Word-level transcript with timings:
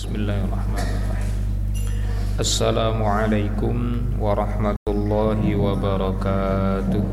Bismillahirrahmanirrahim. 0.00 1.28
Assalamualaikum 2.40 4.00
warahmatullahi 4.16 5.52
wabarakatuh. 5.60 7.04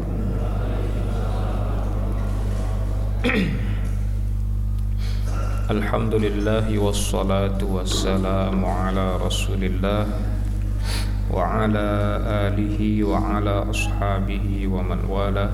Alhamdulillahi 5.75 6.79
wassalatu 6.79 7.75
wassalamu 7.75 8.71
ala 8.71 9.19
rasulillah 9.19 10.07
Wa 11.27 11.67
ala 11.67 12.23
alihi 12.47 13.03
wa 13.03 13.19
ala 13.19 13.67
ashabihi 13.67 14.63
wa 14.71 14.79
man 14.79 15.03
wala 15.11 15.51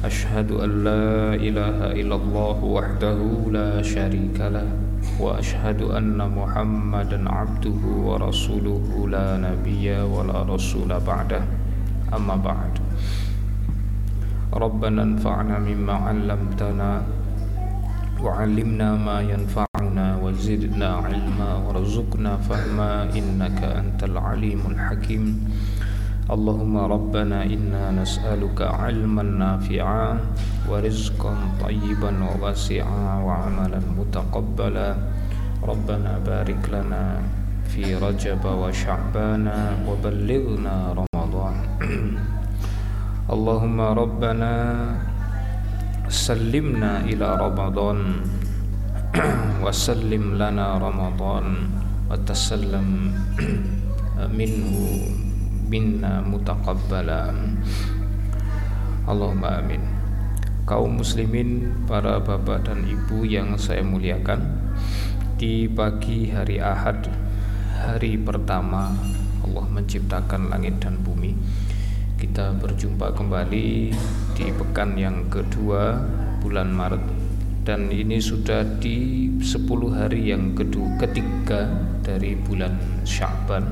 Ashhadu 0.00 0.64
an 0.64 0.80
la 0.80 1.36
ilaha 1.36 1.92
illallah 1.92 2.56
wahdahu 2.56 3.52
la 3.52 3.84
sharika 3.84 4.48
lah. 4.48 4.64
Wa 4.64 4.87
ashhadu 4.87 4.87
anna 4.87 4.87
muhammadan 6.29 7.27
abduhu 7.27 8.09
wa 8.09 8.17
rasuluhu 8.17 9.07
la 9.07 9.37
nabiyya 9.37 10.03
wa 10.05 10.23
la 10.25 10.43
rasula 10.43 10.99
ba'dah 10.99 11.43
Amma 12.13 12.37
ba'd 12.37 12.77
Rabbana 14.53 15.01
anfa'na 15.01 15.57
mimma 15.57 15.95
'allamtana 16.05 17.01
وعلمنا 18.23 18.95
ما 19.03 19.19
ينفعنا 19.19 20.23
وزدنا 20.23 20.89
علما 21.03 21.49
وارزقنا 21.67 22.37
فهما 22.47 23.11
إنك 23.11 23.59
أنت 23.63 23.99
العليم 24.03 24.61
الحكيم 24.71 25.23
اللهم 26.31 26.75
ربنا 26.77 27.43
إنا 27.43 27.91
نسألك 27.91 28.61
علما 28.61 29.23
نافعا 29.23 30.07
ورزقا 30.69 31.33
طيبا 31.63 32.11
وواسعا 32.23 33.03
وعملا 33.27 33.81
متقبلا 33.99 34.89
ربنا 35.63 36.19
بارك 36.27 36.61
لنا 36.69 37.23
في 37.71 37.95
رجب 37.95 38.43
وشعبان 38.45 39.47
وبلغنا 39.87 40.75
رمضان 40.99 41.55
اللهم 43.33 43.77
ربنا 43.81 44.53
سلمنا 46.09 46.91
إلى 47.09 47.27
رمضان 47.39 47.99
وسلم 49.65 50.23
لنا 50.35 50.67
رمضان 50.77 51.45
وتسلم 52.11 52.87
منه 54.37 54.73
منا 55.71 56.13
متقبلا 56.21 57.21
Allahumma 59.03 59.59
amin 59.59 59.83
Kaum 60.63 60.95
muslimin, 60.95 61.75
para 61.83 62.23
bapak 62.23 62.63
dan 62.71 62.87
ibu 62.87 63.27
yang 63.27 63.59
saya 63.59 63.83
muliakan 63.83 64.63
di 65.38 65.70
pagi 65.70 66.26
hari 66.34 66.58
Ahad 66.58 67.06
Hari 67.78 68.18
pertama 68.18 68.90
Allah 69.46 69.66
menciptakan 69.70 70.50
langit 70.50 70.82
dan 70.82 70.98
bumi. 70.98 71.30
Kita 72.18 72.58
berjumpa 72.58 73.14
kembali 73.14 73.94
di 74.34 74.46
pekan 74.50 74.98
yang 74.98 75.30
kedua 75.30 76.02
bulan 76.42 76.74
Maret. 76.74 77.04
Dan 77.62 77.86
ini 77.86 78.18
sudah 78.18 78.66
di 78.82 79.30
10 79.38 79.94
hari 79.94 80.34
yang 80.34 80.58
kedua 80.58 80.98
ketiga 81.06 81.70
dari 82.02 82.34
bulan 82.34 82.74
Sya'ban 83.06 83.62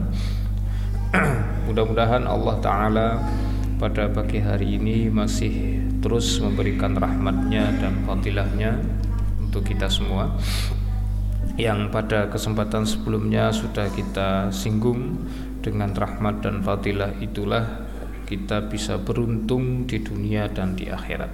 mudah-mudahan 1.66 2.30
Allah 2.30 2.56
Ta'ala 2.62 3.08
pada 3.82 4.06
pagi 4.06 4.38
hari 4.38 4.78
ini 4.78 5.10
masih 5.10 5.82
terus 5.98 6.38
memberikan 6.38 6.94
rahmatnya 6.94 7.74
dan 7.82 8.06
fadilahnya 8.06 8.78
untuk 9.42 9.66
kita 9.66 9.90
semua 9.90 10.30
yang 11.56 11.88
pada 11.88 12.28
kesempatan 12.28 12.84
sebelumnya 12.84 13.48
sudah 13.48 13.88
kita 13.88 14.52
singgung 14.52 15.24
dengan 15.64 15.96
rahmat 15.96 16.44
dan 16.44 16.60
fadilah 16.60 17.16
itulah 17.16 17.64
kita 18.28 18.68
bisa 18.68 19.00
beruntung 19.00 19.88
di 19.88 20.04
dunia 20.04 20.52
dan 20.52 20.76
di 20.76 20.92
akhirat. 20.92 21.32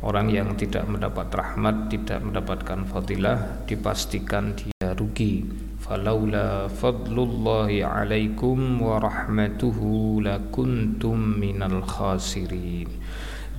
Orang 0.00 0.32
yang 0.32 0.56
tidak 0.56 0.88
mendapat 0.88 1.28
rahmat, 1.28 1.92
tidak 1.92 2.24
mendapatkan 2.24 2.88
fadilah, 2.88 3.68
dipastikan 3.68 4.56
dia 4.56 4.96
rugi. 4.96 5.44
Falaula 5.76 6.72
fadlullahi 6.72 7.84
alaikum 7.84 8.80
wa 8.80 8.96
lakuntum 10.24 11.18
minal 11.36 11.84
khasirin. 11.84 12.88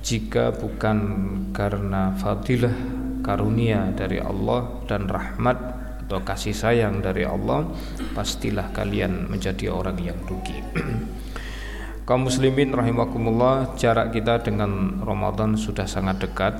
Jika 0.02 0.50
bukan 0.50 0.98
karena 1.54 2.10
fadilah 2.18 2.74
karunia 3.22 3.94
dari 3.94 4.18
Allah 4.18 4.82
dan 4.90 5.06
rahmat 5.06 5.81
atau 6.12 6.20
kasih 6.20 6.52
sayang 6.52 7.00
dari 7.00 7.24
Allah, 7.24 7.64
pastilah 8.12 8.68
kalian 8.76 9.32
menjadi 9.32 9.72
orang 9.72 9.96
yang 9.96 10.20
rugi. 10.28 10.60
kaum 12.02 12.26
muslimin 12.26 12.74
rahimakumullah 12.74 13.78
jarak 13.78 14.12
kita 14.12 14.42
dengan 14.42 15.00
Ramadan 15.00 15.54
sudah 15.54 15.86
sangat 15.86 16.18
dekat 16.20 16.58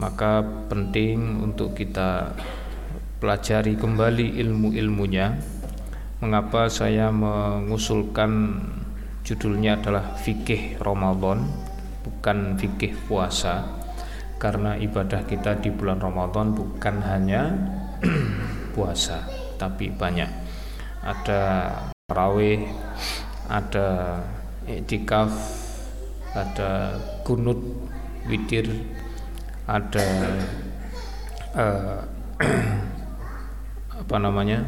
maka 0.00 0.40
penting 0.72 1.44
untuk 1.44 1.76
kita 1.76 2.32
pelajari 3.20 3.76
kembali 3.76 4.40
ilmu-ilmunya 4.40 5.38
mengapa 6.24 6.72
saya 6.72 7.12
mengusulkan 7.12 8.64
judulnya 9.22 9.78
adalah 9.78 10.16
fikih 10.16 10.80
Ramadan 10.80 11.46
bukan 12.02 12.56
fikih 12.56 12.96
puasa 13.06 13.68
karena 14.40 14.74
ibadah 14.80 15.22
kita 15.28 15.60
di 15.60 15.68
bulan 15.68 16.00
Ramadan 16.00 16.56
bukan 16.56 16.96
hanya 17.04 17.54
puasa 18.72 19.28
tapi 19.60 19.92
banyak. 19.92 20.28
Ada 21.02 21.40
tarawih 22.08 22.66
ada 23.46 24.20
iktikaf 24.66 25.30
ada 26.32 26.96
kunut 27.24 27.58
witir 28.24 28.68
ada 29.68 30.08
uh, 31.52 32.00
apa 34.02 34.16
namanya 34.18 34.64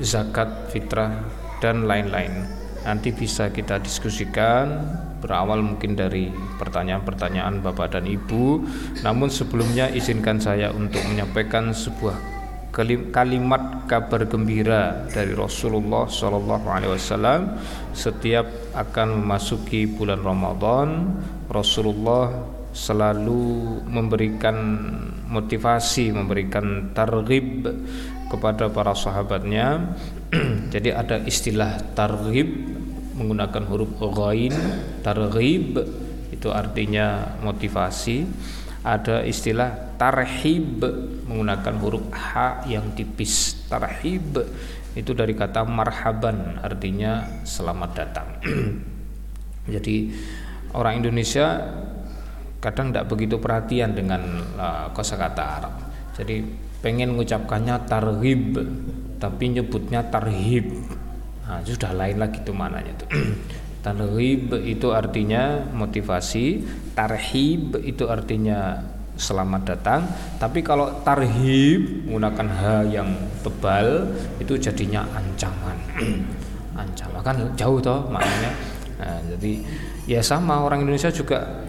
zakat 0.00 0.72
fitrah 0.72 1.24
dan 1.60 1.84
lain-lain. 1.84 2.48
Nanti 2.80 3.12
bisa 3.12 3.52
kita 3.52 3.76
diskusikan 3.76 4.88
berawal 5.20 5.60
mungkin 5.60 5.92
dari 5.92 6.32
pertanyaan-pertanyaan 6.56 7.60
Bapak 7.60 7.92
dan 7.92 8.08
Ibu. 8.08 8.64
Namun 9.04 9.28
sebelumnya 9.28 9.92
izinkan 9.92 10.40
saya 10.40 10.72
untuk 10.72 11.04
menyampaikan 11.04 11.76
sebuah 11.76 12.39
kalimat 12.70 13.84
kabar 13.90 14.26
gembira 14.30 15.06
dari 15.10 15.34
Rasulullah 15.34 16.06
Shallallahu 16.06 16.66
Alaihi 16.70 16.94
Wasallam 16.94 17.58
setiap 17.90 18.46
akan 18.78 19.22
memasuki 19.22 19.90
bulan 19.90 20.22
Ramadan 20.22 21.18
Rasulullah 21.50 22.30
selalu 22.70 23.82
memberikan 23.90 24.54
motivasi 25.26 26.14
memberikan 26.14 26.94
targhib 26.94 27.66
kepada 28.30 28.70
para 28.70 28.94
sahabatnya. 28.94 29.98
Jadi 30.74 30.94
ada 30.94 31.18
istilah 31.26 31.82
targhib 31.98 32.46
menggunakan 33.18 33.62
huruf 33.66 33.90
ghain 33.98 34.54
targhib 35.02 35.76
itu 36.30 36.48
artinya 36.48 37.36
motivasi 37.42 38.24
ada 38.80 39.20
istilah 39.20 39.96
tarhib 40.00 40.80
menggunakan 41.28 41.74
huruf 41.80 42.04
h 42.12 42.64
yang 42.64 42.96
tipis. 42.96 43.66
Tarhib 43.68 44.40
itu 44.96 45.12
dari 45.12 45.36
kata 45.36 45.68
marhaban 45.68 46.58
artinya 46.64 47.44
selamat 47.44 47.90
datang. 47.92 48.28
Jadi 49.74 50.10
orang 50.72 51.04
Indonesia 51.04 51.60
kadang 52.60 52.92
tidak 52.92 53.08
begitu 53.08 53.36
perhatian 53.36 53.92
dengan 53.92 54.20
uh, 54.56 54.88
kosakata 54.96 55.44
Arab. 55.44 55.74
Jadi 56.16 56.40
pengen 56.80 57.12
mengucapkannya 57.12 57.84
tarhib 57.84 58.56
tapi 59.20 59.44
nyebutnya 59.52 60.08
tarhib. 60.08 60.72
Nah, 61.44 61.60
sudah 61.66 61.92
lain 61.92 62.16
lagi 62.16 62.38
itu 62.40 62.54
mananya 62.54 62.94
tuh 62.94 63.10
Tarhib 63.80 64.52
itu 64.60 64.92
artinya 64.92 65.64
motivasi, 65.72 66.64
tarhib 66.92 67.80
itu 67.80 68.04
artinya 68.04 68.76
selamat 69.16 69.62
datang. 69.64 70.00
Tapi 70.36 70.60
kalau 70.64 71.00
tarhib 71.04 72.08
menggunakan 72.08 72.48
h 72.48 72.62
yang 72.92 73.08
tebal 73.44 74.08
itu 74.40 74.56
jadinya 74.56 75.04
ancaman. 75.16 75.76
ancaman 76.80 77.20
kan 77.20 77.36
jauh 77.56 77.80
toh 77.80 78.08
maknanya. 78.08 78.52
Nah, 79.00 79.16
jadi 79.36 79.52
ya 80.04 80.20
sama 80.20 80.60
orang 80.60 80.84
Indonesia 80.84 81.08
juga 81.08 81.59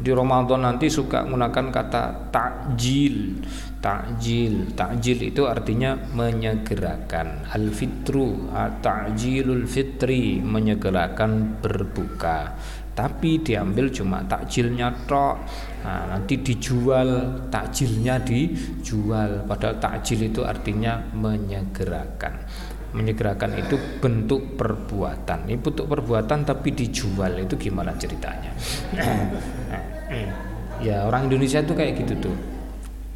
di 0.00 0.10
Ramadan 0.10 0.64
nanti 0.64 0.88
suka 0.88 1.22
menggunakan 1.28 1.66
kata 1.68 2.32
takjil 2.32 3.40
Ta'jil, 3.80 4.76
ta'jil 4.76 5.32
itu 5.32 5.48
artinya 5.48 5.96
menyegerakan. 5.96 7.48
Al-fitru, 7.48 8.52
ta'jilul 8.84 9.64
fitri, 9.64 10.36
menyegerakan 10.44 11.64
berbuka. 11.64 12.60
tapi 12.90 13.40
diambil 13.40 13.88
cuma 13.88 14.20
takjilnya 14.28 14.92
tok. 15.08 15.40
Nah, 15.80 16.12
nanti 16.12 16.36
dijual 16.44 17.40
takjilnya 17.48 18.20
dijual. 18.20 19.48
Padahal 19.48 19.80
takjil 19.80 20.28
itu 20.28 20.44
artinya 20.44 21.00
menyegerakan. 21.16 22.44
Menyegerakan 22.92 23.56
itu 23.56 23.80
bentuk 24.04 24.60
perbuatan. 24.60 25.48
Ini 25.48 25.56
bentuk 25.56 25.88
perbuatan 25.88 26.44
tapi 26.44 26.76
dijual 26.76 27.40
itu 27.40 27.56
gimana 27.56 27.96
ceritanya 27.96 28.52
ya 30.80 31.04
orang 31.04 31.28
Indonesia 31.28 31.60
itu 31.60 31.72
kayak 31.76 31.92
gitu 32.04 32.30
tuh. 32.30 32.36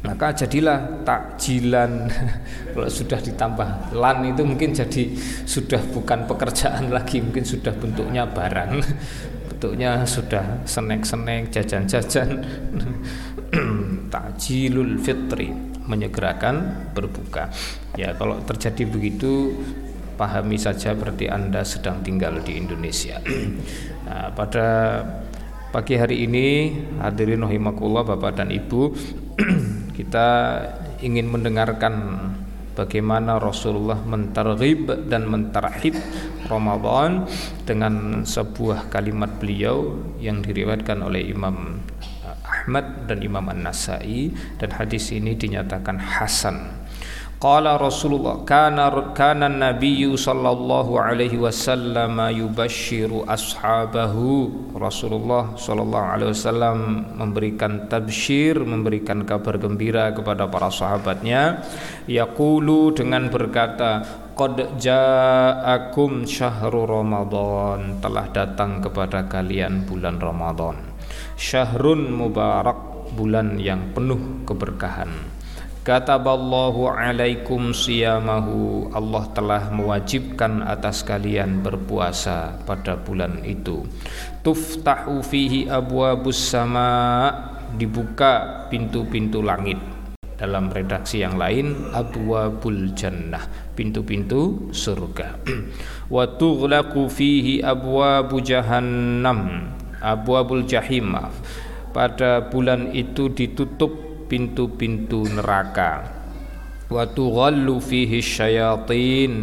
Maka 0.05 0.37
jadilah 0.37 1.01
takjilan. 1.01 1.91
Kalau 2.77 2.89
sudah 2.89 3.17
ditambah 3.17 3.97
lan 3.97 4.17
itu 4.29 4.45
mungkin 4.45 4.69
jadi 4.71 5.03
sudah 5.49 5.81
bukan 5.89 6.29
pekerjaan 6.29 6.93
lagi 6.93 7.25
mungkin 7.25 7.41
sudah 7.41 7.73
bentuknya 7.73 8.29
barang. 8.29 8.71
Bentuknya 9.49 10.05
sudah 10.05 10.61
senek-senek 10.67 11.49
jajan-jajan. 11.49 12.43
Takjilul 14.13 15.01
fitri 15.01 15.49
menyegerakan 15.89 16.89
berbuka. 16.93 17.49
Ya 17.97 18.13
kalau 18.13 18.41
terjadi 18.45 18.85
begitu 18.85 19.57
pahami 20.15 20.55
saja 20.55 20.95
berarti 20.95 21.27
anda 21.31 21.63
sedang 21.65 22.03
tinggal 22.05 22.39
di 22.45 22.61
Indonesia. 22.61 23.19
Nah, 24.05 24.29
pada 24.37 25.01
pagi 25.75 25.99
hari 25.99 26.23
ini 26.23 26.71
hadirin 27.03 27.43
rahimakumullah 27.43 28.07
Bapak 28.15 28.39
dan 28.39 28.47
Ibu 28.47 28.95
kita 29.99 30.27
ingin 31.03 31.27
mendengarkan 31.27 32.15
bagaimana 32.79 33.43
Rasulullah 33.43 33.99
mentarghib 33.99 35.11
dan 35.11 35.27
mentarhib 35.27 35.99
Ramadan 36.47 37.27
dengan 37.67 38.23
sebuah 38.23 38.87
kalimat 38.87 39.35
beliau 39.35 39.99
yang 40.23 40.39
diriwayatkan 40.39 41.03
oleh 41.03 41.27
Imam 41.27 41.83
Ahmad 42.47 43.11
dan 43.11 43.19
Imam 43.19 43.43
An-Nasai. 43.43 44.31
Dan 44.55 44.79
hadis 44.79 45.11
ini 45.11 45.35
dinyatakan 45.35 45.99
hasan 45.99 46.84
Qala 47.35 47.75
Rasulullah 47.75 48.47
kana 48.47 48.87
kana 49.11 49.51
Nabi 49.51 50.07
sallallahu 50.07 50.95
alaihi 50.95 51.35
wasallam 51.35 52.15
yubashshiru 52.31 53.27
ashabahu. 53.27 54.71
Rasulullah 54.71 55.51
sallallahu 55.59 56.07
alaihi 56.15 56.31
wasallam 56.31 56.77
memberikan 57.19 57.91
tabsyir 57.91 58.63
memberikan 58.63 59.27
kabar 59.27 59.59
gembira 59.59 60.15
kepada 60.15 60.47
para 60.47 60.71
sahabatnya. 60.71 61.59
Yaqulu 62.07 62.95
dengan 62.95 63.27
berkata 63.27 64.07
qad 64.31 64.79
ja'akum 64.79 66.23
syahrul 66.23 66.87
ramadan. 66.87 67.99
Telah 67.99 68.31
datang 68.31 68.79
kepada 68.79 69.27
kalian 69.27 69.83
bulan 69.83 70.23
Ramadan. 70.23 70.79
Syahrun 71.35 72.15
mubarak 72.15 73.11
bulan 73.11 73.59
yang 73.59 73.91
penuh 73.91 74.47
keberkahan 74.47 75.34
Kataballahu 75.85 76.89
alaikum 76.89 77.69
siyamahu. 77.69 78.89
Allah 78.89 79.21
telah 79.37 79.69
mewajibkan 79.69 80.65
atas 80.65 81.05
kalian 81.05 81.61
berpuasa 81.61 82.57
pada 82.65 82.97
bulan 82.97 83.45
itu. 83.45 83.85
Tuftahu 84.41 85.21
fihi 85.21 85.69
abwabus 85.69 86.41
sama 86.41 86.89
Dibuka 87.77 88.65
pintu-pintu 88.73 89.45
langit. 89.45 89.77
Dalam 90.41 90.73
redaksi 90.73 91.21
yang 91.21 91.37
lain 91.37 91.93
abwabul 91.93 92.89
jannah. 92.97 93.45
Pintu-pintu 93.77 94.73
surga. 94.73 95.37
Wa 96.17 96.25
tughlaqu 96.33 97.05
fihi 97.13 97.61
abwabu 97.61 98.41
jahannam. 98.41 99.69
Abwabul 100.01 100.65
jahim 100.65 101.13
pada 101.95 102.51
bulan 102.51 102.91
itu 102.91 103.31
ditutup 103.31 104.04
pintu-pintu 104.27 105.25
neraka. 105.29 106.05
Wa 106.91 107.07
tughallu 107.09 107.81
fihi 107.81 108.19
syayatin. 108.21 109.33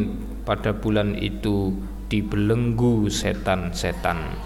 Pada 0.43 0.75
bulan 0.75 1.15
itu 1.17 1.71
dibelenggu 2.11 3.07
setan-setan. 3.07 4.37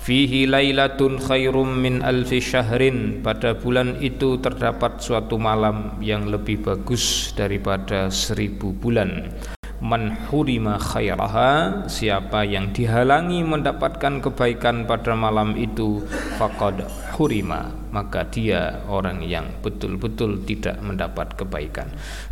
Fihi 0.00 0.48
lailatun 0.48 1.20
khairum 1.20 1.82
min 1.82 2.00
alfi 2.00 2.40
syahrin. 2.40 3.20
Pada 3.20 3.52
bulan 3.58 4.00
itu 4.00 4.40
terdapat 4.40 5.02
suatu 5.02 5.36
malam 5.36 6.00
yang 6.00 6.30
lebih 6.30 6.62
bagus 6.64 7.36
daripada 7.36 8.08
seribu 8.08 8.72
bulan 8.72 9.30
man 9.80 10.12
hurima 10.28 10.76
khairaha 10.76 11.84
siapa 11.88 12.44
yang 12.44 12.72
dihalangi 12.76 13.40
mendapatkan 13.40 14.20
kebaikan 14.20 14.84
pada 14.84 15.16
malam 15.16 15.56
itu 15.56 16.04
faqad 16.36 16.84
hurima 17.16 17.80
maka 17.90 18.22
dia 18.28 18.80
orang 18.86 19.20
yang 19.26 19.50
betul-betul 19.60 20.46
tidak 20.46 20.78
mendapat 20.78 21.34
kebaikan. 21.34 21.90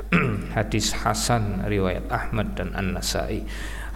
Hadis 0.57 0.95
hasan 0.95 1.67
riwayat 1.67 2.07
Ahmad 2.09 2.55
dan 2.55 2.73
An-Nasai. 2.79 3.43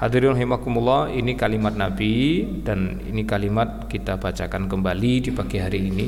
Hadirin 0.02 0.34
rahimakumullah 0.34 1.14
ini 1.14 1.38
kalimat 1.38 1.78
Nabi 1.78 2.43
dan 2.66 2.99
ini 3.06 3.22
kalimat 3.22 3.87
kita 3.87 4.19
bacakan 4.19 4.66
kembali 4.66 5.12
di 5.22 5.31
pagi 5.31 5.62
hari 5.62 5.81
ini. 5.87 6.06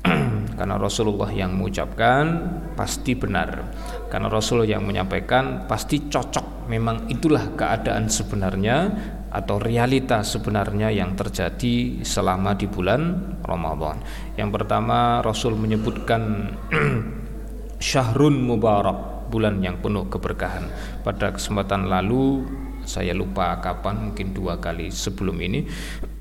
Karena 0.56 0.80
Rasulullah 0.80 1.28
yang 1.28 1.52
mengucapkan 1.52 2.24
pasti 2.72 3.12
benar. 3.12 3.68
Karena 4.08 4.32
Rasul 4.32 4.64
yang 4.64 4.88
menyampaikan 4.88 5.68
pasti 5.68 6.08
cocok 6.08 6.45
memang 6.66 7.10
itulah 7.10 7.54
keadaan 7.54 8.10
sebenarnya 8.10 8.92
atau 9.30 9.58
realita 9.58 10.22
sebenarnya 10.22 10.94
yang 10.94 11.18
terjadi 11.18 12.06
selama 12.06 12.54
di 12.54 12.70
bulan 12.70 13.34
Ramadan. 13.42 14.00
Yang 14.38 14.50
pertama 14.62 15.20
Rasul 15.20 15.58
menyebutkan 15.58 16.54
syahrun 17.86 18.38
mubarak 18.46 19.28
bulan 19.28 19.58
yang 19.58 19.82
penuh 19.82 20.06
keberkahan. 20.06 20.70
Pada 21.02 21.34
kesempatan 21.34 21.90
lalu 21.90 22.46
saya 22.86 23.10
lupa 23.10 23.58
kapan 23.58 24.10
mungkin 24.10 24.30
dua 24.30 24.62
kali 24.62 24.94
sebelum 24.94 25.34
ini 25.42 25.66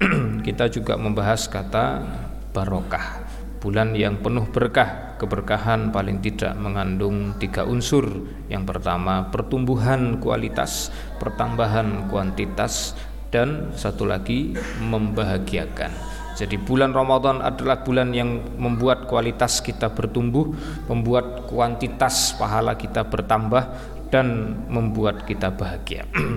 kita 0.48 0.74
juga 0.74 0.98
membahas 0.98 1.46
kata 1.46 2.02
barokah 2.50 3.22
bulan 3.62 3.94
yang 3.94 4.18
penuh 4.18 4.50
berkah 4.50 5.05
keberkahan 5.16 5.90
paling 5.92 6.20
tidak 6.20 6.54
mengandung 6.60 7.36
tiga 7.40 7.64
unsur. 7.64 8.08
Yang 8.52 8.64
pertama 8.76 9.32
pertumbuhan 9.32 10.20
kualitas 10.20 10.94
pertambahan 11.18 12.08
kuantitas 12.12 12.94
dan 13.34 13.74
satu 13.76 14.08
lagi 14.08 14.56
membahagiakan. 14.80 15.92
Jadi 16.36 16.60
bulan 16.60 16.92
Ramadan 16.92 17.40
adalah 17.40 17.80
bulan 17.80 18.12
yang 18.12 18.44
membuat 18.60 19.08
kualitas 19.08 19.64
kita 19.64 19.96
bertumbuh 19.96 20.52
membuat 20.92 21.48
kuantitas 21.48 22.36
pahala 22.36 22.76
kita 22.76 23.08
bertambah 23.08 23.72
dan 24.12 24.60
membuat 24.68 25.24
kita 25.24 25.56
bahagia. 25.56 26.04
Kata 26.12 26.28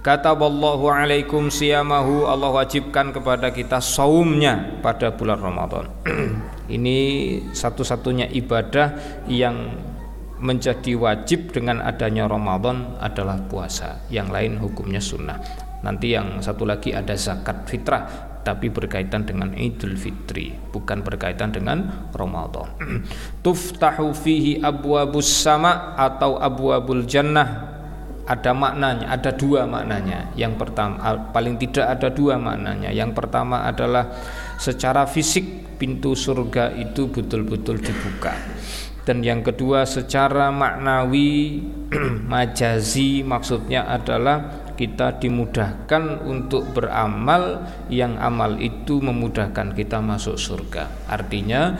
Kataballahu 0.04 0.88
alaikum 0.88 1.52
siyamahu. 1.52 2.24
Allah 2.24 2.50
wajibkan 2.56 3.12
kepada 3.12 3.52
kita 3.52 3.84
saumnya 3.84 4.80
pada 4.80 5.12
bulan 5.12 5.40
Ramadan 5.40 5.88
Ini 6.64 6.96
satu-satunya 7.52 8.32
ibadah 8.32 9.20
yang 9.28 9.76
menjadi 10.40 10.96
wajib 10.98 11.52
dengan 11.52 11.80
adanya 11.80 12.28
Ramadan 12.28 12.96
adalah 13.00 13.40
puasa. 13.48 14.04
Yang 14.08 14.28
lain 14.32 14.52
hukumnya 14.60 15.00
sunnah. 15.00 15.38
Nanti 15.84 16.16
yang 16.16 16.40
satu 16.40 16.64
lagi 16.64 16.96
ada 16.96 17.12
zakat 17.12 17.68
fitrah 17.68 18.32
tapi 18.44 18.68
berkaitan 18.68 19.24
dengan 19.24 19.56
Idul 19.56 19.96
Fitri 19.96 20.52
bukan 20.52 21.00
berkaitan 21.00 21.52
dengan 21.52 22.08
Ramadan. 22.12 22.76
Tuftahu 23.44 24.12
fihi 24.12 24.60
abwabus 24.60 25.28
sama 25.28 25.96
atau 25.96 26.36
abwabul 26.36 27.08
jannah 27.08 27.72
ada 28.24 28.56
maknanya, 28.56 29.06
ada 29.12 29.30
dua 29.36 29.68
maknanya. 29.68 30.32
Yang 30.32 30.54
pertama, 30.56 30.96
paling 31.32 31.60
tidak 31.60 31.86
ada 32.00 32.08
dua 32.08 32.40
maknanya. 32.40 32.88
Yang 32.88 33.12
pertama 33.12 33.68
adalah 33.68 34.16
secara 34.56 35.04
fisik 35.04 35.76
pintu 35.76 36.16
surga 36.16 36.72
itu 36.72 37.12
betul-betul 37.12 37.84
dibuka. 37.84 38.32
Dan 39.04 39.20
yang 39.20 39.44
kedua 39.44 39.84
secara 39.84 40.48
maknawi 40.48 41.60
majazi 42.32 43.20
maksudnya 43.20 43.84
adalah 43.84 44.64
kita 44.74 45.20
dimudahkan 45.20 46.24
untuk 46.24 46.72
beramal 46.72 47.68
yang 47.92 48.16
amal 48.16 48.56
itu 48.56 49.04
memudahkan 49.04 49.76
kita 49.76 50.00
masuk 50.00 50.40
surga. 50.40 50.88
Artinya 51.12 51.76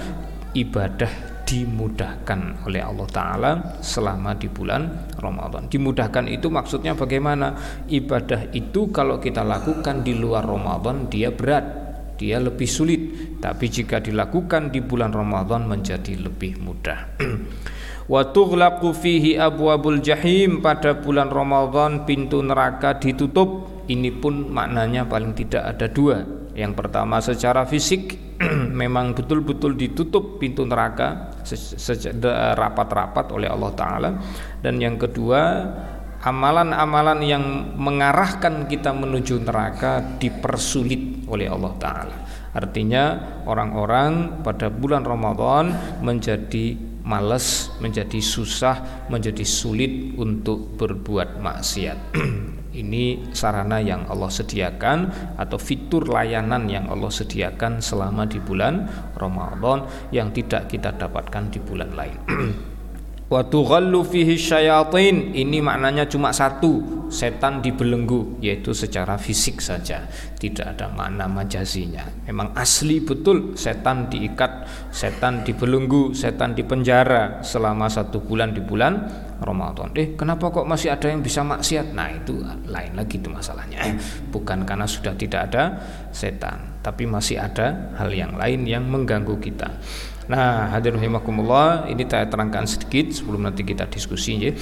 ibadah 0.53 1.34
dimudahkan 1.45 2.65
oleh 2.65 2.81
Allah 2.81 3.09
Ta'ala 3.09 3.53
selama 3.85 4.33
di 4.35 4.49
bulan 4.49 5.13
Ramadan. 5.21 5.69
Dimudahkan 5.69 6.27
itu 6.29 6.49
maksudnya 6.49 6.97
bagaimana? 6.97 7.55
Ibadah 7.87 8.51
itu 8.57 8.89
kalau 8.91 9.21
kita 9.21 9.45
lakukan 9.45 10.01
di 10.03 10.17
luar 10.17 10.49
Ramadan 10.49 11.07
dia 11.13 11.29
berat 11.29 11.85
dia 12.17 12.41
lebih 12.41 12.67
sulit. 12.67 13.01
Tapi 13.39 13.69
jika 13.69 14.01
dilakukan 14.01 14.73
di 14.73 14.81
bulan 14.81 15.13
Ramadan 15.13 15.69
menjadi 15.69 16.17
lebih 16.17 16.59
mudah. 16.65 17.21
Wa 18.13 18.23
tughlaqu 18.33 18.97
fihi 18.97 19.37
abwabul 19.37 20.01
jahim. 20.01 20.65
Pada 20.65 20.97
bulan 20.97 21.29
Ramadan 21.29 22.09
pintu 22.09 22.41
neraka 22.41 22.97
ditutup. 22.97 23.69
Ini 23.85 24.17
pun 24.17 24.49
maknanya 24.49 25.05
paling 25.05 25.37
tidak 25.37 25.77
ada 25.77 25.93
dua 25.93 26.44
Yang 26.55 26.73
pertama 26.79 27.19
secara 27.19 27.67
fisik 27.67 28.15
memang 28.81 29.15
betul-betul 29.15 29.75
ditutup 29.75 30.39
pintu 30.39 30.63
neraka 30.67 31.35
rapat-rapat 32.55 33.31
oleh 33.35 33.51
Allah 33.51 33.73
taala 33.75 34.11
dan 34.63 34.79
yang 34.79 34.99
kedua 34.99 35.41
amalan-amalan 36.25 37.21
yang 37.21 37.45
mengarahkan 37.77 38.65
kita 38.65 38.97
menuju 38.97 39.45
neraka 39.45 40.01
dipersulit 40.17 41.29
oleh 41.29 41.51
Allah 41.53 41.73
taala. 41.77 42.17
Artinya 42.55 43.05
orang-orang 43.51 44.41
pada 44.47 44.71
bulan 44.71 45.03
Ramadan 45.03 45.75
menjadi 46.01 46.79
malas, 47.05 47.69
menjadi 47.83 48.23
susah, 48.23 49.07
menjadi 49.13 49.45
sulit 49.45 50.17
untuk 50.17 50.79
berbuat 50.81 51.43
maksiat. 51.43 51.99
Ini 52.75 53.31
sarana 53.31 53.79
yang 53.79 54.11
Allah 54.11 54.27
sediakan 54.27 54.99
atau 55.39 55.59
fitur 55.63 56.11
layanan 56.11 56.67
yang 56.67 56.91
Allah 56.91 57.15
sediakan 57.15 57.79
selama 57.79 58.27
di 58.27 58.43
bulan 58.43 58.91
Ramadan 59.15 59.87
yang 60.11 60.35
tidak 60.35 60.67
kita 60.67 60.91
dapatkan 60.91 61.55
di 61.55 61.63
bulan 61.63 61.95
lain. 61.95 62.19
wa 63.35 63.43
tughallu 63.43 64.07
fihi 64.07 64.39
syayatin. 64.39 65.35
Ini 65.35 65.59
maknanya 65.59 66.07
cuma 66.07 66.31
satu 66.31 67.03
setan 67.11 67.59
dibelenggu 67.59 68.39
yaitu 68.39 68.71
secara 68.71 69.19
fisik 69.19 69.59
saja. 69.59 70.07
Tidak 70.39 70.79
ada 70.79 70.87
makna 70.95 71.27
majazinya 71.27 72.07
memang 72.31 72.55
asli 72.55 73.03
betul 73.03 73.59
setan 73.59 74.07
diikat 74.07 74.69
setan 74.95 75.43
dibelenggu 75.43 76.15
setan 76.15 76.55
dipenjara 76.55 77.43
selama 77.43 77.91
satu 77.91 78.23
bulan 78.23 78.55
di 78.55 78.63
bulan 78.63 79.03
Ramadan. 79.43 79.91
Eh 79.99 80.15
kenapa 80.15 80.55
kok 80.55 80.69
masih 80.69 80.95
ada 80.95 81.11
yang 81.11 81.19
bisa 81.25 81.43
maksiat? 81.43 81.91
Nah 81.91 82.13
itu 82.15 82.39
lain 82.71 82.93
lagi 82.95 83.19
itu 83.19 83.27
masalahnya. 83.27 83.99
Bukan 84.31 84.63
karena 84.63 84.87
sudah 84.87 85.19
tidak 85.19 85.51
ada 85.51 85.83
setan 86.15 86.75
tapi 86.85 87.09
masih 87.09 87.41
ada 87.41 87.97
hal 87.97 88.13
yang 88.13 88.37
lain 88.37 88.69
yang 88.69 88.85
mengganggu 88.85 89.41
kita 89.41 89.73
Nah, 90.25 90.73
hadirin 90.73 90.97
rahimakumullah, 90.97 91.85
ini 91.93 92.09
saya 92.09 92.25
terangkan 92.25 92.65
sedikit 92.65 93.13
sebelum 93.13 93.45
nanti 93.45 93.61
kita 93.61 93.85
diskusi 93.93 94.41
ya. 94.41 94.53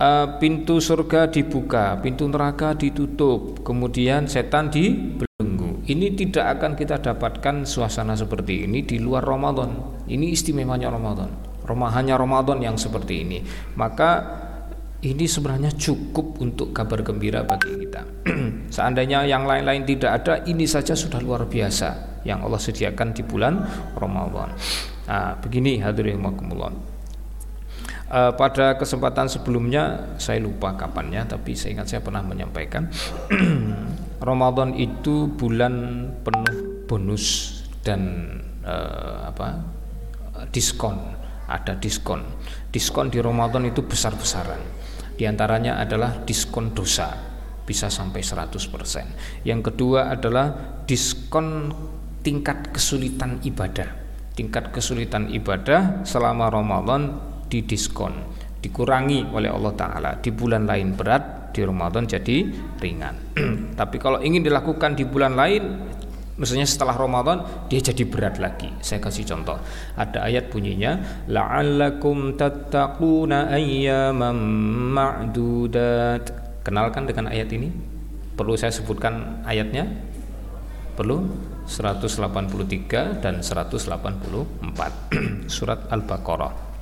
uh, 0.00 0.26
pintu 0.40 0.80
surga 0.80 1.28
dibuka, 1.28 2.00
pintu 2.00 2.24
neraka 2.24 2.72
ditutup, 2.72 3.60
kemudian 3.60 4.24
setan 4.24 4.72
dibelenggu. 4.72 5.84
Ini 5.84 6.14
tidak 6.16 6.58
akan 6.58 6.72
kita 6.78 7.04
dapatkan 7.04 7.68
suasana 7.68 8.16
seperti 8.16 8.64
ini 8.64 8.80
di 8.80 8.96
luar 8.96 9.26
Ramadan. 9.28 10.00
Ini 10.08 10.32
istimewanya 10.32 10.88
Ramadan. 10.88 11.52
Hanya 11.72 12.20
Ramadan 12.20 12.60
yang 12.60 12.76
seperti 12.76 13.24
ini. 13.24 13.38
Maka 13.80 14.42
ini 15.02 15.26
sebenarnya 15.26 15.74
cukup 15.74 16.38
untuk 16.38 16.70
kabar 16.70 17.02
gembira 17.02 17.42
bagi 17.42 17.74
kita. 17.74 18.06
Seandainya 18.76 19.26
yang 19.26 19.50
lain-lain 19.50 19.82
tidak 19.82 20.22
ada, 20.22 20.34
ini 20.46 20.62
saja 20.62 20.94
sudah 20.94 21.18
luar 21.18 21.50
biasa 21.50 22.22
yang 22.22 22.46
Allah 22.46 22.62
sediakan 22.62 23.10
di 23.10 23.26
bulan 23.26 23.58
Ramadan. 23.98 24.54
Nah, 25.10 25.34
begini 25.42 25.82
hadirin 25.82 26.22
makumullah. 26.22 26.70
Uh, 28.12 28.30
pada 28.36 28.76
kesempatan 28.76 29.24
sebelumnya 29.24 30.14
saya 30.20 30.36
lupa 30.36 30.76
kapannya 30.76 31.24
tapi 31.24 31.56
saya 31.56 31.80
ingat 31.80 31.96
saya 31.96 32.04
pernah 32.04 32.20
menyampaikan 32.20 32.92
Ramadan 34.28 34.76
itu 34.76 35.32
bulan 35.32 35.72
penuh 36.20 36.84
bonus 36.84 37.56
dan 37.80 38.28
uh, 38.68 39.32
apa 39.32 39.64
diskon 40.52 41.00
ada 41.48 41.72
diskon 41.80 42.20
diskon 42.68 43.08
di 43.08 43.16
Ramadan 43.16 43.64
itu 43.64 43.80
besar-besaran 43.80 44.81
di 45.16 45.24
antaranya 45.28 45.78
adalah 45.78 46.24
diskon 46.24 46.72
dosa 46.72 47.32
bisa 47.62 47.86
sampai 47.88 48.20
100%. 48.20 49.46
Yang 49.46 49.60
kedua 49.72 50.10
adalah 50.10 50.80
diskon 50.84 51.70
tingkat 52.22 52.74
kesulitan 52.74 53.38
ibadah. 53.46 53.88
Tingkat 54.32 54.72
kesulitan 54.72 55.28
ibadah 55.28 56.02
selama 56.08 56.48
Ramadan 56.48 57.20
didiskon, 57.52 58.16
dikurangi 58.64 59.28
oleh 59.28 59.52
Allah 59.52 59.72
taala. 59.76 60.10
Di 60.18 60.32
bulan 60.32 60.64
lain 60.64 60.96
berat, 60.96 61.52
di 61.52 61.60
Ramadan 61.60 62.08
jadi 62.08 62.48
ringan. 62.80 63.36
Tapi 63.80 63.96
kalau 64.00 64.24
ingin 64.24 64.40
dilakukan 64.40 64.96
di 64.96 65.04
bulan 65.04 65.36
lain 65.36 65.62
Maksudnya 66.42 66.66
setelah 66.66 66.98
Ramadan 66.98 67.46
dia 67.70 67.78
jadi 67.78 68.02
berat 68.02 68.42
lagi. 68.42 68.66
Saya 68.82 68.98
kasih 68.98 69.22
contoh. 69.30 69.62
Ada 69.94 70.26
ayat 70.26 70.50
bunyinya 70.50 71.22
la'allakum 71.30 72.34
tattaquna 72.34 73.54
ayyaman 73.54 74.42
ma'dudat. 74.90 76.34
Kenalkan 76.66 77.06
dengan 77.06 77.30
ayat 77.30 77.46
ini? 77.54 77.70
Perlu 78.34 78.58
saya 78.58 78.74
sebutkan 78.74 79.46
ayatnya? 79.46 79.86
Perlu? 80.98 81.30
183 81.62 83.22
dan 83.22 83.38
184 83.38 83.86
surat 85.46 85.86
Al-Baqarah 85.94 86.74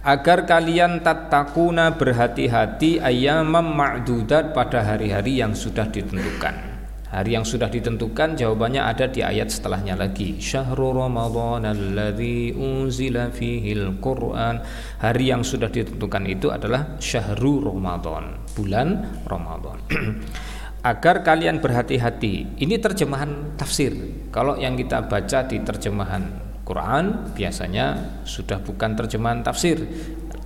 agar 0.00 0.48
kalian 0.48 1.04
tatakuna 1.04 1.92
berhati-hati 1.92 3.04
ayamam 3.04 3.68
ma'dudat 3.74 4.56
pada 4.56 4.80
hari-hari 4.80 5.44
yang 5.44 5.52
sudah 5.52 5.84
ditentukan 5.92 6.75
Hari 7.06 7.38
yang 7.38 7.46
sudah 7.46 7.70
ditentukan 7.70 8.34
jawabannya 8.34 8.82
ada 8.82 9.06
di 9.06 9.22
ayat 9.22 9.46
setelahnya 9.46 9.94
lagi. 9.94 10.42
Syahrul 10.42 10.98
Ramadan 10.98 11.62
alladzi 11.62 12.50
unzila 12.50 13.30
fihil 13.30 14.02
Qur'an. 14.02 14.58
Hari 14.98 15.30
yang 15.30 15.46
sudah 15.46 15.70
ditentukan 15.70 16.26
itu 16.26 16.50
adalah 16.50 16.98
syahrul 16.98 17.70
Ramadan, 17.70 18.42
bulan 18.58 19.22
Ramadan. 19.22 19.78
Agar 20.90 21.22
kalian 21.22 21.62
berhati-hati. 21.62 22.58
Ini 22.58 22.74
terjemahan 22.82 23.54
tafsir. 23.54 23.94
Kalau 24.34 24.58
yang 24.58 24.74
kita 24.74 25.06
baca 25.06 25.46
di 25.46 25.62
terjemahan 25.62 26.26
Quran 26.66 27.30
biasanya 27.38 28.18
sudah 28.26 28.58
bukan 28.58 28.98
terjemahan 28.98 29.46
tafsir. 29.46 29.78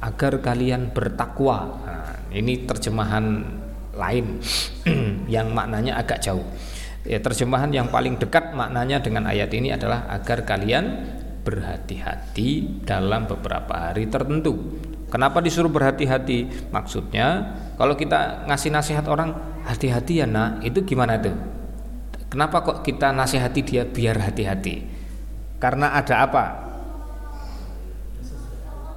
Agar 0.04 0.44
kalian 0.44 0.92
bertakwa. 0.92 1.58
Nah, 1.88 2.12
ini 2.36 2.68
terjemahan 2.68 3.24
lain 4.00 4.40
yang 5.34 5.52
maknanya 5.52 6.00
agak 6.00 6.24
jauh. 6.24 6.44
Ya, 7.04 7.20
terjemahan 7.20 7.68
yang 7.72 7.92
paling 7.92 8.16
dekat 8.16 8.52
maknanya 8.56 9.00
dengan 9.00 9.28
ayat 9.28 9.52
ini 9.52 9.72
adalah 9.72 10.08
agar 10.08 10.44
kalian 10.44 11.04
berhati-hati 11.44 12.80
dalam 12.84 13.24
beberapa 13.24 13.92
hari 13.92 14.08
tertentu. 14.08 14.80
Kenapa 15.08 15.42
disuruh 15.42 15.72
berhati-hati? 15.72 16.70
Maksudnya 16.70 17.56
kalau 17.74 17.96
kita 17.96 18.46
ngasih 18.46 18.70
nasihat 18.70 19.04
orang 19.08 19.34
hati-hati 19.64 20.22
ya 20.22 20.26
nak, 20.28 20.62
itu 20.62 20.84
gimana 20.84 21.18
tuh? 21.18 21.34
Kenapa 22.30 22.62
kok 22.62 22.86
kita 22.86 23.10
nasihati 23.10 23.60
dia 23.66 23.82
biar 23.82 24.22
hati-hati? 24.22 24.86
Karena 25.58 25.98
ada 25.98 26.14
apa? 26.22 26.44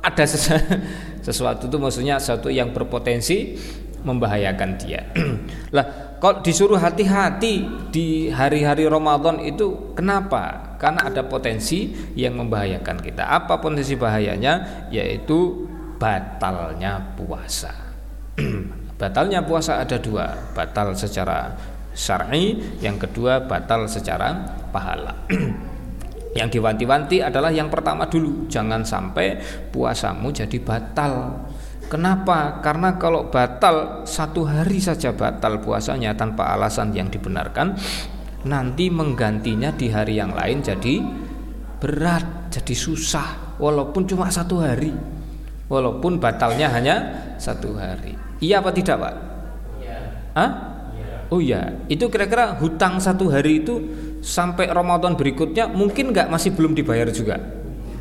Ada 0.06 0.24
sesuatu 1.26 1.66
itu 1.66 1.78
maksudnya 1.82 2.22
sesuatu 2.22 2.54
yang 2.54 2.70
berpotensi 2.76 3.58
membahayakan 4.04 4.70
dia. 4.80 5.08
lah, 5.76 6.16
kalau 6.20 6.40
disuruh 6.40 6.80
hati-hati 6.80 7.68
di 7.92 8.32
hari-hari 8.32 8.88
Ramadan 8.88 9.44
itu 9.44 9.96
kenapa? 9.96 10.76
Karena 10.80 11.08
ada 11.08 11.24
potensi 11.28 11.92
yang 12.16 12.40
membahayakan 12.40 13.00
kita. 13.00 13.28
Apa 13.28 13.60
potensi 13.60 13.96
bahayanya? 13.96 14.88
Yaitu 14.92 15.68
batalnya 16.00 17.16
puasa. 17.16 17.72
batalnya 19.02 19.44
puasa 19.44 19.84
ada 19.84 20.00
dua, 20.00 20.32
batal 20.56 20.96
secara 20.96 21.56
syar'i, 21.92 22.60
yang 22.80 22.96
kedua 23.00 23.44
batal 23.44 23.88
secara 23.88 24.44
pahala. 24.72 25.28
yang 26.40 26.50
diwanti-wanti 26.50 27.22
adalah 27.22 27.54
yang 27.54 27.70
pertama 27.70 28.10
dulu, 28.10 28.50
jangan 28.50 28.82
sampai 28.82 29.38
puasamu 29.70 30.34
jadi 30.34 30.58
batal 30.60 31.46
Kenapa? 31.94 32.58
Karena 32.66 32.98
kalau 32.98 33.30
batal 33.30 34.02
satu 34.10 34.50
hari 34.50 34.82
saja 34.82 35.14
batal 35.14 35.62
puasanya 35.62 36.18
tanpa 36.18 36.50
alasan 36.50 36.90
yang 36.90 37.06
dibenarkan, 37.14 37.78
nanti 38.50 38.90
menggantinya 38.90 39.70
di 39.70 39.94
hari 39.94 40.18
yang 40.18 40.34
lain 40.34 40.66
jadi 40.66 41.06
berat, 41.78 42.50
jadi 42.50 42.74
susah, 42.74 43.62
walaupun 43.62 44.10
cuma 44.10 44.26
satu 44.34 44.66
hari, 44.66 44.90
walaupun 45.70 46.18
batalnya 46.18 46.74
hanya 46.74 46.96
satu 47.38 47.78
hari. 47.78 48.18
Iya 48.42 48.66
apa 48.66 48.74
tidak, 48.74 48.98
Pak? 48.98 49.14
Iya. 49.78 49.98
Hah? 50.34 50.52
Oh 51.30 51.38
iya, 51.38 51.78
itu 51.94 52.10
kira-kira 52.10 52.58
hutang 52.58 52.98
satu 52.98 53.30
hari 53.30 53.62
itu 53.62 53.86
sampai 54.26 54.66
Ramadan 54.66 55.14
berikutnya 55.14 55.70
mungkin 55.70 56.10
nggak 56.10 56.26
masih 56.34 56.58
belum 56.58 56.74
dibayar 56.74 57.06
juga? 57.14 57.38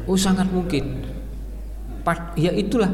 Oh 0.09 0.17
sangat 0.17 0.49
mungkin. 0.49 1.13
Ya 2.41 2.57
itulah 2.57 2.89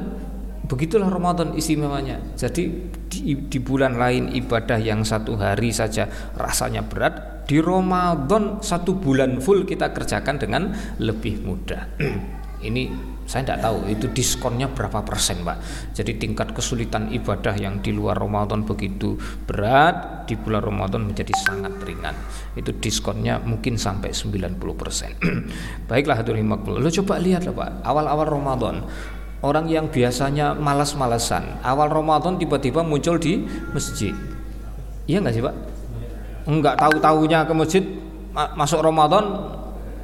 Begitulah 0.69 1.09
Ramadan 1.09 1.57
istimewanya. 1.57 2.21
Jadi 2.37 2.93
di, 3.09 3.49
di 3.49 3.59
bulan 3.59 3.97
lain 3.97 4.29
ibadah 4.37 4.77
yang 4.77 5.01
satu 5.01 5.41
hari 5.41 5.73
saja 5.73 6.05
rasanya 6.37 6.85
berat, 6.85 7.49
di 7.49 7.57
Ramadan 7.65 8.61
satu 8.61 9.01
bulan 9.01 9.41
full 9.41 9.65
kita 9.65 9.97
kerjakan 9.97 10.37
dengan 10.37 10.77
lebih 11.01 11.41
mudah. 11.41 11.89
Ini 12.69 13.17
saya 13.29 13.45
tidak 13.45 13.61
tahu 13.61 13.79
itu 13.93 14.11
diskonnya 14.11 14.67
berapa 14.73 15.07
persen 15.07 15.47
Pak? 15.47 15.63
Jadi 15.95 16.19
tingkat 16.19 16.51
kesulitan 16.57 17.13
ibadah 17.13 17.55
yang 17.55 17.79
di 17.79 17.95
luar 17.95 18.19
Ramadan 18.19 18.67
begitu 18.67 19.15
berat 19.47 20.27
di 20.27 20.35
bulan 20.35 20.67
Ramadan 20.67 21.07
menjadi 21.07 21.31
sangat 21.39 21.77
ringan. 21.87 22.19
Itu 22.59 22.75
diskonnya 22.75 23.39
mungkin 23.39 23.79
sampai 23.79 24.11
90 24.11 24.59
persen. 24.75 25.15
Baiklah 25.93 26.19
hadirin 26.19 26.51
lo 26.51 26.91
coba 26.91 27.23
lihat 27.23 27.47
lah 27.47 27.55
Pak 27.55 27.71
awal-awal 27.87 28.27
Ramadan 28.27 28.77
orang 29.42 29.71
yang 29.71 29.87
biasanya 29.87 30.54
malas-malesan 30.57 31.62
awal 31.62 31.87
Ramadan 31.90 32.38
tiba-tiba 32.38 32.83
muncul 32.83 33.18
di 33.21 33.42
masjid. 33.71 34.14
Iya 35.07 35.23
nggak 35.23 35.35
sih 35.35 35.42
Pak? 35.45 35.54
Enggak 36.49 36.75
tahu-tahunya 36.80 37.38
ke 37.47 37.54
masjid 37.54 37.85
masuk 38.35 38.83
Ramadan 38.83 39.25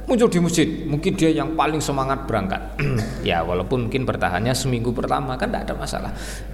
muncul 0.05 0.29
di 0.29 0.39
masjid. 0.39 0.67
Mungkin 0.85 1.17
dia 1.17 1.33
yang 1.33 1.57
paling 1.57 1.81
semangat 1.81 2.23
berangkat. 2.29 2.61
Ya 3.25 3.41
walaupun 3.41 3.89
mungkin 3.89 4.05
bertahannya 4.05 4.53
seminggu 4.53 4.93
pertama 4.93 5.33
kan 5.33 5.49
tidak 5.49 5.65
ada 5.65 5.73
masalah. 5.75 6.11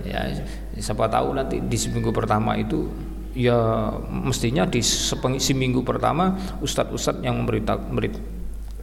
Ya 0.07 0.31
siapa 0.79 1.11
tahu 1.11 1.35
nanti 1.35 1.59
di 1.59 1.77
seminggu 1.77 2.15
pertama 2.15 2.55
itu 2.55 2.87
ya 3.35 3.91
mestinya 4.07 4.67
di 4.67 4.79
seminggu 4.83 5.83
pertama 5.83 6.35
ustadz-ustadz 6.59 7.23
yang 7.23 7.43
memberi, 7.43 7.63
memberi 7.63 8.09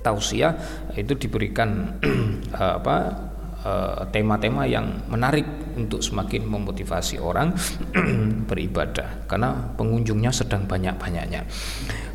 tausiah 0.00 0.57
itu 0.97 1.17
diberikan 1.17 2.00
eh, 2.61 2.73
apa 2.81 3.28
eh, 3.69 4.01
tema-tema 4.09 4.65
yang 4.65 5.05
menarik 5.13 5.45
untuk 5.77 6.01
semakin 6.01 6.49
memotivasi 6.49 7.21
orang 7.21 7.53
beribadah 8.51 9.29
karena 9.29 9.77
pengunjungnya 9.77 10.33
sedang 10.33 10.65
banyak-banyaknya 10.65 11.45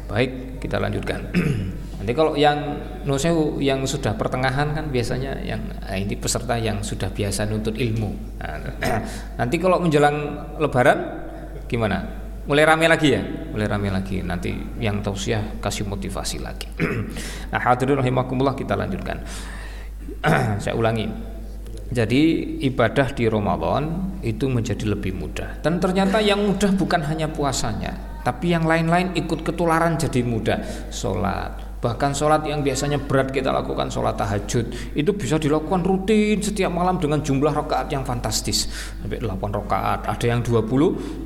baik 0.09 0.59
kita 0.59 0.81
lanjutkan 0.81 1.29
Nanti 2.03 2.19
kalau 2.19 2.35
yang 2.35 2.59
nusewu 3.07 3.63
yang 3.63 3.79
sudah 3.87 4.19
pertengahan 4.19 4.75
kan 4.75 4.91
biasanya 4.91 5.39
yang 5.39 5.63
nah 5.79 5.95
ini 5.95 6.19
peserta 6.19 6.59
yang 6.59 6.83
sudah 6.83 7.07
biasa 7.07 7.47
nuntut 7.47 7.79
ilmu. 7.79 8.11
Nah, 8.43 8.59
nanti 9.39 9.55
kalau 9.55 9.79
menjelang 9.79 10.35
Lebaran 10.59 10.99
gimana? 11.63 12.03
Mulai 12.43 12.67
rame 12.67 12.91
lagi 12.91 13.15
ya, 13.15 13.23
mulai 13.55 13.71
rame 13.71 13.87
lagi. 13.87 14.19
Nanti 14.19 14.51
yang 14.83 14.99
tausiah 14.99 15.55
kasih 15.63 15.87
motivasi 15.87 16.43
lagi. 16.43 16.67
nah 17.55 17.63
hadirin 17.63 17.95
rahimakumullah 18.03 18.59
kita 18.59 18.75
lanjutkan. 18.75 19.23
Saya 20.59 20.75
ulangi. 20.75 21.07
Jadi 21.93 22.21
ibadah 22.65 23.13
di 23.13 23.29
Ramadan 23.29 24.17
itu 24.25 24.49
menjadi 24.49 24.89
lebih 24.89 25.13
mudah. 25.13 25.61
Dan 25.61 25.77
ternyata 25.77 26.17
yang 26.17 26.41
mudah 26.41 26.73
bukan 26.73 27.05
hanya 27.05 27.29
puasanya, 27.29 27.93
tapi 28.25 28.49
yang 28.49 28.65
lain-lain 28.65 29.13
ikut 29.13 29.45
ketularan 29.45 30.01
jadi 30.01 30.25
mudah. 30.25 30.89
Sholat, 30.89 31.73
Bahkan 31.83 32.15
sholat 32.15 32.47
yang 32.47 32.63
biasanya 32.63 32.95
berat 32.95 33.35
kita 33.35 33.51
lakukan 33.51 33.91
sholat 33.91 34.15
tahajud 34.15 34.95
itu 34.95 35.11
bisa 35.11 35.35
dilakukan 35.35 35.83
rutin 35.83 36.39
setiap 36.39 36.71
malam 36.71 36.95
dengan 36.95 37.19
jumlah 37.19 37.51
rakaat 37.51 37.91
yang 37.91 38.07
fantastis 38.07 38.71
sampai 39.03 39.19
8 39.19 39.35
rakaat, 39.35 40.07
ada 40.07 40.25
yang 40.25 40.39
20 40.39 40.63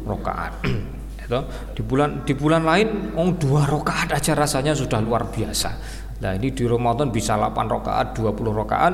rakaat. 0.10 0.54
itu 1.28 1.40
di 1.78 1.82
bulan 1.84 2.24
di 2.24 2.34
bulan 2.34 2.64
lain 2.64 3.14
oh 3.20 3.36
dua 3.36 3.68
rakaat 3.70 4.16
aja 4.18 4.34
rasanya 4.34 4.74
sudah 4.74 4.98
luar 4.98 5.30
biasa. 5.30 5.70
Nah, 6.18 6.34
ini 6.34 6.50
di 6.50 6.66
Ramadan 6.66 7.14
bisa 7.14 7.38
8 7.38 7.54
rakaat, 7.54 8.18
20 8.18 8.34
rakaat 8.50 8.94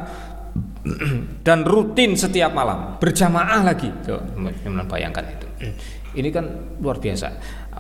dan 1.48 1.66
rutin 1.66 2.14
setiap 2.14 2.54
malam, 2.54 3.00
berjamaah 3.00 3.62
lagi. 3.66 3.90
Coba 4.06 4.84
bayangkan 4.86 5.26
itu. 5.26 5.48
Ini 6.14 6.30
kan 6.30 6.46
luar 6.78 7.02
biasa. 7.02 7.28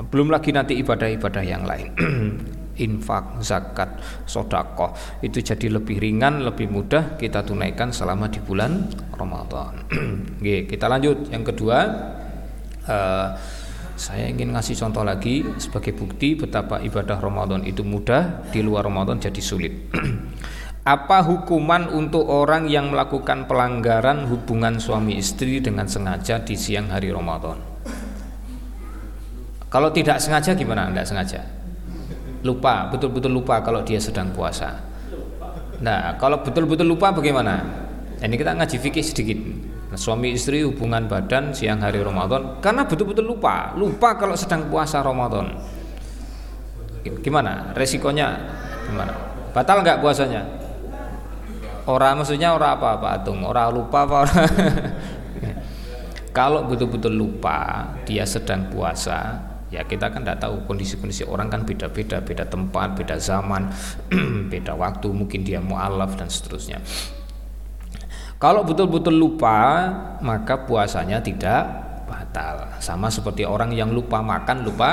Belum 0.09 0.33
lagi 0.33 0.49
nanti 0.49 0.73
ibadah-ibadah 0.81 1.43
yang 1.45 1.69
lain 1.69 1.93
infak, 2.81 3.37
zakat, 3.45 4.01
sodakoh 4.25 4.97
itu 5.21 5.45
jadi 5.45 5.77
lebih 5.77 6.01
ringan, 6.01 6.41
lebih 6.41 6.65
mudah 6.65 7.13
kita 7.21 7.45
tunaikan 7.45 7.93
selama 7.93 8.25
di 8.33 8.41
bulan 8.41 8.89
Ramadan. 9.13 9.85
Oke, 10.41 10.65
kita 10.65 10.89
lanjut 10.89 11.29
yang 11.29 11.45
kedua. 11.45 11.77
Uh, 12.83 13.29
saya 13.93 14.25
ingin 14.25 14.57
ngasih 14.57 14.73
contoh 14.73 15.05
lagi 15.05 15.45
sebagai 15.61 15.93
bukti 15.93 16.33
betapa 16.33 16.81
ibadah 16.81 17.21
Ramadan 17.21 17.61
itu 17.61 17.85
mudah, 17.85 18.49
di 18.49 18.65
luar 18.65 18.89
Ramadan 18.89 19.21
jadi 19.21 19.37
sulit. 19.37 19.93
Apa 20.83 21.23
hukuman 21.23 21.87
untuk 21.95 22.27
orang 22.27 22.67
yang 22.67 22.91
melakukan 22.91 23.47
pelanggaran 23.47 24.27
hubungan 24.27 24.83
suami 24.83 25.15
istri 25.15 25.63
dengan 25.63 25.87
sengaja 25.87 26.43
di 26.43 26.59
siang 26.59 26.91
hari 26.91 27.07
Ramadan? 27.07 27.55
Kalau 29.71 29.95
tidak 29.95 30.19
sengaja 30.19 30.51
gimana? 30.51 30.91
Enggak 30.91 31.07
sengaja? 31.07 31.39
Lupa 32.43 32.91
betul-betul 32.91 33.31
lupa 33.31 33.63
kalau 33.63 33.79
dia 33.87 33.95
sedang 33.95 34.35
puasa. 34.35 34.83
Nah 35.79 36.19
kalau 36.19 36.43
betul-betul 36.43 36.83
lupa 36.83 37.15
bagaimana? 37.15 37.63
Ini 38.19 38.35
kita 38.35 38.51
ngaji 38.51 38.75
fikih 38.75 39.05
sedikit. 39.07 39.39
Nah, 39.87 39.95
suami 39.95 40.35
istri 40.35 40.67
hubungan 40.67 41.07
badan 41.07 41.55
siang 41.55 41.79
hari 41.79 42.03
Ramadan. 42.03 42.59
Karena 42.59 42.83
betul-betul 42.83 43.23
lupa. 43.23 43.71
Lupa 43.79 44.19
kalau 44.19 44.35
sedang 44.35 44.67
puasa 44.67 44.99
Ramadan. 44.99 45.47
Gimana? 47.23 47.71
Resikonya 47.71 48.35
gimana? 48.91 49.15
Batal 49.55 49.79
nggak 49.79 50.03
puasanya 50.03 50.62
orang 51.89 52.23
maksudnya 52.23 52.55
orang 52.55 52.79
apa 52.79 52.89
Pak 52.99 53.11
Atung 53.23 53.43
orang 53.43 53.67
lupa 53.75 54.07
apa 54.07 54.15
orang 54.23 54.47
kalau 56.37 56.65
betul-betul 56.65 57.13
lupa 57.13 57.91
dia 58.07 58.25
sedang 58.25 58.71
puasa 58.73 59.53
ya 59.73 59.81
kita 59.85 60.13
kan 60.13 60.21
tidak 60.21 60.41
tahu 60.45 60.69
kondisi-kondisi 60.69 61.25
orang 61.25 61.49
kan 61.49 61.65
beda-beda 61.65 62.21
beda 62.21 62.45
tempat 62.45 62.93
beda 62.93 63.17
zaman 63.17 63.73
beda 64.51 64.77
waktu 64.77 65.09
mungkin 65.09 65.41
dia 65.41 65.57
mualaf 65.57 66.13
dan 66.13 66.29
seterusnya. 66.29 66.77
Kalau 68.37 68.61
betul-betul 68.67 69.15
lupa 69.17 69.87
maka 70.21 70.61
puasanya 70.67 71.23
tidak 71.23 71.63
batal. 72.05 72.75
Sama 72.83 73.07
seperti 73.07 73.47
orang 73.47 73.71
yang 73.73 73.89
lupa 73.95 74.19
makan 74.19 74.67
lupa 74.67 74.89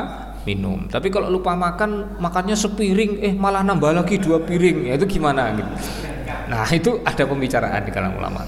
minum. 0.49 0.87
Tapi 0.89 1.13
kalau 1.13 1.29
lupa 1.29 1.53
makan 1.59 2.17
makannya 2.17 2.57
sepiring 2.57 3.21
eh 3.21 3.35
malah 3.37 3.61
nambah 3.67 4.01
lagi 4.01 4.17
dua 4.17 4.41
piring. 4.41 4.89
Ya 4.89 4.97
itu 4.97 5.19
gimana 5.19 5.53
gitu 5.53 5.73
nah 6.51 6.67
itu 6.75 6.99
ada 7.07 7.23
pembicaraan 7.23 7.87
di 7.87 7.91
kalangan 7.95 8.19
ulama. 8.19 8.43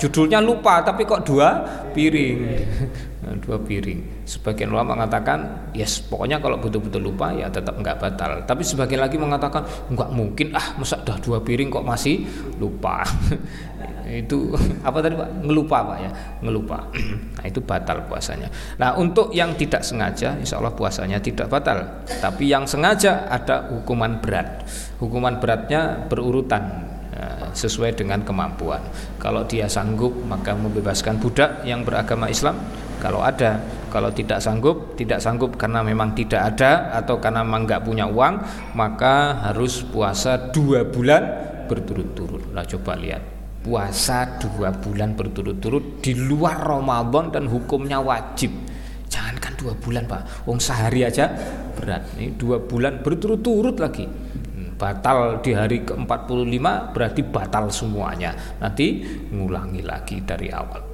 Judulnya 0.00 0.40
lupa 0.40 0.80
tapi 0.80 1.04
kok 1.04 1.28
dua 1.28 1.60
piring? 1.92 2.38
Dua 3.44 3.60
piring. 3.60 4.24
Sebagian 4.24 4.72
ulama 4.72 4.96
mengatakan 4.96 5.68
yes 5.76 6.00
pokoknya 6.00 6.40
kalau 6.40 6.56
betul-betul 6.56 7.12
lupa 7.12 7.36
ya 7.36 7.52
tetap 7.52 7.76
nggak 7.76 8.00
batal. 8.00 8.44
Tapi 8.48 8.64
sebagian 8.64 9.04
lagi 9.04 9.20
mengatakan 9.20 9.60
nggak 9.92 10.10
mungkin 10.16 10.56
ah 10.56 10.72
masa 10.80 11.04
dah 11.04 11.20
dua 11.20 11.44
piring 11.44 11.68
kok 11.68 11.84
masih 11.84 12.24
lupa? 12.56 13.04
Itu 14.10 14.56
apa 14.82 14.98
tadi 15.04 15.14
pak? 15.14 15.28
Ngelupa 15.44 15.78
pak 15.86 15.98
ya. 16.00 16.10
Ngelupa. 16.42 16.78
Nah 17.40 17.48
itu 17.48 17.64
batal 17.64 18.04
puasanya. 18.04 18.52
Nah 18.76 18.92
untuk 19.00 19.32
yang 19.32 19.56
tidak 19.56 19.80
sengaja 19.80 20.36
insya 20.36 20.60
Allah 20.60 20.76
puasanya 20.76 21.20
tidak 21.24 21.48
batal. 21.48 22.04
Tapi 22.04 22.50
yang 22.50 22.68
sengaja 22.68 23.28
ada 23.30 23.68
hukuman 23.70 24.20
berat. 24.20 24.66
Hukuman 25.00 25.40
beratnya 25.40 26.04
berurutan 26.08 26.89
sesuai 27.52 27.98
dengan 27.98 28.22
kemampuan. 28.22 28.80
Kalau 29.18 29.42
dia 29.46 29.66
sanggup 29.66 30.14
maka 30.26 30.54
membebaskan 30.54 31.18
budak 31.18 31.66
yang 31.66 31.82
beragama 31.82 32.30
Islam. 32.30 32.56
Kalau 33.00 33.24
ada, 33.24 33.56
kalau 33.88 34.12
tidak 34.12 34.44
sanggup, 34.44 34.92
tidak 34.92 35.24
sanggup 35.24 35.56
karena 35.56 35.80
memang 35.80 36.12
tidak 36.12 36.52
ada 36.52 36.92
atau 36.92 37.16
karena 37.16 37.40
memang 37.40 37.64
nggak 37.64 37.80
punya 37.80 38.04
uang, 38.04 38.44
maka 38.76 39.40
harus 39.40 39.80
puasa 39.88 40.52
dua 40.52 40.84
bulan 40.84 41.24
berturut-turut. 41.64 42.52
Nah 42.52 42.60
coba 42.60 43.00
lihat, 43.00 43.24
puasa 43.64 44.36
dua 44.36 44.76
bulan 44.76 45.16
berturut-turut 45.16 46.04
di 46.04 46.12
luar 46.12 46.60
Ramadan 46.60 47.32
dan 47.32 47.48
hukumnya 47.48 48.04
wajib. 48.04 48.52
Jangankan 49.08 49.56
dua 49.56 49.72
bulan 49.80 50.04
pak, 50.04 50.44
wong 50.44 50.60
sehari 50.60 51.00
aja 51.00 51.32
berat. 51.80 52.04
Ini 52.20 52.36
dua 52.36 52.60
bulan 52.60 53.00
berturut-turut 53.00 53.80
lagi 53.80 54.04
batal 54.80 55.44
di 55.44 55.52
hari 55.52 55.84
ke-45 55.84 56.64
berarti 56.96 57.20
batal 57.20 57.68
semuanya. 57.68 58.32
Nanti 58.56 59.04
ngulangi 59.28 59.84
lagi 59.84 60.24
dari 60.24 60.48
awal. 60.48 60.88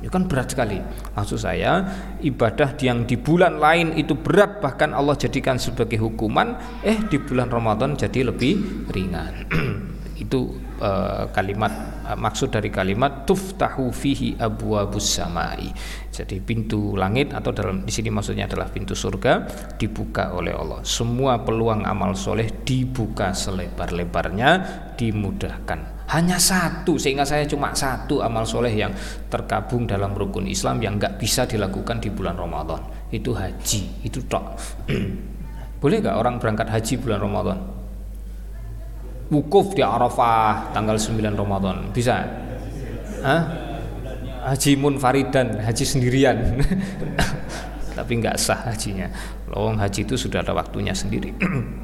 itu 0.00 0.08
kan 0.16 0.24
berat 0.24 0.56
sekali. 0.56 0.80
Maksud 1.12 1.36
saya, 1.36 1.84
ibadah 2.24 2.72
yang 2.80 3.04
di 3.04 3.20
bulan 3.20 3.60
lain 3.60 3.92
itu 4.00 4.16
berat 4.16 4.64
bahkan 4.64 4.96
Allah 4.96 5.14
jadikan 5.20 5.60
sebagai 5.60 6.00
hukuman, 6.00 6.56
eh 6.80 6.96
di 7.12 7.20
bulan 7.20 7.52
Ramadan 7.52 7.92
jadi 7.92 8.32
lebih 8.32 8.88
ringan. 8.88 9.44
itu 10.24 10.56
uh, 10.80 11.30
kalimat 11.30 11.70
uh, 12.06 12.18
maksud 12.18 12.50
dari 12.54 12.72
kalimat 12.72 13.26
tuftahu 13.28 13.90
fihi 13.90 14.38
abwabus 14.38 15.18
samai. 15.18 15.70
Jadi 16.08 16.42
pintu 16.42 16.98
langit 16.98 17.30
atau 17.30 17.54
dalam 17.54 17.86
di 17.86 17.92
sini 17.94 18.10
maksudnya 18.10 18.50
adalah 18.50 18.66
pintu 18.72 18.96
surga 18.96 19.46
dibuka 19.78 20.34
oleh 20.34 20.50
Allah. 20.50 20.82
Semua 20.82 21.38
peluang 21.44 21.86
amal 21.86 22.18
soleh 22.18 22.50
dibuka 22.66 23.30
selebar-lebarnya, 23.30 24.50
dimudahkan. 24.98 26.08
Hanya 26.08 26.40
satu 26.40 26.96
sehingga 26.96 27.28
saya 27.28 27.44
cuma 27.44 27.76
satu 27.76 28.24
amal 28.24 28.48
soleh 28.48 28.72
yang 28.72 28.96
terkabung 29.28 29.84
dalam 29.84 30.16
rukun 30.16 30.48
Islam 30.48 30.80
yang 30.80 30.96
nggak 30.96 31.20
bisa 31.20 31.44
dilakukan 31.44 32.00
di 32.00 32.08
bulan 32.08 32.34
Ramadan. 32.34 32.80
Itu 33.12 33.36
haji, 33.36 34.08
itu 34.08 34.24
tok. 34.24 34.56
Boleh 35.84 36.02
nggak 36.02 36.16
orang 36.18 36.42
berangkat 36.42 36.72
haji 36.72 36.94
bulan 36.98 37.20
Ramadan? 37.22 37.77
Wukuf 39.28 39.76
di 39.76 39.84
Arafah 39.84 40.72
tanggal 40.72 40.96
9 40.96 41.20
Ramadan 41.36 41.92
bisa 41.92 42.24
Hah? 43.20 43.42
haji 44.48 44.78
munfaridan 44.80 45.60
haji 45.60 45.84
sendirian 45.84 46.62
tapi 47.98 48.12
nggak 48.22 48.38
sah 48.40 48.70
hajinya 48.72 49.10
lowong 49.52 49.76
haji 49.76 50.06
itu 50.06 50.14
sudah 50.16 50.40
ada 50.40 50.56
waktunya 50.56 50.94
sendiri 50.96 51.34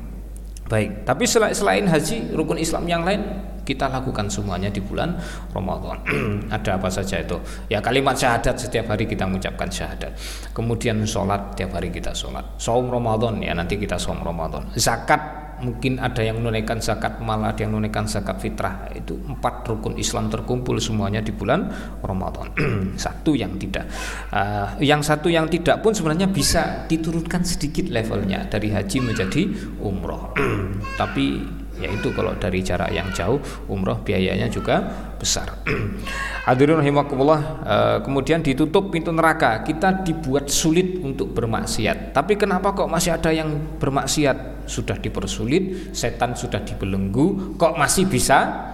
baik 0.73 1.05
tapi 1.05 1.29
selain 1.29 1.85
haji 1.85 2.33
rukun 2.33 2.57
Islam 2.57 2.89
yang 2.89 3.05
lain 3.05 3.53
kita 3.65 3.89
lakukan 3.89 4.29
semuanya 4.29 4.69
di 4.69 4.85
bulan 4.85 5.17
Ramadan. 5.57 5.97
Ada 6.55 6.77
apa 6.77 6.93
saja 6.93 7.25
itu? 7.25 7.41
Ya 7.73 7.81
kalimat 7.81 8.13
syahadat 8.13 8.61
setiap 8.61 8.93
hari 8.93 9.09
kita 9.09 9.25
mengucapkan 9.25 9.73
syahadat. 9.73 10.13
Kemudian 10.53 11.01
sholat 11.09 11.57
tiap 11.57 11.73
hari 11.73 11.89
kita 11.89 12.13
sholat. 12.13 12.45
Saum 12.61 12.93
Ramadan 12.93 13.41
ya 13.41 13.57
nanti 13.57 13.81
kita 13.81 13.97
saum 13.97 14.21
Ramadan. 14.21 14.69
Zakat 14.77 15.44
mungkin 15.61 16.03
ada 16.03 16.23
yang 16.25 16.43
menunaikan 16.43 16.83
zakat 16.83 17.23
malah 17.23 17.55
ada 17.55 17.67
yang 17.67 17.77
menunaikan 17.77 18.09
zakat 18.09 18.40
fitrah. 18.40 18.90
Itu 18.95 19.19
empat 19.19 19.67
rukun 19.69 19.99
Islam 19.99 20.33
terkumpul 20.33 20.81
semuanya 20.83 21.21
di 21.21 21.31
bulan 21.31 21.71
Ramadan. 22.03 22.51
Satu 23.05 23.35
yang 23.35 23.59
tidak. 23.59 23.87
Uh, 24.33 24.75
yang 24.83 25.01
satu 25.05 25.31
yang 25.31 25.47
tidak 25.51 25.81
pun 25.85 25.95
sebenarnya 25.95 26.31
bisa 26.31 26.88
diturunkan 26.88 27.43
sedikit 27.47 27.87
levelnya 27.90 28.47
dari 28.49 28.71
haji 28.73 28.99
menjadi 29.03 29.43
umroh. 29.83 30.35
Tapi 31.01 31.63
yaitu 31.83 32.15
kalau 32.15 32.35
dari 32.39 32.63
jarak 32.63 32.91
yang 32.95 33.11
jauh 33.11 33.43
umroh 33.67 33.99
biayanya 34.03 34.47
juga 34.47 34.83
besar. 35.19 35.59
Hadirin 36.49 36.79
rahimakumullah 36.79 37.41
uh, 37.65 37.99
kemudian 38.05 38.45
ditutup 38.45 38.93
pintu 38.93 39.11
neraka. 39.11 39.65
Kita 39.65 40.05
dibuat 40.05 40.53
sulit 40.53 41.01
untuk 41.01 41.33
bermaksiat. 41.33 42.13
Tapi 42.13 42.37
kenapa 42.37 42.77
kok 42.77 42.91
masih 42.91 43.17
ada 43.17 43.33
yang 43.33 43.81
bermaksiat? 43.81 44.69
Sudah 44.69 44.97
dipersulit, 44.97 45.93
setan 45.93 46.33
sudah 46.33 46.65
dibelenggu, 46.65 47.57
kok 47.61 47.77
masih 47.77 48.09
bisa 48.09 48.73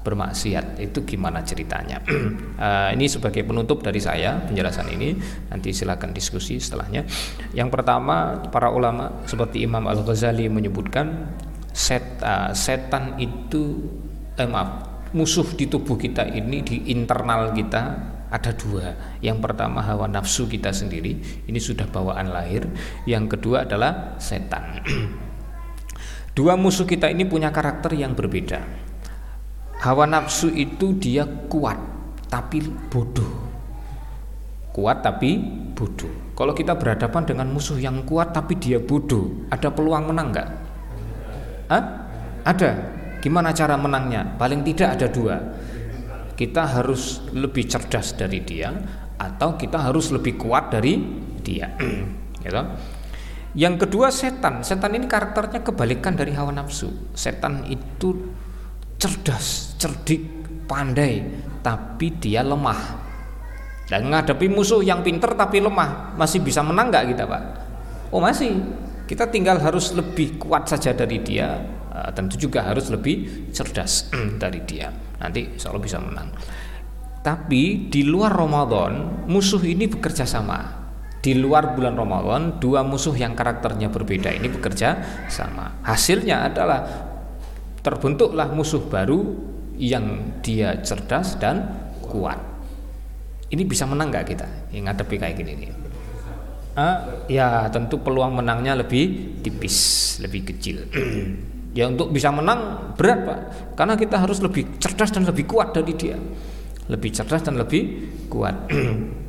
bermaksiat? 0.00 0.80
Itu 0.80 1.04
gimana 1.04 1.44
ceritanya? 1.44 2.00
Uh, 2.56 2.88
ini 2.96 3.06
sebagai 3.08 3.44
penutup 3.44 3.84
dari 3.84 4.00
saya 4.00 4.40
penjelasan 4.40 4.88
ini. 4.96 5.16
Nanti 5.52 5.76
silakan 5.76 6.16
diskusi 6.16 6.56
setelahnya. 6.56 7.04
Yang 7.52 7.68
pertama 7.68 8.40
para 8.48 8.72
ulama 8.72 9.24
seperti 9.28 9.64
Imam 9.64 9.84
Al 9.84 10.00
Ghazali 10.00 10.48
menyebutkan 10.48 11.28
set, 11.80 12.20
uh, 12.20 12.52
setan 12.52 13.16
itu 13.16 13.88
eh, 14.36 14.44
maaf 14.44 14.84
musuh 15.16 15.48
di 15.56 15.64
tubuh 15.64 15.96
kita 15.96 16.28
ini 16.28 16.60
di 16.60 16.92
internal 16.92 17.56
kita 17.56 17.82
ada 18.30 18.52
dua 18.52 19.18
yang 19.24 19.40
pertama 19.40 19.80
hawa 19.80 20.06
nafsu 20.06 20.44
kita 20.46 20.70
sendiri 20.70 21.16
ini 21.48 21.58
sudah 21.58 21.88
bawaan 21.88 22.30
lahir 22.30 22.68
yang 23.08 23.26
kedua 23.26 23.64
adalah 23.64 24.20
setan 24.20 24.84
Dua 26.30 26.54
musuh 26.54 26.86
kita 26.86 27.10
ini 27.10 27.26
punya 27.26 27.50
karakter 27.50 27.90
yang 27.98 28.14
berbeda. 28.14 28.62
Hawa 29.82 30.06
nafsu 30.06 30.48
itu 30.54 30.94
dia 30.94 31.26
kuat 31.26 31.76
tapi 32.30 32.62
bodoh. 32.62 33.50
Kuat 34.70 35.02
tapi 35.02 35.42
bodoh. 35.74 36.32
Kalau 36.38 36.54
kita 36.54 36.78
berhadapan 36.78 37.26
dengan 37.26 37.50
musuh 37.50 37.76
yang 37.82 38.06
kuat 38.06 38.30
tapi 38.30 38.54
dia 38.56 38.78
bodoh, 38.78 39.50
ada 39.50 39.74
peluang 39.74 40.14
menang 40.14 40.30
nggak? 40.30 40.48
Hah? 41.70 41.82
Ada. 42.42 42.70
Gimana 43.22 43.54
cara 43.54 43.78
menangnya? 43.78 44.34
Paling 44.34 44.66
tidak 44.66 44.98
ada 44.98 45.06
dua. 45.06 45.36
Kita 46.34 46.66
harus 46.66 47.22
lebih 47.30 47.68
cerdas 47.70 48.16
dari 48.18 48.42
dia 48.42 48.74
atau 49.20 49.54
kita 49.54 49.78
harus 49.78 50.10
lebih 50.10 50.34
kuat 50.40 50.72
dari 50.74 50.98
dia. 51.44 51.70
gitu. 52.42 52.62
Yang 53.54 53.86
kedua 53.86 54.10
setan. 54.10 54.66
Setan 54.66 54.94
ini 54.98 55.06
karakternya 55.06 55.62
kebalikan 55.62 56.18
dari 56.18 56.34
hawa 56.34 56.50
nafsu. 56.50 57.14
Setan 57.14 57.66
itu 57.70 58.34
cerdas, 58.98 59.74
cerdik, 59.78 60.22
pandai, 60.70 61.22
tapi 61.62 62.14
dia 62.18 62.46
lemah. 62.46 63.10
Dan 63.90 64.06
menghadapi 64.06 64.46
musuh 64.46 64.86
yang 64.86 65.02
pinter 65.02 65.34
tapi 65.34 65.58
lemah, 65.58 66.14
masih 66.14 66.38
bisa 66.38 66.62
menang 66.62 66.94
nggak 66.94 67.10
kita, 67.10 67.26
Pak? 67.26 67.42
Oh, 68.14 68.22
masih. 68.22 68.54
Kita 69.10 69.26
tinggal 69.26 69.58
harus 69.58 69.90
lebih 69.90 70.38
kuat 70.38 70.70
saja 70.70 70.94
dari 70.94 71.18
dia, 71.18 71.58
uh, 71.90 72.14
tentu 72.14 72.38
juga 72.38 72.62
harus 72.62 72.94
lebih 72.94 73.50
cerdas 73.50 74.06
dari 74.42 74.62
dia. 74.62 74.86
Nanti 75.18 75.58
selalu 75.58 75.90
bisa 75.90 75.98
menang. 75.98 76.30
Tapi 77.18 77.90
di 77.90 78.06
luar 78.06 78.30
Ramadan, 78.30 79.26
musuh 79.26 79.58
ini 79.66 79.90
bekerja 79.90 80.22
sama. 80.22 80.78
Di 81.18 81.34
luar 81.34 81.74
bulan 81.74 81.98
Ramadan 81.98 82.62
dua 82.62 82.86
musuh 82.86 83.12
yang 83.18 83.34
karakternya 83.34 83.90
berbeda 83.90 84.30
ini 84.30 84.46
bekerja 84.46 85.02
sama. 85.26 85.82
Hasilnya 85.82 86.46
adalah 86.46 86.86
terbentuklah 87.82 88.46
musuh 88.54 88.86
baru 88.86 89.26
yang 89.74 90.38
dia 90.38 90.78
cerdas 90.86 91.34
dan 91.34 91.66
kuat. 92.06 92.38
Ini 93.50 93.66
bisa 93.66 93.90
menang 93.90 94.14
nggak 94.14 94.26
kita? 94.30 94.46
Yang 94.70 94.82
ngadepi 94.86 95.16
kayak 95.18 95.34
gini 95.34 95.52
nih 95.58 95.79
ah, 96.76 97.24
ya 97.26 97.66
tentu 97.72 98.02
peluang 98.02 98.36
menangnya 98.36 98.78
lebih 98.78 99.38
tipis 99.40 100.18
lebih 100.22 100.54
kecil 100.54 100.86
ya 101.78 101.86
untuk 101.86 102.10
bisa 102.10 102.34
menang 102.34 102.92
berat 102.98 103.20
pak 103.26 103.40
karena 103.78 103.94
kita 103.94 104.16
harus 104.20 104.42
lebih 104.42 104.78
cerdas 104.82 105.10
dan 105.14 105.26
lebih 105.26 105.46
kuat 105.46 105.74
dari 105.74 105.94
dia 105.94 106.18
lebih 106.90 107.10
cerdas 107.14 107.42
dan 107.46 107.58
lebih 107.58 108.10
kuat 108.26 108.66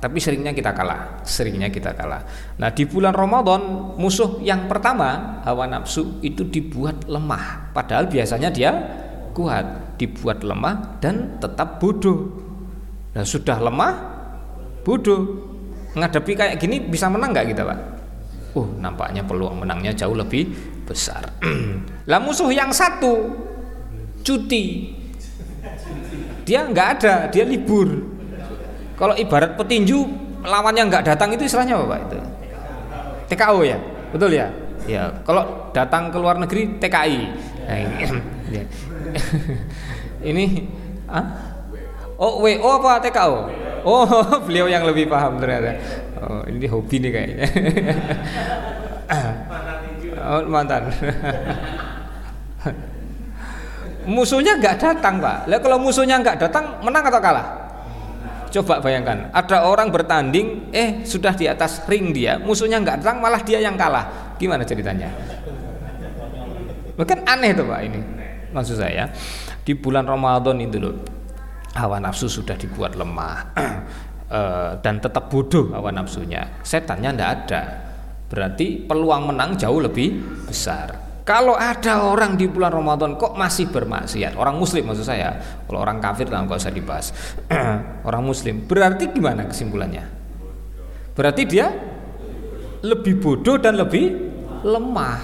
tapi 0.00 0.16
seringnya 0.16 0.56
kita 0.56 0.72
kalah, 0.72 1.20
seringnya 1.28 1.68
kita 1.68 1.92
kalah. 1.92 2.24
Nah, 2.56 2.72
di 2.72 2.88
bulan 2.88 3.12
Ramadan 3.12 3.92
musuh 4.00 4.40
yang 4.40 4.64
pertama 4.64 5.44
hawa 5.44 5.68
nafsu 5.68 6.24
itu 6.24 6.48
dibuat 6.48 7.04
lemah, 7.04 7.76
padahal 7.76 8.08
biasanya 8.08 8.48
dia 8.48 8.72
kuat, 9.36 10.00
dibuat 10.00 10.40
lemah 10.40 10.98
dan 11.04 11.36
tetap 11.36 11.76
bodoh. 11.76 12.32
Nah, 13.12 13.28
sudah 13.28 13.60
lemah, 13.60 13.92
bodoh. 14.88 15.49
Menghadapi 15.96 16.32
kayak 16.38 16.54
gini 16.60 16.82
bisa 16.82 17.10
menang 17.10 17.34
nggak 17.34 17.46
kita, 17.54 17.62
Pak? 17.66 17.78
Uh, 18.54 18.66
nampaknya 18.82 19.22
peluang 19.22 19.62
menangnya 19.62 19.94
jauh 19.94 20.14
lebih 20.14 20.50
besar. 20.86 21.22
lah 22.10 22.18
musuh 22.18 22.50
yang 22.50 22.74
satu 22.74 23.30
cuti. 24.26 24.96
Dia 26.46 26.66
nggak 26.66 26.88
ada, 26.98 27.14
dia 27.30 27.46
libur 27.46 28.18
kalau 29.00 29.16
ibarat 29.16 29.56
petinju 29.56 30.04
lawannya 30.44 30.92
nggak 30.92 31.08
datang 31.08 31.32
itu 31.32 31.48
istilahnya 31.48 31.80
apa 31.80 31.88
Pak 31.88 32.00
itu? 32.04 32.18
TKO 33.32 33.58
ya, 33.64 33.78
betul 34.12 34.30
ya? 34.36 34.52
Ya, 34.84 35.08
kalau 35.24 35.72
datang 35.72 36.12
ke 36.12 36.20
luar 36.20 36.36
negeri 36.36 36.76
TKI. 36.76 37.20
Nah, 37.64 37.78
ini, 37.80 37.96
ini 40.36 40.44
ah? 41.08 41.24
Oh, 42.20 42.44
WO 42.44 42.68
apa 42.76 43.00
TKO? 43.00 43.48
Oh, 43.84 44.06
beliau 44.46 44.66
yang 44.68 44.84
lebih 44.84 45.08
paham 45.08 45.40
ternyata. 45.40 45.76
Oh, 46.20 46.42
ini 46.44 46.66
hobi 46.68 46.96
nih 47.00 47.10
kayaknya. 47.10 47.46
oh, 50.20 50.40
mantan. 50.48 50.82
musuhnya 54.08 54.56
nggak 54.60 54.76
datang, 54.80 55.20
Pak. 55.20 55.48
Lah 55.48 55.58
kalau 55.60 55.78
musuhnya 55.80 56.20
nggak 56.20 56.36
datang, 56.40 56.80
menang 56.84 57.04
atau 57.08 57.20
kalah? 57.20 57.46
Coba 58.50 58.82
bayangkan, 58.82 59.30
ada 59.30 59.62
orang 59.62 59.94
bertanding, 59.94 60.74
eh 60.74 61.06
sudah 61.06 61.38
di 61.38 61.46
atas 61.46 61.86
ring 61.86 62.10
dia, 62.10 62.34
musuhnya 62.42 62.82
nggak 62.82 62.98
datang, 62.98 63.22
malah 63.22 63.38
dia 63.46 63.62
yang 63.62 63.78
kalah. 63.78 64.34
Gimana 64.42 64.66
ceritanya? 64.66 65.06
Bukan 66.98 67.22
aneh 67.22 67.54
tuh 67.54 67.64
pak 67.70 67.80
ini. 67.86 68.00
Maksud 68.50 68.82
saya, 68.82 69.06
di 69.62 69.78
bulan 69.78 70.02
Ramadan 70.02 70.58
itu 70.58 70.82
loh, 70.82 70.98
hawa 71.74 72.02
nafsu 72.02 72.26
sudah 72.26 72.58
dibuat 72.58 72.98
lemah 72.98 73.36
eh, 74.38 74.72
dan 74.82 74.98
tetap 74.98 75.30
bodoh 75.30 75.70
hawa 75.70 75.94
nafsunya. 75.94 76.62
Setannya 76.66 77.14
ndak 77.14 77.30
ada. 77.30 77.62
Berarti 78.30 78.86
peluang 78.86 79.34
menang 79.34 79.58
jauh 79.58 79.82
lebih 79.82 80.22
besar. 80.46 81.10
Kalau 81.26 81.54
ada 81.54 82.10
orang 82.10 82.34
di 82.34 82.50
bulan 82.50 82.74
Ramadan 82.74 83.14
kok 83.14 83.38
masih 83.38 83.70
bermaksiat, 83.70 84.34
orang 84.34 84.58
muslim 84.58 84.82
maksud 84.82 85.06
saya. 85.06 85.38
Kalau 85.66 85.78
orang 85.78 86.02
kafir 86.02 86.26
nggak 86.26 86.58
usah 86.58 86.74
dibahas. 86.74 87.14
orang 88.08 88.22
muslim. 88.22 88.66
Berarti 88.66 89.10
gimana 89.14 89.46
kesimpulannya? 89.46 90.04
Berarti 91.14 91.42
dia 91.46 91.70
lebih 92.80 93.20
bodoh 93.20 93.60
dan 93.60 93.76
lebih 93.76 94.30
lemah 94.64 95.20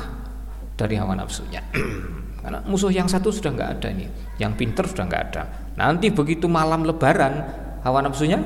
dari 0.76 0.94
hawa 0.94 1.16
nafsunya. 1.16 1.64
Karena 2.46 2.62
musuh 2.62 2.94
yang 2.94 3.10
satu 3.10 3.34
sudah 3.34 3.50
nggak 3.50 3.70
ada 3.82 3.90
ini, 3.90 4.06
yang 4.38 4.54
pinter 4.54 4.86
sudah 4.86 5.02
nggak 5.02 5.22
ada. 5.34 5.42
Nanti 5.74 6.14
begitu 6.14 6.46
malam 6.46 6.86
Lebaran, 6.86 7.42
hawa 7.82 8.06
nafsunya 8.06 8.38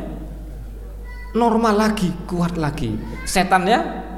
normal 1.36 1.76
lagi, 1.76 2.08
kuat 2.24 2.56
lagi. 2.56 2.96
Setannya 3.28 4.08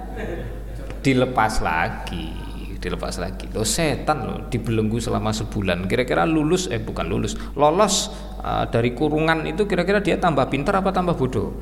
dilepas 1.02 1.58
lagi 1.58 2.42
dilepas 2.82 3.22
lagi 3.22 3.46
lo 3.54 3.62
setan 3.62 4.26
lo 4.26 4.34
dibelenggu 4.50 4.98
selama 4.98 5.30
sebulan 5.30 5.86
kira-kira 5.86 6.26
lulus 6.26 6.66
eh 6.66 6.82
bukan 6.82 7.06
lulus 7.06 7.38
lolos 7.54 8.10
uh, 8.42 8.66
dari 8.66 8.90
kurungan 8.90 9.46
itu 9.46 9.70
kira-kira 9.70 10.02
dia 10.02 10.18
tambah 10.18 10.50
pintar 10.50 10.82
apa 10.82 10.90
tambah 10.90 11.14
bodoh 11.14 11.54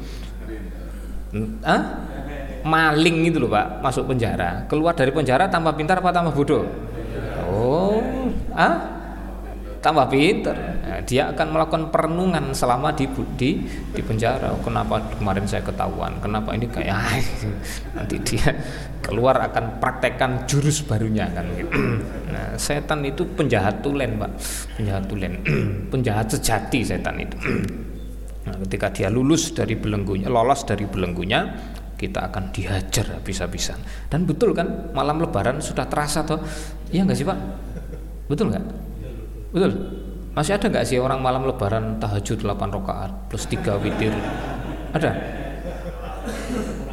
Hah? 1.61 1.83
maling 2.64 3.28
itu 3.28 3.37
loh 3.37 3.52
pak 3.52 3.85
masuk 3.85 4.09
penjara 4.09 4.64
keluar 4.64 4.96
dari 4.96 5.12
penjara 5.12 5.52
tambah 5.52 5.76
pintar 5.76 6.00
apa 6.00 6.09
tambah 6.09 6.33
bodoh 6.33 6.64
oh 7.50 7.98
ah? 8.54 9.00
Tambah 9.80 10.12
pinter. 10.12 10.52
Nah, 10.52 11.00
dia 11.08 11.32
akan 11.32 11.56
melakukan 11.56 11.88
perenungan 11.88 12.52
selama 12.52 12.92
di 12.92 13.08
di 13.40 13.64
di 13.96 14.00
penjara. 14.04 14.52
Oh, 14.52 14.60
kenapa 14.60 15.00
kemarin 15.16 15.48
saya 15.48 15.64
ketahuan? 15.64 16.20
Kenapa 16.20 16.52
ini 16.52 16.68
kayak 16.68 17.00
nanti 17.96 18.20
dia 18.20 18.60
keluar 19.00 19.40
akan 19.40 19.80
praktekkan 19.80 20.44
jurus 20.44 20.84
barunya 20.84 21.32
kan? 21.32 21.48
Nah 22.30 22.54
setan 22.60 23.02
itu 23.08 23.24
penjahat 23.24 23.80
tulen 23.80 24.20
pak. 24.20 24.30
Penjahat 24.76 25.04
tulen. 25.08 25.32
Penjahat 25.92 26.28
sejati 26.28 26.84
setan 26.84 27.16
itu. 27.16 27.36
Nah, 28.40 28.56
ketika 28.64 28.88
dia 28.88 29.12
lulus 29.12 29.52
dari 29.52 29.76
belenggunya 29.76 30.32
lolos 30.32 30.64
dari 30.64 30.88
belenggunya 30.88 31.44
kita 32.00 32.32
akan 32.32 32.48
dihajar 32.48 33.20
habis-habisan 33.20 33.76
dan 34.08 34.24
betul 34.24 34.56
kan 34.56 34.88
malam 34.96 35.20
lebaran 35.20 35.60
sudah 35.60 35.84
terasa 35.84 36.24
toh 36.24 36.40
iya 36.88 37.04
nggak 37.04 37.18
sih 37.20 37.28
pak 37.28 37.36
betul 38.32 38.48
nggak 38.48 38.88
Betul. 39.50 39.72
Masih 40.30 40.54
ada 40.54 40.66
nggak 40.70 40.86
sih 40.86 40.98
orang 41.02 41.18
malam 41.18 41.42
lebaran 41.42 41.98
tahajud 41.98 42.38
8 42.38 42.54
rakaat 42.70 43.10
plus 43.26 43.50
3 43.50 43.82
witir? 43.82 44.14
Ada? 44.94 45.10